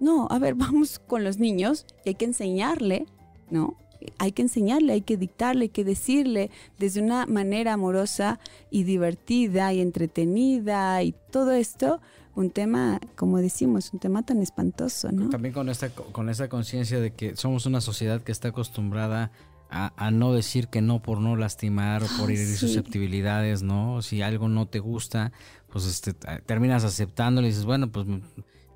No, 0.00 0.26
a 0.30 0.38
ver, 0.38 0.54
vamos 0.56 0.98
con 0.98 1.22
los 1.22 1.38
niños 1.38 1.84
y 2.02 2.08
hay 2.08 2.14
que 2.14 2.24
enseñarle, 2.24 3.04
¿no? 3.50 3.76
Hay 4.18 4.32
que 4.32 4.40
enseñarle, 4.40 4.94
hay 4.94 5.02
que 5.02 5.18
dictarle, 5.18 5.64
hay 5.64 5.68
que 5.68 5.84
decirle 5.84 6.50
desde 6.78 7.02
una 7.02 7.26
manera 7.26 7.74
amorosa 7.74 8.40
y 8.70 8.84
divertida 8.84 9.70
y 9.74 9.82
entretenida 9.82 11.02
y 11.02 11.14
todo 11.30 11.52
esto, 11.52 12.00
un 12.34 12.48
tema, 12.48 13.00
como 13.16 13.36
decimos, 13.36 13.92
un 13.92 14.00
tema 14.00 14.22
tan 14.22 14.40
espantoso, 14.40 15.12
¿no? 15.12 15.28
También 15.28 15.52
con 15.52 15.68
esta, 15.68 15.90
con 15.90 16.30
esta 16.30 16.48
conciencia 16.48 17.00
de 17.00 17.12
que 17.12 17.36
somos 17.36 17.66
una 17.66 17.82
sociedad 17.82 18.22
que 18.22 18.32
está 18.32 18.48
acostumbrada 18.48 19.30
a, 19.70 20.10
no 20.10 20.32
decir 20.32 20.68
que 20.68 20.80
no 20.80 21.02
por 21.02 21.20
no 21.20 21.36
lastimar 21.36 22.02
o 22.04 22.06
por 22.18 22.30
herir 22.30 22.56
susceptibilidades, 22.56 23.62
¿no? 23.62 24.02
Si 24.02 24.22
algo 24.22 24.48
no 24.48 24.66
te 24.66 24.78
gusta, 24.78 25.32
pues 25.68 25.86
este, 25.86 26.14
terminas 26.14 26.84
aceptándolo 26.84 27.46
y 27.46 27.50
dices, 27.50 27.64
bueno, 27.64 27.90
pues 27.90 28.06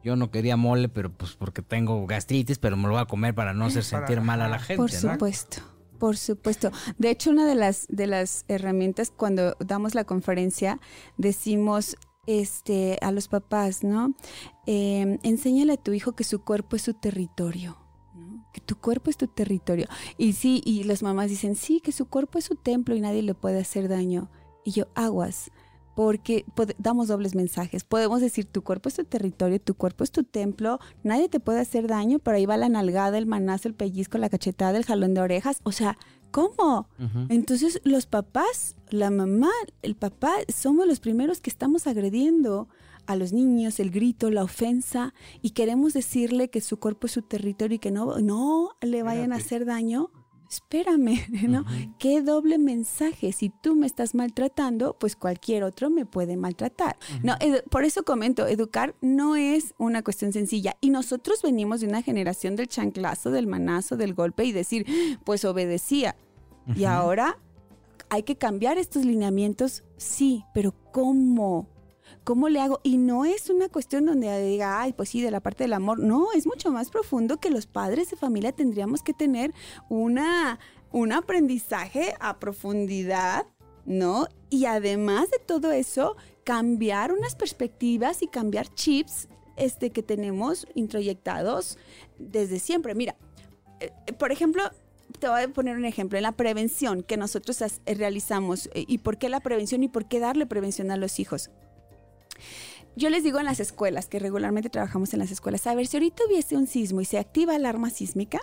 yo 0.03 0.17
no 0.17 0.31
quería 0.31 0.57
mole, 0.57 0.89
pero 0.89 1.13
pues 1.13 1.33
porque 1.33 1.63
tengo 1.63 2.07
gastritis, 2.07 2.59
pero 2.59 2.77
me 2.77 2.85
lo 2.85 2.91
voy 2.91 3.01
a 3.03 3.07
comer 3.07 3.35
para 3.35 3.55
no 3.55 3.67
hacer 3.67 3.85
sentir 3.85 4.21
mal 4.21 4.41
a 4.41 4.49
la 4.49 4.59
gente. 4.59 4.77
Por 4.77 4.91
supuesto. 4.91 5.63
Por 5.99 6.17
supuesto. 6.17 6.71
De 6.97 7.11
hecho, 7.11 7.31
una 7.31 7.45
de 7.47 7.55
las, 7.55 7.87
de 7.89 8.07
las 8.07 8.45
herramientas 8.49 9.13
cuando 9.15 9.57
damos 9.59 9.95
la 9.95 10.05
conferencia, 10.05 10.81
decimos 11.17 11.97
este, 12.27 12.99
a 13.01 13.11
los 13.11 13.29
papás, 13.29 13.83
¿no? 13.83 14.15
Eh, 14.67 15.19
enséñale 15.23 15.73
a 15.73 15.77
tu 15.77 15.93
hijo 15.93 16.13
que 16.13 16.25
su 16.25 16.45
cuerpo 16.45 16.77
es 16.77 16.83
su 16.83 16.95
territorio 16.95 17.88
tu 18.61 18.77
cuerpo 18.77 19.11
es 19.11 19.17
tu 19.17 19.27
territorio. 19.27 19.87
Y 20.17 20.33
sí, 20.33 20.63
y 20.65 20.85
las 20.85 21.03
mamás 21.03 21.31
dicen, 21.31 21.55
sí, 21.55 21.81
que 21.81 21.93
su 21.93 22.07
cuerpo 22.07 22.39
es 22.39 22.45
su 22.45 22.55
templo 22.55 22.95
y 22.95 23.01
nadie 23.01 23.23
le 23.23 23.35
puede 23.35 23.61
hacer 23.61 23.89
daño. 23.89 24.31
Y 24.65 24.73
yo, 24.73 24.89
aguas, 24.95 25.51
porque 25.95 26.45
damos 26.79 27.09
dobles 27.09 27.35
mensajes. 27.35 27.83
Podemos 27.83 28.21
decir, 28.21 28.45
tu 28.45 28.63
cuerpo 28.63 28.89
es 28.89 28.95
tu 28.95 29.05
territorio, 29.05 29.61
tu 29.61 29.75
cuerpo 29.75 30.05
es 30.05 30.13
tu 30.13 30.23
templo, 30.23 30.79
nadie 31.03 31.29
te 31.29 31.41
puede 31.41 31.59
hacer 31.59 31.89
daño, 31.89 32.21
pero 32.21 32.37
ahí 32.37 32.47
va 32.47 32.57
la 32.57 32.69
nalgada, 32.69 33.19
el 33.19 33.27
manazo, 33.27 33.67
el 33.67 33.75
pellizco, 33.75 34.17
la 34.17 34.29
cachetada, 34.29 34.79
el 34.79 34.85
jalón 34.85 35.15
de 35.15 35.23
orejas. 35.23 35.59
O 35.65 35.73
sea, 35.73 35.99
¿cómo? 36.31 36.89
Entonces 37.29 37.81
los 37.83 38.07
papás, 38.07 38.77
la 38.91 39.11
mamá, 39.11 39.51
el 39.83 39.97
papá, 39.97 40.31
somos 40.47 40.87
los 40.87 41.01
primeros 41.01 41.41
que 41.41 41.51
estamos 41.51 41.89
agrediendo 41.89 42.69
a 43.09 43.17
los 43.17 43.33
niños 43.33 43.81
el 43.81 43.91
grito, 43.91 44.31
la 44.31 44.45
ofensa, 44.45 45.15
y 45.41 45.51
queremos 45.51 45.95
decirle 45.95 46.51
que 46.51 46.61
su 46.61 46.79
cuerpo 46.79 47.07
es 47.07 47.15
su 47.15 47.23
territorio 47.23 47.77
y 47.77 47.79
que 47.79 47.91
no, 47.91 48.19
no 48.19 48.77
le 48.83 49.03
vayan 49.03 49.33
a 49.33 49.37
hacer 49.37 49.65
daño, 49.65 50.11
espérame, 50.51 51.19
¿no? 51.49 51.65
Qué 51.99 52.21
doble 52.21 52.59
mensaje. 52.59 53.33
Si 53.33 53.49
tú 53.49 53.77
me 53.77 53.87
estás 53.87 54.15
maltratando, 54.15 54.95
pues 54.99 55.17
cualquier 55.17 55.65
otro 55.65 55.89
me 55.89 56.05
puede 56.05 56.37
maltratar. 56.37 56.99
No, 57.23 57.35
por 57.71 57.85
eso 57.85 58.03
comento, 58.03 58.47
educar 58.47 58.95
no 59.01 59.37
es 59.37 59.75
una 59.79 60.03
cuestión 60.03 60.35
sencilla. 60.35 60.77
Y 60.83 60.91
nosotros 60.91 61.41
venimos 61.41 61.81
de 61.81 61.89
una 61.89 62.03
generación 62.03 62.57
del 62.57 62.69
chanclazo, 62.69 63.31
del 63.31 63.47
manazo, 63.47 63.97
del 63.97 64.13
golpe 64.13 64.45
y 64.45 64.53
decir, 64.53 64.87
pues 65.25 65.47
obedecía. 65.47 66.15
Y 66.77 66.85
ahora 66.85 67.39
hay 68.11 68.23
que 68.23 68.37
cambiar 68.37 68.77
estos 68.77 69.07
lineamientos, 69.07 69.83
sí, 69.97 70.45
pero 70.53 70.75
¿cómo? 70.93 71.69
¿Cómo 72.29 72.51
le 72.51 72.61
hago? 72.61 72.81
Y 72.83 72.99
no 72.99 73.25
es 73.25 73.49
una 73.49 73.71
cuestión 73.71 74.05
donde 74.05 74.45
diga, 74.45 74.83
ay, 74.83 74.93
pues 74.93 75.09
sí, 75.09 75.23
de 75.23 75.31
la 75.31 75.41
parte 75.41 75.65
del 75.65 75.73
amor. 75.73 75.99
No, 75.99 76.31
es 76.35 76.47
mucho 76.47 76.71
más 76.71 76.91
profundo 76.91 77.39
que 77.39 77.49
los 77.49 77.67
padres 77.67 78.11
de 78.11 78.19
familia 78.19 78.53
tendríamos 78.53 79.03
que 79.03 79.15
tener 79.15 79.55
una, 79.89 80.59
un 80.93 81.13
aprendizaje 81.15 82.13
a 82.21 82.39
profundidad, 82.39 83.47
¿no? 83.87 84.29
Y 84.51 84.67
además 84.67 85.31
de 85.31 85.39
todo 85.39 85.73
eso, 85.73 86.17
cambiar 86.45 87.13
unas 87.13 87.35
perspectivas 87.35 88.21
y 88.21 88.27
cambiar 88.27 88.69
chips 88.75 89.31
este, 89.57 89.89
que 89.89 90.03
tenemos 90.03 90.67
introyectados 90.75 91.79
desde 92.19 92.59
siempre. 92.59 92.95
Mira, 92.95 93.17
eh, 93.81 93.91
por 94.19 94.33
ejemplo, 94.33 94.65
te 95.19 95.31
voy 95.31 95.41
a 95.41 95.49
poner 95.49 95.79
un 95.79 95.87
ejemplo, 95.87 96.19
en 96.19 96.25
la 96.25 96.33
prevención 96.33 97.03
que 97.03 97.17
nosotros 97.17 97.65
realizamos 97.87 98.69
eh, 98.75 98.85
y 98.87 98.99
por 98.99 99.17
qué 99.17 99.31
la 99.31 99.41
prevención 99.41 99.83
y 99.83 99.89
por 99.89 100.09
qué 100.09 100.21
darle 100.21 100.45
prevención 100.45 100.91
a 100.91 100.99
los 100.99 101.21
hijos. 101.21 101.51
Yo 102.97 103.11
les 103.11 103.23
digo 103.23 103.39
en 103.39 103.45
las 103.45 103.61
escuelas, 103.61 104.09
que 104.09 104.19
regularmente 104.19 104.71
trabajamos 104.71 105.13
en 105.13 105.21
las 105.21 105.31
escuelas, 105.31 105.67
a 105.67 105.75
ver, 105.75 105.87
si 105.87 105.97
ahorita 105.97 106.25
hubiese 106.27 106.57
un 106.57 106.67
sismo 106.67 107.01
y 107.01 107.05
se 107.05 107.19
activa 107.19 107.55
alarma 107.55 107.91
sísmica, 107.91 108.41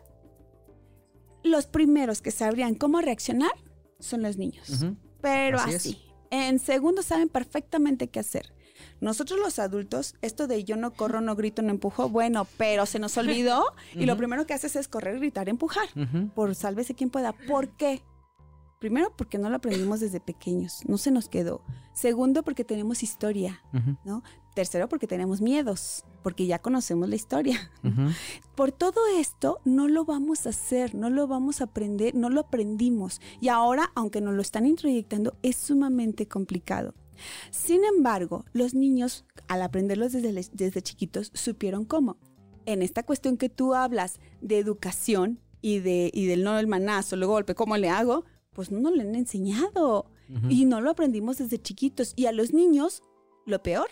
los 1.43 1.67
primeros 1.67 2.21
que 2.21 2.31
sabrían 2.31 2.75
cómo 2.75 3.01
reaccionar 3.01 3.51
son 3.99 4.21
los 4.21 4.37
niños. 4.37 4.85
Pero 5.21 5.59
así. 5.59 6.01
En 6.31 6.59
segundos 6.59 7.05
saben 7.05 7.29
perfectamente 7.29 8.09
qué 8.09 8.19
hacer. 8.19 8.53
Nosotros 8.99 9.39
los 9.39 9.59
adultos, 9.59 10.15
esto 10.21 10.47
de 10.47 10.63
yo 10.63 10.75
no 10.75 10.93
corro, 10.93 11.21
no 11.21 11.35
grito, 11.35 11.61
no 11.61 11.69
empujo, 11.69 12.09
bueno, 12.09 12.47
pero 12.57 12.85
se 12.85 12.99
nos 12.99 13.17
olvidó 13.17 13.63
y 13.93 14.05
lo 14.05 14.17
primero 14.17 14.45
que 14.45 14.53
haces 14.53 14.75
es 14.75 14.87
correr, 14.87 15.19
gritar, 15.19 15.49
empujar. 15.49 15.87
Por 16.33 16.55
sálvese 16.55 16.95
quien 16.95 17.09
pueda. 17.09 17.33
¿Por 17.33 17.69
qué? 17.77 18.01
Primero, 18.79 19.11
porque 19.15 19.37
no 19.37 19.49
lo 19.49 19.55
aprendimos 19.55 20.01
desde 20.01 20.19
pequeños, 20.19 20.81
no 20.87 20.97
se 20.97 21.09
nos 21.09 21.29
quedó. 21.29 21.61
Segundo, 21.93 22.43
porque 22.43 22.65
tenemos 22.65 23.03
historia, 23.03 23.61
¿no? 24.03 24.21
Tercero, 24.53 24.89
porque 24.89 25.07
tenemos 25.07 25.41
miedos, 25.41 26.05
porque 26.23 26.45
ya 26.45 26.59
conocemos 26.59 27.07
la 27.07 27.15
historia. 27.15 27.71
Por 28.55 28.71
todo 28.71 28.99
esto, 29.17 29.59
no 29.63 29.87
lo 29.87 30.05
vamos 30.05 30.45
a 30.45 30.49
hacer, 30.49 30.93
no 30.93 31.09
lo 31.09 31.27
vamos 31.27 31.61
a 31.61 31.65
aprender, 31.65 32.15
no 32.15 32.29
lo 32.29 32.41
aprendimos. 32.41 33.21
Y 33.39 33.47
ahora, 33.47 33.91
aunque 33.95 34.21
nos 34.21 34.33
lo 34.33 34.41
están 34.41 34.65
introyectando, 34.65 35.37
es 35.41 35.55
sumamente 35.55 36.27
complicado. 36.27 36.93
Sin 37.51 37.83
embargo, 37.85 38.45
los 38.53 38.73
niños, 38.73 39.25
al 39.47 39.61
aprenderlos 39.61 40.11
desde, 40.11 40.33
desde 40.51 40.81
chiquitos, 40.81 41.31
supieron 41.33 41.85
cómo. 41.85 42.17
En 42.65 42.81
esta 42.81 43.03
cuestión 43.03 43.37
que 43.37 43.49
tú 43.49 43.73
hablas 43.73 44.19
de 44.41 44.59
educación 44.59 45.39
y, 45.61 45.79
de, 45.79 46.11
y 46.13 46.25
del 46.25 46.43
no 46.43 46.55
del 46.55 46.67
manazo, 46.67 47.15
el 47.15 47.25
golpe, 47.25 47.55
¿cómo 47.55 47.77
le 47.77 47.89
hago? 47.89 48.25
Pues 48.55 48.71
no 48.71 48.79
nos 48.79 48.95
lo 48.95 49.01
han 49.01 49.13
enseñado 49.13 50.09
y 50.49 50.65
no 50.65 50.81
lo 50.81 50.89
aprendimos 50.89 51.37
desde 51.37 51.61
chiquitos. 51.61 52.13
Y 52.15 52.25
a 52.25 52.31
los 52.31 52.53
niños, 52.53 53.03
lo 53.45 53.61
peor 53.61 53.89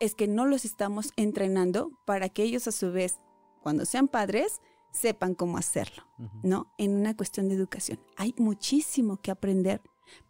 es 0.00 0.14
que 0.14 0.26
no 0.26 0.44
los 0.44 0.66
estamos 0.66 1.12
entrenando 1.16 1.92
para 2.04 2.28
que 2.28 2.42
ellos 2.42 2.68
a 2.68 2.72
su 2.72 2.92
vez, 2.92 3.18
cuando 3.62 3.86
sean 3.86 4.08
padres, 4.08 4.60
sepan 4.90 5.34
cómo 5.34 5.56
hacerlo, 5.56 6.04
¿no? 6.42 6.72
En 6.78 6.94
una 6.94 7.16
cuestión 7.16 7.48
de 7.48 7.54
educación. 7.54 8.00
Hay 8.16 8.34
muchísimo 8.38 9.18
que 9.18 9.30
aprender, 9.30 9.80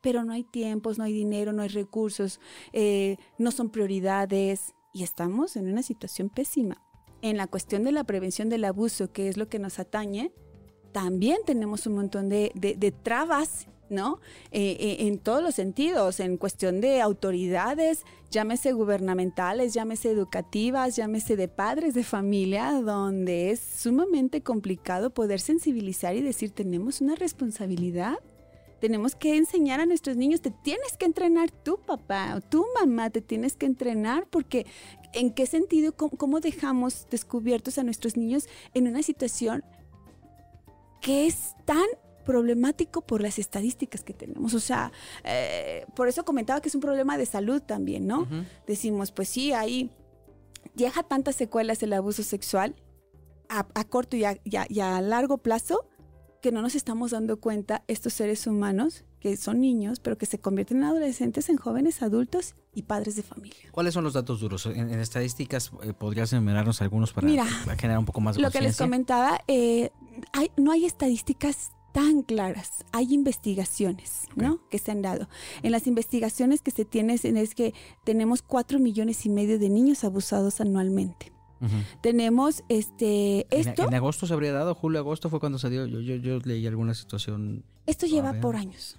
pero 0.00 0.22
no 0.22 0.32
hay 0.32 0.44
tiempos, 0.44 0.98
no 0.98 1.04
hay 1.04 1.12
dinero, 1.12 1.52
no 1.52 1.62
hay 1.62 1.68
recursos, 1.68 2.40
eh, 2.72 3.16
no 3.38 3.50
son 3.50 3.70
prioridades 3.70 4.74
y 4.92 5.02
estamos 5.02 5.56
en 5.56 5.68
una 5.68 5.82
situación 5.82 6.28
pésima. 6.28 6.82
En 7.22 7.36
la 7.36 7.46
cuestión 7.46 7.82
de 7.82 7.92
la 7.92 8.04
prevención 8.04 8.48
del 8.48 8.64
abuso, 8.64 9.12
que 9.12 9.28
es 9.28 9.36
lo 9.36 9.48
que 9.48 9.58
nos 9.58 9.78
atañe, 9.78 10.32
también 10.96 11.36
tenemos 11.44 11.86
un 11.86 11.94
montón 11.94 12.30
de, 12.30 12.94
trabas 13.02 13.66
¿no? 13.90 14.18
Eh, 14.50 14.78
eh, 14.80 14.96
en 15.00 15.18
todos 15.18 15.42
los 15.42 15.54
sentidos, 15.54 16.20
en 16.20 16.38
cuestión 16.38 16.80
de 16.80 17.02
autoridades, 17.02 18.04
llámese 18.30 18.72
gubernamentales, 18.72 19.74
llámese 19.74 20.10
educativas, 20.10 20.96
llámese 20.96 21.36
de 21.36 21.48
padres 21.48 21.92
de 21.92 22.02
familia, 22.02 22.72
donde 22.80 23.50
es 23.50 23.60
sumamente 23.60 24.40
complicado 24.40 25.10
poder 25.10 25.38
sensibilizar 25.38 26.16
y 26.16 26.22
decir, 26.22 26.50
tenemos 26.52 27.02
una 27.02 27.14
responsabilidad. 27.14 28.14
Tenemos 28.80 29.14
que 29.14 29.36
enseñar 29.36 29.80
a 29.80 29.86
nuestros 29.86 30.16
niños, 30.16 30.40
te 30.40 30.50
tienes 30.50 30.96
que 30.98 31.04
entrenar 31.04 31.50
tu 31.50 31.76
papá 31.76 32.34
o 32.36 32.40
tu 32.40 32.64
mamá, 32.80 33.10
te 33.10 33.20
tienes 33.20 33.54
que 33.54 33.66
entrenar 33.66 34.26
porque 34.30 34.64
en 35.12 35.30
qué 35.30 35.44
sentido, 35.44 35.92
cómo 35.94 36.40
dejamos 36.40 37.06
descubiertos 37.10 37.76
a 37.76 37.84
nuestros 37.84 38.16
niños 38.16 38.48
en 38.72 38.88
una 38.88 39.02
situación 39.02 39.62
que 41.06 41.28
es 41.28 41.54
tan 41.64 41.86
problemático 42.24 43.00
por 43.00 43.22
las 43.22 43.38
estadísticas 43.38 44.02
que 44.02 44.12
tenemos. 44.12 44.54
O 44.54 44.58
sea, 44.58 44.90
eh, 45.22 45.86
por 45.94 46.08
eso 46.08 46.24
comentaba 46.24 46.60
que 46.60 46.68
es 46.68 46.74
un 46.74 46.80
problema 46.80 47.16
de 47.16 47.26
salud 47.26 47.62
también, 47.62 48.08
¿no? 48.08 48.26
Decimos, 48.66 49.12
pues 49.12 49.28
sí, 49.28 49.52
ahí 49.52 49.92
deja 50.74 51.04
tantas 51.04 51.36
secuelas 51.36 51.80
el 51.84 51.92
abuso 51.92 52.24
sexual 52.24 52.74
a, 53.48 53.84
corto 53.84 54.16
y 54.16 54.24
a, 54.24 55.00
largo 55.00 55.38
plazo 55.38 55.88
que 56.42 56.50
no 56.50 56.60
nos 56.60 56.74
estamos 56.74 57.12
dando 57.12 57.38
cuenta 57.38 57.84
estos 57.86 58.12
seres 58.12 58.44
humanos 58.48 59.04
que 59.20 59.36
son 59.36 59.60
niños, 59.60 60.00
pero 60.00 60.18
que 60.18 60.26
se 60.26 60.40
convierten 60.40 60.78
en 60.78 60.84
adolescentes, 60.84 61.48
en 61.48 61.56
jóvenes 61.56 62.02
adultos 62.02 62.56
y 62.74 62.82
padres 62.82 63.14
de 63.14 63.22
familia. 63.22 63.70
¿Cuáles 63.70 63.94
son 63.94 64.02
los 64.02 64.14
datos 64.14 64.40
duros? 64.40 64.66
En, 64.66 64.90
estadísticas, 64.98 65.70
eh, 65.84 65.92
¿podrías 65.92 66.32
enumerarnos 66.32 66.82
algunos 66.82 67.12
para, 67.12 67.28
Mira, 67.28 67.46
generar 67.78 68.00
un 68.00 68.04
poco 68.06 68.20
más 68.20 68.34
de 68.34 68.42
Lo 68.42 68.50
que 68.50 68.60
les 68.60 68.76
comentaba, 68.76 69.40
eh, 69.46 69.90
hay, 70.32 70.50
no 70.56 70.72
hay 70.72 70.84
estadísticas 70.84 71.72
tan 71.96 72.22
claras. 72.22 72.84
Hay 72.92 73.14
investigaciones, 73.14 74.28
¿no? 74.34 74.60
Que 74.68 74.78
se 74.78 74.90
han 74.90 75.00
dado. 75.00 75.30
En 75.62 75.72
las 75.72 75.86
investigaciones 75.86 76.60
que 76.60 76.70
se 76.70 76.84
tienen 76.84 77.18
es 77.36 77.54
que 77.54 77.72
tenemos 78.04 78.42
cuatro 78.42 78.78
millones 78.78 79.24
y 79.24 79.30
medio 79.30 79.58
de 79.58 79.70
niños 79.70 80.04
abusados 80.04 80.60
anualmente. 80.60 81.32
Tenemos 82.02 82.64
este 82.68 83.46
esto. 83.50 83.88
En, 83.88 83.94
agosto 83.94 84.26
se 84.26 84.34
habría 84.34 84.52
dado, 84.52 84.74
julio, 84.74 85.00
agosto 85.00 85.30
fue 85.30 85.40
cuando 85.40 85.58
se 85.58 85.70
dio. 85.70 85.86
Yo, 85.86 86.00
yo, 86.00 86.16
yo 86.16 86.38
leí 86.40 86.66
alguna 86.66 86.92
situación. 86.92 87.64
Esto 87.86 88.04
lleva 88.04 88.34
por 88.40 88.56
años. 88.56 88.98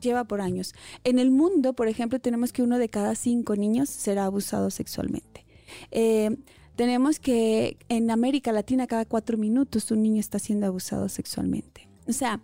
Lleva 0.00 0.24
por 0.24 0.40
años. 0.40 0.74
En 1.02 1.18
el 1.18 1.32
mundo, 1.32 1.72
por 1.72 1.88
ejemplo, 1.88 2.20
tenemos 2.20 2.52
que 2.52 2.62
uno 2.62 2.78
de 2.78 2.88
cada 2.88 3.16
cinco 3.16 3.56
niños 3.56 3.88
será 3.88 4.26
abusado 4.26 4.70
sexualmente. 4.70 5.44
Eh, 5.90 6.36
tenemos 6.78 7.18
que 7.18 7.76
en 7.88 8.08
América 8.08 8.52
Latina 8.52 8.86
cada 8.86 9.04
cuatro 9.04 9.36
minutos 9.36 9.90
un 9.90 10.00
niño 10.00 10.20
está 10.20 10.38
siendo 10.38 10.64
abusado 10.64 11.08
sexualmente. 11.08 11.88
O 12.06 12.12
sea, 12.12 12.40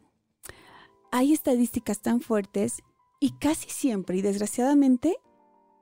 hay 1.13 1.33
estadísticas 1.33 2.01
tan 2.01 2.21
fuertes 2.21 2.83
y 3.21 3.31
casi 3.39 3.71
siempre, 3.71 4.17
y 4.17 4.23
desgraciadamente, 4.23 5.15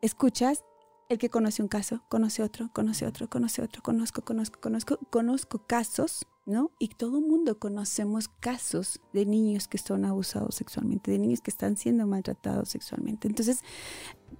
escuchas 0.02 0.64
el 1.08 1.16
que 1.16 1.30
conoce 1.30 1.62
un 1.62 1.68
caso, 1.68 2.04
conoce 2.10 2.42
otro, 2.42 2.70
conoce 2.74 3.06
otro, 3.06 3.26
conoce 3.30 3.62
otro, 3.62 3.82
conozco, 3.82 4.20
conozco, 4.20 4.60
conozco, 4.60 4.98
conozco 5.08 5.66
casos, 5.66 6.26
¿no? 6.44 6.72
Y 6.78 6.88
todo 6.88 7.20
el 7.20 7.24
mundo 7.24 7.58
conocemos 7.58 8.28
casos 8.28 9.00
de 9.14 9.24
niños 9.24 9.66
que 9.66 9.78
son 9.78 10.04
abusados 10.04 10.56
sexualmente, 10.56 11.10
de 11.10 11.18
niños 11.18 11.40
que 11.40 11.50
están 11.50 11.78
siendo 11.78 12.06
maltratados 12.06 12.68
sexualmente. 12.68 13.28
Entonces, 13.28 13.60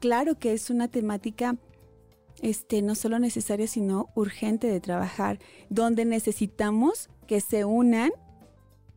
claro 0.01 0.39
que 0.39 0.53
es 0.53 0.69
una 0.69 0.89
temática 0.89 1.57
este, 2.43 2.83
no 2.83 2.95
solo 2.95 3.19
necesaria, 3.19 3.67
sino 3.67 4.11
urgente 4.15 4.67
de 4.67 4.81
trabajar, 4.81 5.39
donde 5.71 6.05
necesitamos 6.05 7.09
que 7.27 7.41
se 7.41 7.65
unan 7.65 8.11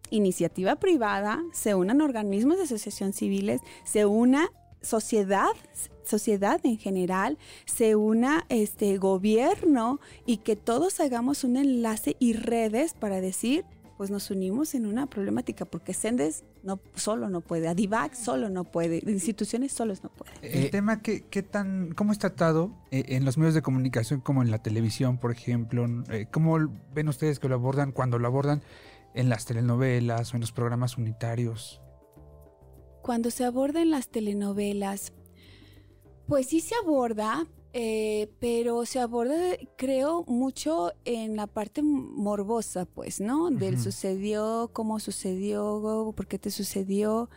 iniciativa 0.10 0.76
privada, 0.76 1.43
se 1.54 1.76
unan 1.76 2.02
organismos 2.02 2.58
de 2.58 2.64
asociación 2.64 3.14
civiles, 3.14 3.62
se 3.84 4.06
una 4.06 4.50
sociedad, 4.82 5.52
sociedad 6.04 6.60
en 6.64 6.78
general, 6.78 7.38
se 7.66 7.96
una 7.96 8.46
este 8.50 8.98
gobierno 8.98 10.00
y 10.26 10.38
que 10.38 10.56
todos 10.56 11.00
hagamos 11.00 11.43
un 11.43 11.58
enlace 11.58 12.16
y 12.20 12.34
redes 12.34 12.93
para 12.93 13.22
decir, 13.22 13.66
pues 13.98 14.12
nos 14.12 14.30
unimos 14.30 14.76
en 14.76 14.86
una 14.86 15.08
problemática, 15.08 15.66
porque 15.66 15.93
Sendes 15.93 16.43
no 16.64 16.80
solo 16.96 17.30
no 17.30 17.41
puede, 17.41 17.68
Adivac 17.68 18.14
solo 18.14 18.50
no 18.50 18.66
puede, 18.66 19.02
instituciones 19.10 19.72
solos 19.72 20.04
no 20.04 20.10
pueden. 20.10 20.36
El 20.41 20.70
tema 20.70 21.02
que, 21.02 21.26
qué 21.26 21.43
tan, 21.43 21.93
cómo 21.93 22.12
es 22.12 22.20
tratado 22.20 22.72
eh, 22.91 23.06
en 23.10 23.24
los 23.24 23.38
medios 23.38 23.54
de 23.54 23.62
comunicación 23.62 24.20
como 24.20 24.41
en 24.41 24.52
la 24.52 24.60
televisión, 24.62 25.18
por 25.18 25.32
ejemplo, 25.32 25.86
eh, 26.10 26.28
cómo 26.32 26.58
ven 26.93 27.08
ustedes 27.08 27.39
que 27.39 27.48
lo 27.48 27.56
abordan 27.56 27.91
cuando 27.91 28.20
lo 28.20 28.28
abordan 28.28 28.62
en 29.14 29.30
las 29.30 29.46
telenovelas 29.46 30.34
o 30.34 30.38
en 30.38 30.41
los 30.41 30.52
programas 30.52 30.98
unitarios? 30.98 31.82
Cuando 33.02 33.32
se 33.32 33.46
aborda 33.46 33.82
en 33.82 33.91
las 33.91 34.10
telenovelas, 34.10 35.14
pues 36.28 36.48
sí 36.48 36.60
se 36.60 36.76
aborda, 36.76 37.48
eh, 37.78 38.32
pero 38.39 38.86
se 38.86 39.01
aborda, 39.01 39.36
creo, 39.76 40.23
mucho 40.30 40.93
en 41.03 41.36
la 41.36 41.45
parte 41.45 41.82
morbosa, 41.84 42.86
pues, 42.86 43.19
¿no? 43.19 43.49
Del 43.49 43.78
sucedió, 43.78 44.69
cómo 44.71 45.01
sucedió, 45.01 46.13
por 46.15 46.26
qué 46.26 46.39
te 46.39 46.51
sucedió, 46.51 47.30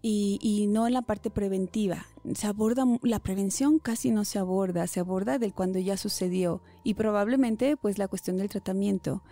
y, 0.00 0.38
y, 0.40 0.66
no 0.66 0.86
en 0.86 0.94
la 0.94 1.02
parte 1.02 1.28
preventiva. 1.28 2.06
Se 2.34 2.46
aborda, 2.46 2.86
la 3.02 3.18
prevención 3.18 3.78
casi 3.78 4.12
no 4.12 4.24
se 4.24 4.38
aborda, 4.38 4.86
se 4.86 5.00
aborda 5.00 5.38
del 5.38 5.52
cuando 5.52 5.78
ya 5.78 5.98
sucedió, 5.98 6.62
y 6.84 6.94
probablemente, 6.94 7.76
pues, 7.76 7.98
la 7.98 8.08
cuestión 8.08 8.38
del 8.38 8.48
tratamiento. 8.48 9.22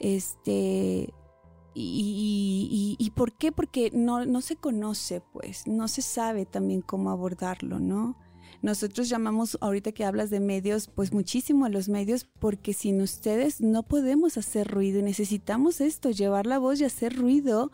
Este, 0.00 1.14
y, 1.74 2.96
y, 2.98 3.10
por 3.10 3.34
qué? 3.34 3.52
Porque 3.52 3.92
no, 3.94 4.24
no 4.26 4.40
se 4.40 4.56
conoce, 4.56 5.22
pues, 5.32 5.68
no 5.68 5.86
se 5.86 6.02
sabe 6.02 6.44
también 6.44 6.80
cómo 6.80 7.10
abordarlo, 7.10 7.78
¿no? 7.78 8.16
Nosotros 8.60 9.08
llamamos, 9.08 9.56
ahorita 9.60 9.92
que 9.92 10.04
hablas 10.04 10.30
de 10.30 10.40
medios, 10.40 10.88
pues 10.88 11.12
muchísimo 11.12 11.66
a 11.66 11.68
los 11.68 11.88
medios, 11.88 12.24
porque 12.24 12.72
sin 12.72 13.00
ustedes 13.00 13.60
no 13.60 13.84
podemos 13.84 14.36
hacer 14.36 14.66
ruido 14.66 14.98
y 14.98 15.02
necesitamos 15.02 15.80
esto, 15.80 16.10
llevar 16.10 16.46
la 16.46 16.58
voz 16.58 16.80
y 16.80 16.84
hacer 16.84 17.16
ruido 17.16 17.70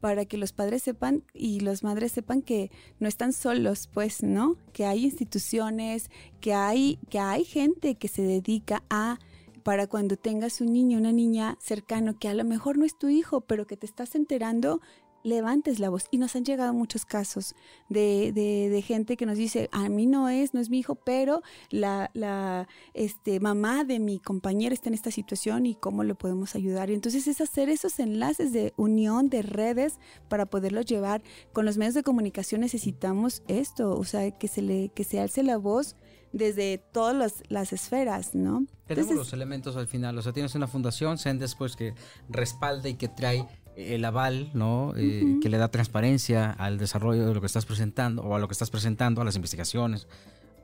para 0.00 0.26
que 0.26 0.36
los 0.36 0.52
padres 0.52 0.84
sepan 0.84 1.24
y 1.34 1.60
las 1.60 1.82
madres 1.82 2.12
sepan 2.12 2.42
que 2.42 2.70
no 3.00 3.08
están 3.08 3.32
solos, 3.32 3.88
pues, 3.92 4.22
¿no? 4.22 4.56
Que 4.72 4.86
hay 4.86 5.04
instituciones, 5.04 6.08
que 6.40 6.54
hay, 6.54 6.98
que 7.10 7.18
hay 7.18 7.44
gente 7.44 7.96
que 7.96 8.08
se 8.08 8.22
dedica 8.22 8.84
a 8.90 9.18
para 9.64 9.86
cuando 9.86 10.16
tengas 10.16 10.62
un 10.62 10.72
niño, 10.72 10.98
una 10.98 11.12
niña 11.12 11.58
cercano 11.60 12.18
que 12.18 12.28
a 12.28 12.32
lo 12.34 12.42
mejor 12.44 12.78
no 12.78 12.86
es 12.86 12.96
tu 12.96 13.08
hijo, 13.08 13.42
pero 13.42 13.66
que 13.66 13.76
te 13.76 13.84
estás 13.84 14.14
enterando, 14.14 14.80
levantes 15.22 15.78
la 15.78 15.88
voz. 15.88 16.06
Y 16.10 16.18
nos 16.18 16.36
han 16.36 16.44
llegado 16.44 16.72
muchos 16.72 17.04
casos 17.04 17.54
de, 17.88 18.32
de, 18.32 18.82
gente 18.82 19.16
que 19.16 19.26
nos 19.26 19.36
dice, 19.36 19.68
a 19.72 19.88
mí 19.88 20.06
no 20.06 20.28
es, 20.28 20.54
no 20.54 20.60
es 20.60 20.70
mi 20.70 20.78
hijo, 20.78 20.94
pero 20.94 21.42
la, 21.70 22.10
la 22.14 22.68
este, 22.94 23.40
mamá 23.40 23.84
de 23.84 23.98
mi 23.98 24.18
compañera 24.18 24.72
está 24.72 24.88
en 24.88 24.94
esta 24.94 25.10
situación 25.10 25.66
y 25.66 25.74
cómo 25.74 26.04
lo 26.04 26.14
podemos 26.14 26.54
ayudar. 26.54 26.90
Y 26.90 26.94
entonces 26.94 27.26
es 27.26 27.40
hacer 27.40 27.68
esos 27.68 27.98
enlaces 27.98 28.52
de 28.52 28.72
unión 28.76 29.28
de 29.28 29.42
redes 29.42 29.98
para 30.28 30.46
poderlo 30.46 30.82
llevar. 30.82 31.22
Con 31.52 31.64
los 31.64 31.76
medios 31.76 31.94
de 31.94 32.02
comunicación 32.02 32.60
necesitamos 32.60 33.42
esto, 33.48 33.96
o 33.98 34.04
sea, 34.04 34.30
que 34.30 34.48
se, 34.48 34.62
le, 34.62 34.88
que 34.90 35.04
se 35.04 35.20
alce 35.20 35.42
la 35.42 35.56
voz 35.56 35.96
desde 36.32 36.78
todas 36.78 37.42
las, 37.48 37.72
esferas, 37.72 38.34
¿no? 38.34 38.66
Tenemos 38.86 39.14
los 39.14 39.32
elementos 39.32 39.76
al 39.76 39.86
final, 39.86 40.16
o 40.18 40.22
sea, 40.22 40.32
tienes 40.32 40.54
una 40.54 40.66
fundación, 40.66 41.18
SEN 41.18 41.38
después 41.38 41.76
que 41.76 41.94
respalda 42.28 42.88
y 42.88 42.94
que 42.94 43.08
trae 43.08 43.46
el 43.78 44.04
aval, 44.04 44.50
¿no? 44.54 44.92
Eh, 44.96 45.38
que 45.40 45.48
le 45.48 45.56
da 45.56 45.70
transparencia 45.70 46.50
al 46.50 46.78
desarrollo 46.78 47.26
de 47.26 47.34
lo 47.34 47.40
que 47.40 47.46
estás 47.46 47.64
presentando 47.64 48.22
o 48.22 48.34
a 48.34 48.38
lo 48.38 48.48
que 48.48 48.52
estás 48.52 48.70
presentando, 48.70 49.22
a 49.22 49.24
las 49.24 49.36
investigaciones, 49.36 50.08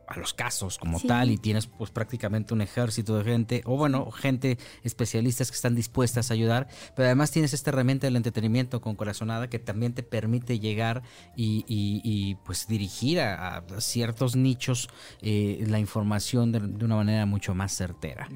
a 0.06 0.18
los 0.18 0.34
casos 0.34 0.78
como 0.78 1.00
tal 1.00 1.30
y 1.30 1.38
tienes 1.38 1.66
pues 1.66 1.90
prácticamente 1.90 2.52
un 2.52 2.60
ejército 2.60 3.16
de 3.16 3.24
gente 3.24 3.62
o 3.64 3.76
bueno, 3.76 4.10
gente 4.10 4.58
especialistas 4.82 5.50
que 5.50 5.54
están 5.54 5.74
dispuestas 5.74 6.30
a 6.30 6.34
ayudar, 6.34 6.68
pero 6.94 7.06
además 7.06 7.30
tienes 7.30 7.54
esta 7.54 7.70
herramienta 7.70 8.06
del 8.06 8.16
entretenimiento 8.16 8.80
con 8.80 8.96
Corazonada 8.96 9.48
que 9.48 9.58
también 9.58 9.94
te 9.94 10.02
permite 10.02 10.58
llegar 10.58 11.02
y, 11.36 12.34
pues 12.44 12.66
dirigir 12.66 13.20
a, 13.20 13.64
ciertos 13.78 14.36
nichos 14.36 14.90
eh, 15.22 15.64
la 15.68 15.78
información 15.78 16.52
de, 16.52 16.84
una 16.84 16.96
manera 16.96 17.26
mucho 17.26 17.54
más 17.54 17.74
certera. 17.74 18.28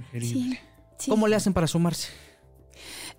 ¿Cómo 1.07 1.29
le 1.29 1.37
hacen 1.37 1.53
para 1.53 1.67
sumarse? 1.67 2.09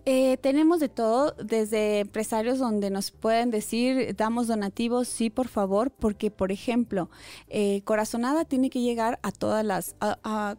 Eh, 0.06 0.38
tenemos 0.38 0.80
de 0.80 0.90
todo, 0.90 1.36
desde 1.44 2.00
empresarios 2.00 2.58
donde 2.58 2.90
nos 2.90 3.12
pueden 3.12 3.52
decir, 3.52 4.16
damos 4.16 4.48
donativos, 4.48 5.08
sí, 5.08 5.30
por 5.30 5.48
favor, 5.48 5.92
porque, 5.92 6.32
por 6.32 6.52
ejemplo, 6.52 7.10
eh, 7.48 7.82
Corazonada 7.84 8.46
tiene 8.46 8.70
que 8.70 8.82
llegar 8.82 9.20
a 9.24 9.32
todas 9.32 9.66
las, 9.66 9.96
a, 10.00 10.58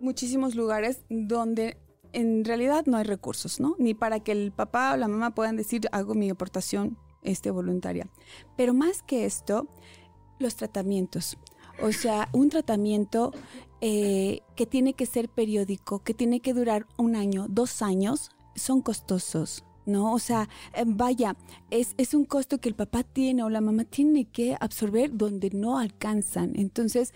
muchísimos 0.00 0.54
lugares 0.54 1.00
donde 1.08 1.78
en 2.12 2.44
realidad 2.44 2.84
no 2.86 2.98
hay 2.98 3.04
recursos, 3.04 3.58
¿no? 3.58 3.74
Ni 3.78 3.94
para 3.94 4.20
que 4.20 4.32
el 4.32 4.52
papá 4.52 4.92
o 4.92 4.96
la 4.96 5.08
mamá 5.08 5.34
puedan 5.34 5.56
decir, 5.56 5.88
hago 5.90 6.14
mi 6.14 6.30
aportación 6.30 6.98
este, 7.22 7.50
voluntaria. 7.50 8.08
Pero 8.56 8.74
más 8.74 9.02
que 9.02 9.24
esto, 9.24 9.66
los 10.38 10.56
tratamientos. 10.56 11.38
O 11.82 11.90
sea, 11.90 12.28
un 12.32 12.50
tratamiento 12.50 13.32
eh, 13.80 14.40
que 14.54 14.66
tiene 14.66 14.94
que 14.94 15.06
ser 15.06 15.28
periódico, 15.28 15.98
que 16.00 16.14
tiene 16.14 16.40
que 16.40 16.54
durar 16.54 16.86
un 16.96 17.16
año, 17.16 17.46
dos 17.48 17.82
años, 17.82 18.30
son 18.54 18.80
costosos. 18.82 19.64
¿No? 19.86 20.12
O 20.12 20.18
sea, 20.18 20.48
eh, 20.74 20.84
vaya, 20.86 21.36
es, 21.70 21.94
es, 21.96 22.14
un 22.14 22.24
costo 22.24 22.58
que 22.58 22.68
el 22.68 22.74
papá 22.74 23.02
tiene 23.02 23.42
o 23.42 23.50
la 23.50 23.60
mamá 23.60 23.84
tiene 23.84 24.24
que 24.26 24.56
absorber 24.60 25.10
donde 25.12 25.50
no 25.50 25.78
alcanzan. 25.78 26.52
Entonces, 26.54 27.12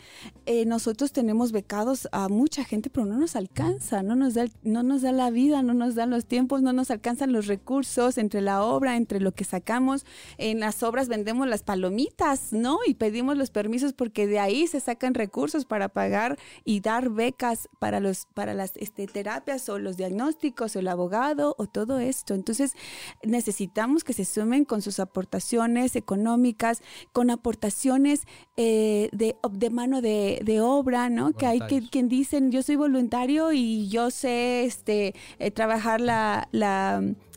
eh, 0.47 0.67
nosotros 0.67 1.13
tenemos 1.13 1.53
becados 1.53 2.09
a 2.13 2.29
mucha 2.29 2.65
gente, 2.65 2.91
pero 2.91 3.07
no 3.07 3.17
nos 3.17 3.37
alcanza, 3.37 4.03
no 4.03 4.17
nos, 4.17 4.35
da, 4.35 4.47
no 4.63 4.83
nos 4.83 5.03
da 5.03 5.13
la 5.13 5.31
vida, 5.31 5.63
no 5.63 5.75
nos 5.75 5.95
dan 5.95 6.11
los 6.11 6.27
tiempos, 6.27 6.63
no 6.63 6.73
nos 6.73 6.91
alcanzan 6.91 7.33
los 7.33 7.47
recursos 7.47 8.19
entre 8.19 8.41
la 8.41 8.63
obra, 8.63 8.97
entre 8.97 9.21
lo 9.21 9.33
que 9.33 9.45
sacamos. 9.45 10.05
En 10.39 10.61
las 10.61 10.83
obras 10.83 11.09
vendemos 11.09 11.47
las 11.47 11.63
palomitas, 11.63 12.53
¿no? 12.53 12.79
Y 12.87 12.95
pedimos 12.95 13.37
los 13.37 13.51
permisos 13.51 13.93
porque 13.93 14.27
de 14.27 14.41
ahí 14.41 14.67
se 14.67 14.81
sacan 14.81 15.15
recursos 15.15 15.65
para 15.65 15.89
pagar 15.89 16.39
y 16.65 16.81
dar 16.81 17.11
becas 17.11 17.69
para, 17.79 18.01
los, 18.01 18.27
para 18.35 18.55
las 18.55 18.73
este, 18.77 19.07
terapias 19.07 19.69
o 19.69 19.79
los 19.79 19.97
diagnósticos 19.97 20.75
o 20.75 20.79
el 20.81 20.89
abogado 20.89 21.55
o 21.59 21.67
todo 21.67 21.99
esto. 21.99 22.35
Entonces, 22.35 22.58
entonces, 22.59 22.77
necesitamos 23.23 24.05
que 24.05 24.13
se 24.13 24.25
sumen 24.25 24.65
con 24.65 24.83
sus 24.83 24.99
aportaciones 24.99 25.95
económicas, 25.97 26.83
con 27.13 27.31
aportaciones 27.31 28.27
eh, 28.57 29.09
de, 29.13 29.37
de, 29.53 29.71
mano 29.71 30.03
de, 30.03 30.61
obra, 30.61 31.09
¿no? 31.09 31.33
Que 31.33 31.47
hay 31.47 31.61
que, 31.61 31.89
quien 31.89 32.09
dicen, 32.09 32.51
yo 32.51 32.63
soy 32.63 32.77
voluntario 32.77 33.53
y 33.53 33.89
yo 33.89 34.11
sé 34.11 34.65
este, 34.65 35.15
eh, 35.39 35.51
trabajar 35.51 36.01
la, 36.01 36.49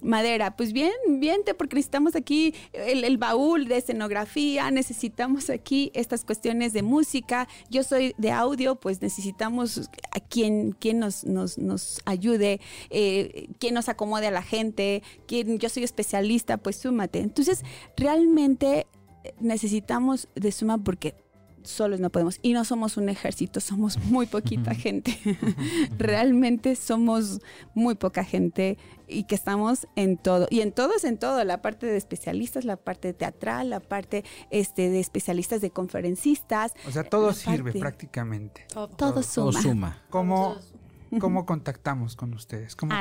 madera, 0.02 0.56
pues 0.56 0.74
bien, 0.74 0.92
viente, 1.08 1.54
porque 1.54 1.76
necesitamos 1.76 2.16
aquí 2.16 2.54
el, 2.74 3.04
el, 3.04 3.18
baúl 3.18 3.68
de 3.68 3.78
escenografía, 3.78 4.70
necesitamos 4.72 5.50
aquí 5.50 5.92
estas 5.94 6.26
cuestiones 6.26 6.74
de 6.74 6.82
música. 6.82 7.48
Yo 7.70 7.84
soy 7.84 8.14
de 8.18 8.32
audio, 8.32 8.76
pues 8.76 9.02
necesitamos 9.02 9.90
a 10.12 10.20
quien, 10.20 10.72
quien 10.74 11.00
nos, 11.00 11.24
nos, 11.24 11.58
nos 11.58 12.02
ayude, 12.06 12.60
eh, 12.90 13.48
quien 13.60 13.74
nos 13.74 13.90
acomode 13.90 14.28
a 14.28 14.32
la 14.32 14.44
gente, 14.44 15.04
quien 15.28 15.60
yo 15.60 15.70
soy 15.70 15.84
especialista, 15.84 16.58
pues 16.58 16.76
súmate. 16.76 17.20
Entonces, 17.20 17.64
realmente 17.96 18.88
necesitamos 19.40 20.28
de 20.36 20.52
suma 20.52 20.78
porque 20.78 21.16
solos 21.64 22.00
no 22.00 22.10
podemos. 22.10 22.40
Y 22.42 22.54
no 22.54 22.66
somos 22.66 22.98
un 22.98 23.10
ejército, 23.10 23.60
somos 23.60 23.98
muy 24.06 24.26
poquita 24.26 24.74
gente. 24.76 25.18
Realmente 25.98 26.76
somos 26.76 27.40
muy 27.74 27.96
poca 27.96 28.24
gente 28.24 28.78
y 29.08 29.24
que 29.24 29.36
estamos 29.36 29.88
en 29.96 30.18
todo. 30.18 30.48
Y 30.50 30.62
en 30.62 30.72
todo 30.72 30.96
es 30.96 31.04
en 31.04 31.18
todo, 31.18 31.44
la 31.44 31.62
parte 31.62 31.86
de 31.86 31.98
especialistas, 31.98 32.66
la 32.66 32.78
parte 32.78 33.14
teatral, 33.14 33.70
la 33.70 33.80
parte 33.80 34.24
este, 34.50 34.90
de 34.90 35.00
especialistas 35.00 35.62
de 35.62 35.72
conferencistas. 35.72 36.74
O 36.88 36.92
sea, 36.92 37.04
todo 37.04 37.34
sirve 37.34 37.74
prácticamente. 37.74 38.66
Todo, 38.98 39.22
suma. 39.24 40.02
¿Cómo, 40.10 40.58
¿Cómo 41.20 41.46
contactamos 41.46 42.16
con 42.16 42.34
ustedes? 42.34 42.76
¿Cómo 42.76 42.94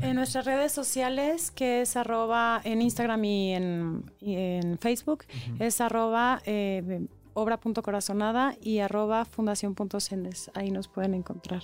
En 0.00 0.16
nuestras 0.16 0.44
redes 0.44 0.72
sociales, 0.72 1.50
que 1.50 1.82
es 1.82 1.96
arroba 1.96 2.60
en 2.64 2.82
Instagram 2.82 3.24
y 3.24 3.52
en, 3.52 4.78
Facebook, 4.80 5.24
es 5.58 5.80
arroba 5.80 6.42
eh, 6.44 7.06
obra.corazonada 7.34 8.56
y 8.60 8.78
arroba 8.78 9.24
fundación.sendes. 9.24 10.50
Ahí 10.54 10.70
nos 10.70 10.88
pueden 10.88 11.14
encontrar. 11.14 11.62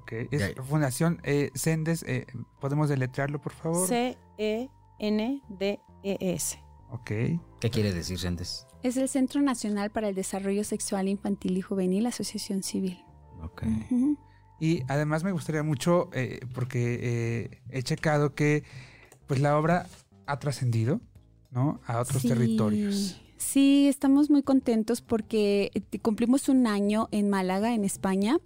Ok, 0.00 0.12
es 0.30 0.54
Fundación 0.62 1.20
eh, 1.22 1.50
Sendes, 1.54 2.02
eh, 2.02 2.26
¿podemos 2.60 2.88
deletrearlo 2.88 3.40
por 3.40 3.52
favor? 3.52 3.86
C-E-N-D-E-S. 3.86 4.70
Ok. 6.90 7.10
¿Qué 7.60 7.70
quiere 7.70 7.92
decir 7.92 8.18
Sendes? 8.18 8.66
Es 8.82 8.96
el 8.96 9.08
Centro 9.08 9.40
Nacional 9.42 9.90
para 9.90 10.08
el 10.08 10.14
Desarrollo 10.14 10.64
Sexual 10.64 11.08
Infantil 11.08 11.56
y 11.56 11.60
Juvenil, 11.60 12.06
Asociación 12.06 12.62
Civil. 12.62 13.04
Ok. 13.42 13.62
Y 14.58 14.82
además 14.88 15.24
me 15.24 15.32
gustaría 15.32 15.62
mucho, 15.62 16.10
eh, 16.12 16.40
porque 16.54 16.98
eh, 17.02 17.62
he 17.70 17.82
checado 17.82 18.34
que 18.34 18.64
pues 19.26 19.40
la 19.40 19.56
obra 19.56 19.86
ha 20.26 20.38
trascendido, 20.38 21.00
¿no? 21.50 21.80
A 21.86 22.00
otros 22.00 22.22
territorios. 22.22 23.22
Sí, 23.40 23.88
estamos 23.88 24.28
muy 24.28 24.42
contentos 24.42 25.00
porque 25.00 25.70
eh, 25.74 25.98
cumplimos 26.00 26.50
un 26.50 26.66
año 26.66 27.08
en 27.10 27.30
Málaga, 27.30 27.74
en 27.74 27.86
España. 27.86 28.38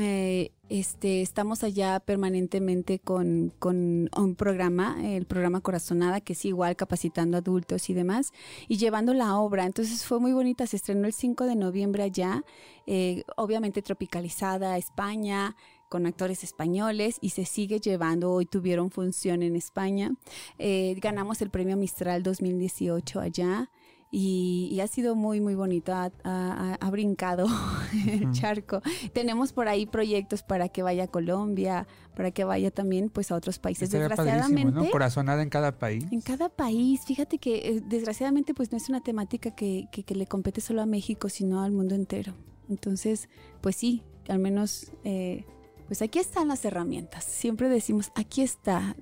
Eh, 0.00 0.52
este, 0.70 1.20
estamos 1.20 1.62
allá 1.62 2.00
permanentemente 2.00 2.98
con, 2.98 3.52
un 3.60 4.34
programa, 4.38 4.96
el 5.04 5.26
programa 5.26 5.60
Corazonada, 5.60 6.22
que 6.22 6.32
es 6.32 6.46
igual 6.46 6.76
capacitando 6.76 7.36
adultos 7.36 7.90
y 7.90 7.94
demás, 7.94 8.32
y 8.68 8.78
llevando 8.78 9.12
la 9.12 9.36
obra. 9.36 9.66
Entonces 9.66 10.02
fue 10.06 10.18
muy 10.18 10.32
bonita, 10.32 10.66
se 10.66 10.76
estrenó 10.76 11.06
el 11.06 11.12
5 11.12 11.44
de 11.44 11.54
noviembre 11.54 12.02
allá, 12.02 12.42
eh, 12.86 13.24
obviamente 13.36 13.82
tropicalizada 13.82 14.78
España, 14.78 15.56
con 15.90 16.06
actores 16.06 16.42
españoles 16.42 17.18
y 17.20 17.30
se 17.30 17.44
sigue 17.44 17.80
llevando. 17.80 18.32
Hoy 18.32 18.46
tuvieron 18.46 18.90
función 18.90 19.42
en 19.42 19.56
España. 19.56 20.10
ganamos 20.58 21.42
el 21.42 21.50
premio 21.50 21.76
Mistral 21.76 22.22
2018 22.22 23.20
allá 23.20 23.68
y, 24.14 24.78
ha 24.80 24.86
sido 24.88 25.16
muy, 25.16 25.40
muy 25.40 25.54
bonito. 25.54 25.92
Ha, 25.94 26.90
brincado 26.90 27.46
el 28.06 28.30
charco. 28.32 28.82
Tenemos 29.14 29.54
por 29.54 29.68
ahí 29.68 29.86
proyectos 29.86 30.42
para 30.42 30.68
que 30.68 30.82
vaya 30.82 31.04
a 31.04 31.08
Colombia, 31.08 31.86
para 32.14 32.30
que 32.30 32.44
vaya 32.44 32.70
también 32.70 33.08
pues 33.08 33.32
a 33.32 33.36
otros 33.36 33.58
países. 33.58 33.90
desgraciadamente. 33.90 34.70
¿no? 34.70 34.90
Corazonada 34.90 35.42
en 35.42 35.48
cada 35.48 35.78
país. 35.78 36.04
En 36.10 36.20
cada 36.20 36.50
país. 36.50 37.00
Fíjate 37.06 37.38
que 37.38 37.56
eh, 37.56 37.82
desgraciadamente 37.82 38.52
pues 38.52 38.70
no 38.70 38.76
es 38.76 38.90
una 38.90 39.00
temática 39.00 39.52
que, 39.52 39.88
que, 39.90 40.14
le 40.14 40.26
compete 40.26 40.60
solo 40.60 40.82
a 40.82 40.86
México, 40.86 41.30
sino 41.30 41.62
al 41.62 41.72
mundo 41.72 41.94
entero. 41.94 42.34
Entonces, 42.68 43.30
pues 43.62 43.76
sí, 43.76 44.02
al 44.28 44.38
menos... 44.38 44.92
Eh, 45.04 45.46
pues 45.86 46.02
aquí 46.02 46.18
están 46.18 46.48
las 46.48 46.64
herramientas. 46.64 47.24
Siempre 47.24 47.68
decimos, 47.68 48.12
aquí 48.14 48.42
está, 48.42 48.96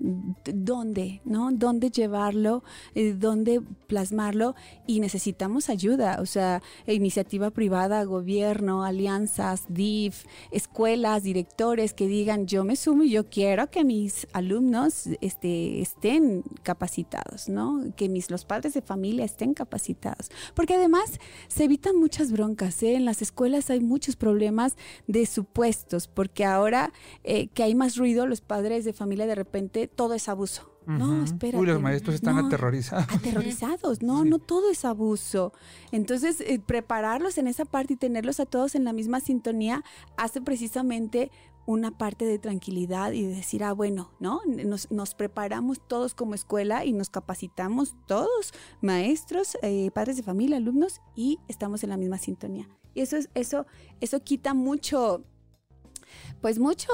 ¿dónde? 0.44 1.20
¿No? 1.24 1.50
¿Dónde 1.52 1.90
llevarlo? 1.90 2.62
Eh, 2.94 3.14
¿Dónde 3.16 3.60
plasmarlo? 3.86 4.54
Y 4.86 5.00
necesitamos 5.00 5.68
ayuda, 5.68 6.18
o 6.20 6.26
sea, 6.26 6.62
iniciativa 6.86 7.50
privada, 7.50 8.04
gobierno, 8.04 8.84
alianzas, 8.84 9.64
DIF, 9.68 10.24
escuelas, 10.50 11.22
directores 11.22 11.94
que 11.94 12.06
digan, 12.06 12.46
yo 12.46 12.64
me 12.64 12.76
sumo 12.76 13.02
y 13.02 13.10
yo 13.10 13.28
quiero 13.28 13.70
que 13.70 13.84
mis 13.84 14.26
alumnos 14.32 15.08
este, 15.20 15.80
estén 15.80 16.42
capacitados, 16.62 17.48
¿no? 17.48 17.92
Que 17.96 18.08
mis, 18.08 18.30
los 18.30 18.44
padres 18.44 18.74
de 18.74 18.82
familia 18.82 19.24
estén 19.24 19.54
capacitados. 19.54 20.30
Porque 20.54 20.74
además 20.74 21.18
se 21.48 21.64
evitan 21.64 21.96
muchas 21.96 22.32
broncas, 22.32 22.82
¿eh? 22.82 22.94
En 22.94 23.04
las 23.04 23.22
escuelas 23.22 23.70
hay 23.70 23.80
muchos 23.80 24.16
problemas 24.16 24.76
de 25.06 25.26
supuestos, 25.26 26.08
porque 26.08 26.44
ahora 26.44 26.69
eh, 27.24 27.48
que 27.48 27.62
hay 27.62 27.74
más 27.74 27.96
ruido, 27.96 28.26
los 28.26 28.40
padres 28.40 28.84
de 28.84 28.92
familia 28.92 29.26
de 29.26 29.34
repente 29.34 29.88
todo 29.88 30.14
es 30.14 30.28
abuso. 30.28 30.70
No, 30.86 31.22
espera. 31.22 31.58
Uy, 31.58 31.66
los 31.66 31.80
maestros 31.80 32.16
están 32.16 32.38
aterrorizados. 32.38 33.06
Aterrorizados, 33.10 34.02
no, 34.02 34.24
no 34.24 34.38
todo 34.38 34.70
es 34.70 34.84
abuso. 34.84 35.52
Entonces, 35.92 36.40
eh, 36.40 36.58
prepararlos 36.58 37.38
en 37.38 37.46
esa 37.46 37.64
parte 37.64 37.92
y 37.92 37.96
tenerlos 37.96 38.40
a 38.40 38.46
todos 38.46 38.74
en 38.74 38.84
la 38.84 38.92
misma 38.92 39.20
sintonía 39.20 39.84
hace 40.16 40.40
precisamente 40.40 41.30
una 41.66 41.96
parte 41.96 42.24
de 42.24 42.38
tranquilidad 42.38 43.12
y 43.12 43.22
de 43.22 43.36
decir, 43.36 43.62
ah, 43.62 43.72
bueno, 43.72 44.10
¿no? 44.18 44.40
Nos, 44.46 44.90
nos 44.90 45.14
preparamos 45.14 45.80
todos 45.86 46.14
como 46.14 46.34
escuela 46.34 46.84
y 46.84 46.92
nos 46.92 47.10
capacitamos 47.10 47.94
todos, 48.06 48.52
maestros, 48.80 49.56
eh, 49.62 49.90
padres 49.92 50.16
de 50.16 50.22
familia, 50.22 50.56
alumnos, 50.56 51.00
y 51.14 51.38
estamos 51.46 51.84
en 51.84 51.90
la 51.90 51.96
misma 51.96 52.18
sintonía. 52.18 52.68
Y 52.94 53.02
eso, 53.02 53.16
es, 53.16 53.28
eso, 53.34 53.66
eso 54.00 54.20
quita 54.24 54.54
mucho 54.54 55.22
pues 56.40 56.58
mucho 56.58 56.88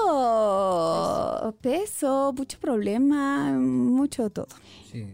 peso, 1.61 2.33
mucho 2.35 2.59
problema, 2.59 3.51
mucho 3.51 4.29
todo. 4.29 4.47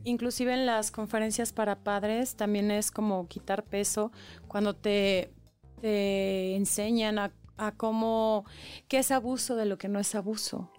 Inclusive 0.03 0.53
en 0.53 0.65
las 0.65 0.91
conferencias 0.91 1.53
para 1.53 1.83
padres 1.83 2.35
también 2.35 2.71
es 2.71 2.89
como 2.89 3.27
quitar 3.27 3.63
peso 3.63 4.11
cuando 4.47 4.75
te, 4.75 5.31
enseñan 5.81 7.19
a, 7.19 7.31
cómo, 7.77 8.45
qué 8.87 8.99
es 8.99 9.11
abuso 9.11 9.55
de 9.55 9.65
lo 9.65 9.77
que 9.77 9.87
no 9.87 9.99
es 9.99 10.15
abuso. 10.15 10.71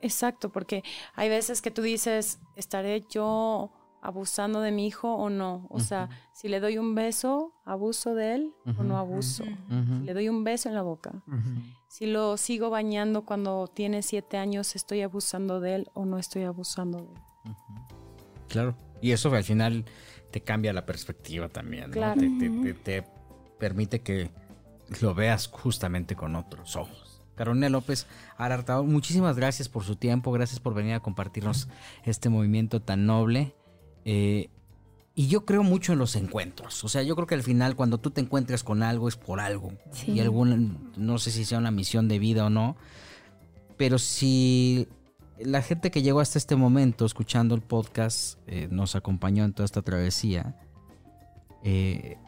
Exacto, 0.00 0.50
porque 0.50 0.82
hay 1.14 1.28
veces 1.28 1.62
que 1.62 1.70
tú 1.70 1.82
dices, 1.82 2.40
estaré 2.56 3.04
yo 3.10 3.72
abusando 4.06 4.60
de 4.60 4.70
mi 4.70 4.86
hijo 4.86 5.12
o 5.14 5.30
no. 5.30 5.66
O 5.68 5.80
sea, 5.80 6.08
si 6.32 6.48
le 6.48 6.60
doy 6.60 6.78
un 6.78 6.94
beso, 6.94 7.52
abuso 7.64 8.14
de 8.14 8.34
él 8.36 8.54
o 8.78 8.84
no 8.84 8.98
abuso. 8.98 9.44
Si 9.44 10.04
le 10.04 10.14
doy 10.14 10.28
un 10.28 10.44
beso 10.44 10.68
en 10.68 10.76
la 10.76 10.82
boca. 10.82 11.12
Si 11.88 12.06
lo 12.06 12.36
sigo 12.36 12.70
bañando 12.70 13.24
cuando 13.24 13.66
tiene 13.66 14.02
siete 14.02 14.36
años, 14.36 14.76
¿estoy 14.76 15.02
abusando 15.02 15.60
de 15.60 15.74
él 15.74 15.90
o 15.94 16.04
no 16.04 16.18
estoy 16.18 16.44
abusando 16.44 16.98
de 16.98 17.08
él? 17.14 17.54
Claro. 18.48 18.76
Y 19.00 19.10
eso 19.10 19.34
al 19.34 19.44
final 19.44 19.84
te 20.30 20.40
cambia 20.40 20.72
la 20.72 20.86
perspectiva 20.86 21.48
también. 21.48 21.90
Claro. 21.90 22.20
Te, 22.84 23.04
permite 23.58 24.02
que 24.02 24.30
lo 25.00 25.14
veas 25.14 25.48
justamente 25.48 26.14
con 26.14 26.36
otros 26.36 26.76
ojos. 26.76 27.22
Carolina 27.34 27.68
López 27.68 28.06
Arartado, 28.36 28.84
muchísimas 28.84 29.36
gracias 29.36 29.68
por 29.68 29.82
su 29.82 29.96
tiempo, 29.96 30.30
gracias 30.30 30.60
por 30.60 30.74
venir 30.74 30.94
a 30.94 31.00
compartirnos 31.00 31.68
este 32.04 32.28
movimiento 32.28 32.80
tan 32.80 33.04
noble. 33.04 33.55
Eh, 34.06 34.48
y 35.16 35.26
yo 35.28 35.44
creo 35.44 35.62
mucho 35.62 35.92
en 35.92 35.98
los 35.98 36.14
encuentros. 36.14 36.84
O 36.84 36.88
sea, 36.88 37.02
yo 37.02 37.14
creo 37.16 37.26
que 37.26 37.34
al 37.34 37.42
final 37.42 37.74
cuando 37.74 37.98
tú 37.98 38.10
te 38.10 38.20
encuentres 38.20 38.62
con 38.62 38.82
algo 38.82 39.08
es 39.08 39.16
por 39.16 39.40
algo. 39.40 39.72
Y 40.06 40.20
algún, 40.20 40.92
no 40.96 41.18
sé 41.18 41.30
si 41.30 41.44
sea 41.44 41.58
una 41.58 41.70
misión 41.70 42.06
de 42.06 42.18
vida 42.18 42.46
o 42.46 42.50
no. 42.50 42.76
Pero 43.76 43.98
si 43.98 44.88
la 45.38 45.60
gente 45.60 45.90
que 45.90 46.02
llegó 46.02 46.20
hasta 46.20 46.38
este 46.38 46.54
momento 46.54 47.04
escuchando 47.04 47.54
el 47.54 47.62
podcast 47.62 48.38
eh, 48.46 48.68
nos 48.70 48.94
acompañó 48.94 49.44
en 49.44 49.54
toda 49.54 49.64
esta 49.64 49.82
travesía, 49.82 50.54
eh, 51.64 52.18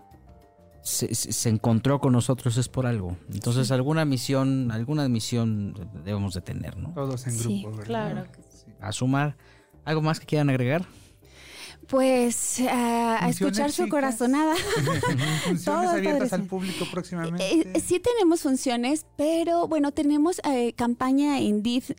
se, 0.83 1.49
encontró 1.51 2.01
con 2.01 2.15
nosotros 2.15 2.57
es 2.57 2.69
por 2.69 2.87
algo. 2.87 3.17
Entonces 3.31 3.71
alguna 3.71 4.05
misión, 4.05 4.73
alguna 4.73 5.09
misión 5.09 5.75
debemos 6.05 6.35
de 6.35 6.41
tener, 6.41 6.77
¿no? 6.77 6.93
Todos 6.95 7.27
en 7.27 7.39
grupo, 7.39 7.71
¿verdad? 7.71 7.85
Claro. 7.85 8.25
A 8.81 8.93
sumar. 8.93 9.37
¿Algo 9.85 10.03
más 10.03 10.19
que 10.19 10.27
quieran 10.27 10.49
agregar? 10.49 10.87
Pues 11.89 12.61
a 12.61 13.29
escuchar 13.29 13.73
su 13.73 13.89
corazonada. 13.89 14.55
funciones 15.45 15.91
abiertas 15.91 16.33
al 16.35 16.45
público 16.45 16.85
próximamente. 16.91 17.43
Eh, 17.43 17.73
eh, 17.75 17.81
sí 17.81 17.99
tenemos 17.99 18.43
funciones, 18.43 19.07
pero 19.17 19.67
bueno, 19.69 19.93
tenemos 19.93 20.41
eh, 20.45 20.75
campaña 20.75 21.41
en 21.41 21.63
DIF 21.63 21.93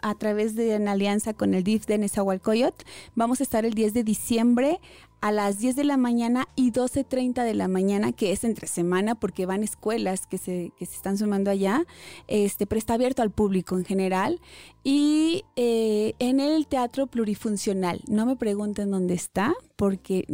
a 0.00 0.14
través 0.14 0.54
de 0.54 0.76
una 0.76 0.92
alianza 0.92 1.34
con 1.34 1.54
el 1.54 1.64
DIF 1.64 1.86
de 1.86 1.98
Nezahualcóyotl. 1.98 2.84
Vamos 3.16 3.40
a 3.40 3.42
estar 3.42 3.64
el 3.64 3.74
10 3.74 3.94
de 3.94 4.04
diciembre 4.04 4.80
a 5.22 5.32
las 5.32 5.58
10 5.58 5.76
de 5.76 5.84
la 5.84 5.96
mañana 5.96 6.46
y 6.56 6.72
12.30 6.72 7.44
de 7.44 7.54
la 7.54 7.68
mañana, 7.68 8.12
que 8.12 8.32
es 8.32 8.44
entre 8.44 8.66
semana 8.66 9.14
porque 9.14 9.46
van 9.46 9.62
escuelas 9.62 10.26
que 10.26 10.36
se, 10.36 10.72
que 10.78 10.84
se 10.84 10.94
están 10.96 11.16
sumando 11.16 11.50
allá, 11.50 11.84
este, 12.28 12.66
pero 12.66 12.78
está 12.78 12.94
abierto 12.94 13.22
al 13.22 13.30
público 13.30 13.78
en 13.78 13.84
general. 13.86 14.40
Y 14.84 15.44
eh, 15.56 16.12
en 16.18 16.40
el 16.40 16.66
Teatro 16.66 17.06
Plurifuncional, 17.06 18.02
no 18.08 18.26
me 18.26 18.36
pregunten 18.36 18.90
dónde 18.90 19.14
está 19.14 19.54
porque... 19.76 20.26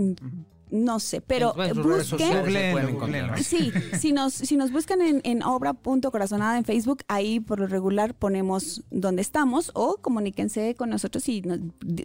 No 0.71 1.01
sé, 1.01 1.23
pero 1.23 1.55
busquen. 2.11 2.31
Sí, 3.43 3.73
si 3.99 4.13
nos, 4.13 4.35
si 4.35 4.55
nos 4.59 4.71
buscan 4.71 5.01
en, 5.01 5.23
en 5.25 5.43
obra.corazonada 5.43 6.59
en 6.59 6.65
Facebook, 6.67 7.05
ahí 7.09 7.41
por 7.41 7.59
lo 7.61 7.67
regular 7.69 8.15
ponemos 8.15 8.83
dónde 8.91 9.23
estamos 9.23 9.71
o 9.75 9.97
comuníquense 9.97 10.75
con 10.75 10.91
nosotros 10.91 11.27
y 11.31 11.41
nos- 11.41 11.61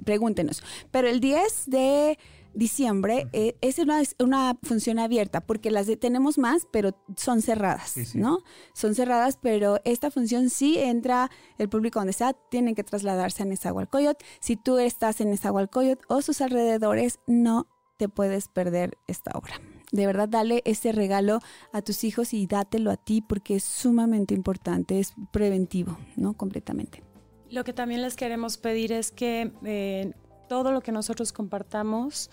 pregúntenos. 0.05 0.63
Pero 0.91 1.09
el 1.09 1.19
10 1.19 1.63
de 1.67 2.17
diciembre 2.53 3.27
eh, 3.33 3.55
es 3.61 3.79
una, 4.19 4.57
función 4.63 4.99
abierta 4.99 5.41
porque 5.41 5.71
las 5.71 5.87
de- 5.87 5.97
tenemos 5.97 6.37
más, 6.37 6.67
pero 6.71 6.95
son 7.17 7.41
cerradas, 7.41 7.89
Sí, 7.91 8.05
sí. 8.05 8.17
¿no? 8.17 8.39
Son 8.73 8.95
cerradas, 8.95 9.37
pero 9.41 9.79
esta 9.85 10.11
función 10.11 10.49
sí 10.49 10.77
entra 10.77 11.29
el 11.57 11.69
público 11.69 11.99
donde 11.99 12.11
está, 12.11 12.33
tienen 12.49 12.75
que 12.75 12.83
trasladarse 12.83 13.43
a 13.43 13.45
Nezahualcóyotl. 13.45 14.23
Si 14.39 14.55
tú 14.55 14.77
estás 14.77 15.21
en 15.21 15.29
Nezahualcóyotl 15.29 16.05
o 16.07 16.21
sus 16.21 16.41
alrededores, 16.41 17.19
no 17.27 17.67
te 17.97 18.09
puedes 18.09 18.47
perder 18.47 18.97
esta 19.07 19.31
obra. 19.35 19.55
De 19.91 20.07
verdad, 20.07 20.27
dale 20.27 20.61
ese 20.65 20.91
regalo 20.91 21.39
a 21.71 21.81
tus 21.83 22.03
hijos 22.03 22.33
y 22.33 22.47
dátelo 22.47 22.89
a 22.89 22.97
ti 22.97 23.21
porque 23.21 23.55
es 23.57 23.63
sumamente 23.63 24.33
importante, 24.33 24.99
es 24.99 25.13
preventivo, 25.31 25.97
¿no? 26.15 26.33
Completamente. 26.33 27.03
Lo 27.51 27.63
que 27.63 27.73
también 27.73 28.01
les 28.01 28.15
queremos 28.15 28.57
pedir 28.57 28.91
es 28.91 29.11
que 29.11 29.51
eh, 29.63 30.11
todo 30.53 30.71
lo 30.71 30.81
que 30.81 30.91
nosotros 30.91 31.33
compartamos, 31.33 32.29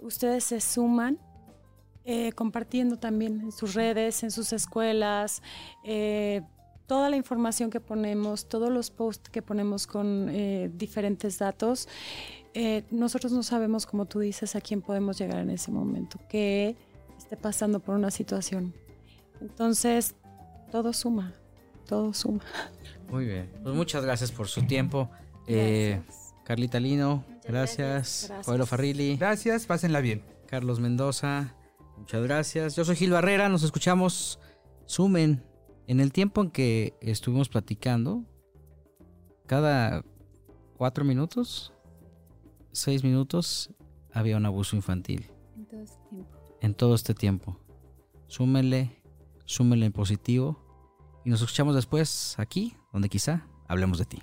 ustedes 0.00 0.44
se 0.44 0.60
suman 0.60 1.18
eh, 2.04 2.30
compartiendo 2.30 2.96
también 2.96 3.40
en 3.40 3.50
sus 3.50 3.74
redes, 3.74 4.22
en 4.22 4.30
sus 4.30 4.52
escuelas, 4.52 5.42
eh, 5.82 6.42
toda 6.86 7.10
la 7.10 7.16
información 7.16 7.68
que 7.68 7.80
ponemos, 7.80 8.48
todos 8.48 8.70
los 8.70 8.92
posts 8.92 9.30
que 9.30 9.42
ponemos 9.42 9.88
con 9.88 10.28
eh, 10.30 10.70
diferentes 10.72 11.40
datos. 11.40 11.88
Eh, 12.54 12.84
nosotros 12.92 13.32
no 13.32 13.42
sabemos, 13.42 13.84
como 13.84 14.06
tú 14.06 14.20
dices, 14.20 14.54
a 14.54 14.60
quién 14.60 14.80
podemos 14.80 15.18
llegar 15.18 15.38
en 15.38 15.50
ese 15.50 15.72
momento, 15.72 16.20
que 16.28 16.76
esté 17.18 17.36
pasando 17.36 17.80
por 17.80 17.96
una 17.96 18.12
situación. 18.12 18.74
Entonces, 19.40 20.14
todo 20.70 20.92
suma, 20.92 21.34
todo 21.88 22.14
suma. 22.14 22.44
Muy 23.10 23.24
bien. 23.24 23.50
Pues 23.64 23.74
muchas 23.74 24.04
gracias 24.04 24.30
por 24.30 24.46
su 24.46 24.62
tiempo. 24.68 25.10
Carlita 26.44 26.78
Lino, 26.78 27.24
gracias. 27.48 28.26
gracias. 28.28 28.68
Farrilli, 28.68 29.16
Gracias, 29.16 29.66
pásenla 29.66 30.00
bien. 30.00 30.22
Carlos 30.46 30.80
Mendoza, 30.80 31.54
muchas 31.96 32.22
gracias. 32.22 32.76
Yo 32.76 32.84
soy 32.84 32.96
Gil 32.96 33.10
Barrera, 33.10 33.48
nos 33.48 33.62
escuchamos. 33.62 34.38
Sumen. 34.86 35.44
En 35.88 36.00
el 36.00 36.12
tiempo 36.12 36.42
en 36.42 36.50
que 36.50 36.94
estuvimos 37.00 37.48
platicando, 37.48 38.24
cada 39.46 40.04
cuatro 40.76 41.04
minutos, 41.04 41.72
seis 42.72 43.04
minutos, 43.04 43.70
había 44.12 44.36
un 44.36 44.46
abuso 44.46 44.76
infantil. 44.76 45.30
Entonces, 45.56 45.96
tiempo. 46.10 46.38
en 46.60 46.74
todo 46.74 46.94
este 46.94 47.14
tiempo. 47.14 47.60
Súmenle, 48.26 49.02
súmenle 49.44 49.86
en 49.86 49.92
positivo. 49.92 50.62
Y 51.24 51.30
nos 51.30 51.40
escuchamos 51.40 51.74
después 51.74 52.34
aquí, 52.38 52.76
donde 52.92 53.08
quizá 53.08 53.46
hablemos 53.68 53.98
de 53.98 54.04
ti. 54.04 54.22